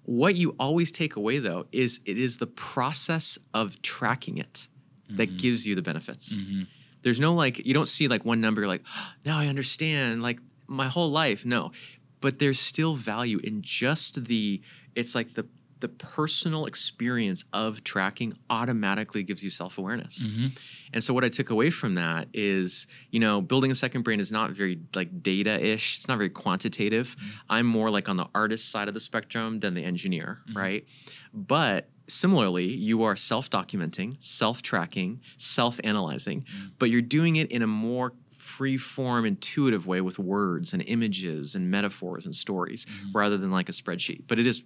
[0.06, 4.68] What you always take away though is it is the process of tracking it
[5.10, 5.36] that mm-hmm.
[5.36, 6.32] gives you the benefits.
[6.32, 6.62] Mm-hmm.
[7.02, 10.38] There's no like you don't see like one number like "Oh, now I understand like
[10.68, 11.44] my whole life.
[11.44, 11.72] No,
[12.20, 14.60] but there's still value in just the
[14.94, 15.46] it's like the
[15.80, 20.26] the personal experience of tracking automatically gives you self-awareness.
[20.26, 20.46] Mm-hmm.
[20.92, 24.18] And so what I took away from that is, you know, building a second brain
[24.18, 25.98] is not very like data-ish.
[25.98, 27.16] It's not very quantitative.
[27.18, 27.30] Mm-hmm.
[27.50, 30.58] I'm more like on the artist side of the spectrum than the engineer, mm-hmm.
[30.58, 30.86] right?
[31.34, 36.46] But similarly, you are self-documenting, self-tracking, self-analyzing,
[36.78, 38.14] but you're doing it in a more
[38.56, 43.68] free form intuitive way with words and images and metaphors and stories rather than like
[43.68, 44.62] a spreadsheet but it is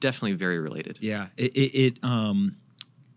[0.00, 2.56] definitely very related Yeah, it, it, it um,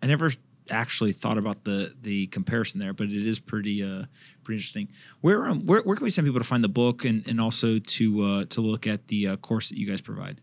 [0.01, 0.31] I never
[0.71, 4.05] actually thought about the the comparison there, but it is pretty uh
[4.43, 4.87] pretty interesting.
[5.21, 7.79] Where um where, where can we send people to find the book and and also
[7.79, 10.41] to uh to look at the uh, course that you guys provide?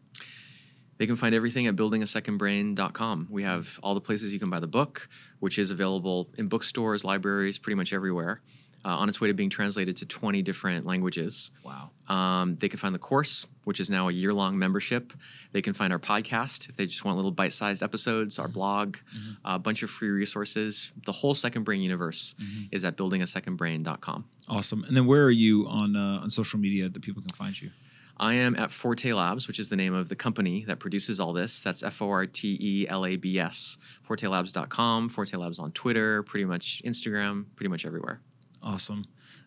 [0.99, 3.29] They can find everything at buildingasecondbrain.com.
[3.29, 5.09] We have all the places you can buy the book,
[5.41, 8.41] which is available in bookstores, libraries, pretty much everywhere.
[8.85, 11.53] Uh, on its way to being translated to 20 different languages.
[11.65, 11.91] Wow.
[12.09, 15.13] Um, they can find the course, which is now a year long membership.
[15.53, 18.97] They can find our podcast if they just want little bite sized episodes, our blog,
[19.45, 20.91] a bunch of free resources.
[21.07, 22.35] The whole Second Brain universe
[22.73, 24.25] is at buildingasecondbrain.com.
[24.49, 24.83] Awesome.
[24.85, 27.71] And then where are you on uh, on social media that people can find you?
[28.19, 31.33] I am at Forte Labs, which is the name of the company that produces all
[31.33, 31.63] this.
[31.63, 33.79] That's F O R T E L A B S.
[34.09, 38.21] ForteLabs.com, Forte Labs on Twitter, pretty much Instagram, pretty much everywhere.
[38.63, 39.07] Awesome.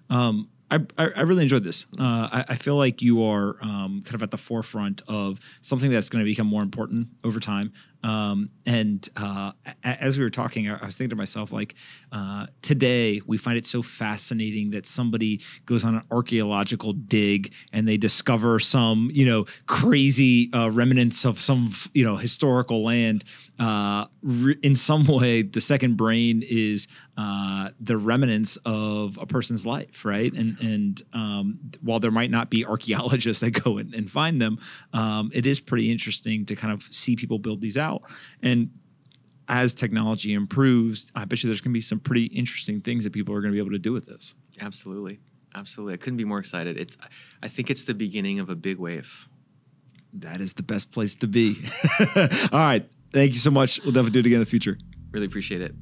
[0.10, 1.86] Um, I, I, really enjoyed this.
[1.98, 5.92] Uh, I, I feel like you are um, kind of at the forefront of something
[5.92, 7.72] that's going to become more important over time.
[8.06, 9.54] Um, and uh,
[9.84, 11.74] as we were talking, I was thinking to myself, like,
[12.12, 17.88] uh, today we find it so fascinating that somebody goes on an archaeological dig and
[17.88, 23.24] they discover some, you know, crazy uh, remnants of some, you know, historical land.
[23.58, 26.88] Uh, re- in some way, the second brain is
[27.18, 30.34] uh, the remnants of a person's life, right?
[30.34, 34.60] And and um, while there might not be archaeologists that go and, and find them,
[34.94, 38.12] um, it is pretty interesting to kind of see people build these out.
[38.42, 38.70] And
[39.48, 43.14] as technology improves, I bet you there's going to be some pretty interesting things that
[43.14, 44.34] people are going to be able to do with this.
[44.60, 45.20] Absolutely.
[45.54, 45.94] Absolutely.
[45.94, 46.78] I couldn't be more excited.
[46.78, 46.98] It's
[47.42, 49.30] I think it's the beginning of a big wave.
[50.14, 51.58] That is the best place to be.
[52.00, 52.86] All right.
[53.14, 53.80] Thank you so much.
[53.84, 54.78] We'll definitely do it again in the future.
[55.12, 55.74] Really appreciate it.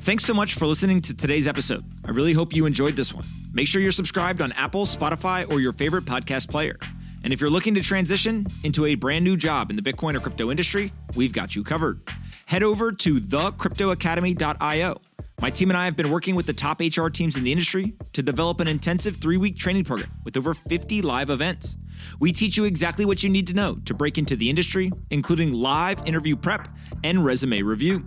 [0.00, 1.84] Thanks so much for listening to today's episode.
[2.04, 3.26] I really hope you enjoyed this one.
[3.52, 6.78] Make sure you're subscribed on Apple, Spotify, or your favorite podcast player.
[7.22, 10.20] And if you're looking to transition into a brand new job in the Bitcoin or
[10.20, 12.00] crypto industry, we've got you covered.
[12.46, 15.00] Head over to thecryptoacademy.io.
[15.40, 17.94] My team and I have been working with the top HR teams in the industry
[18.12, 21.78] to develop an intensive three week training program with over 50 live events.
[22.18, 25.52] We teach you exactly what you need to know to break into the industry, including
[25.52, 26.68] live interview prep
[27.04, 28.04] and resume review.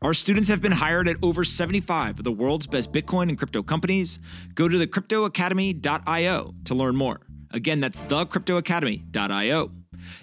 [0.00, 3.62] Our students have been hired at over 75 of the world's best Bitcoin and crypto
[3.62, 4.18] companies.
[4.54, 7.20] Go to thecryptoacademy.io to learn more.
[7.56, 9.70] Again, that's thecryptoacademy.io.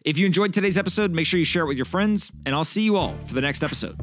[0.06, 2.64] If you enjoyed today's episode, make sure you share it with your friends, and I'll
[2.64, 4.00] see you all for the next episode.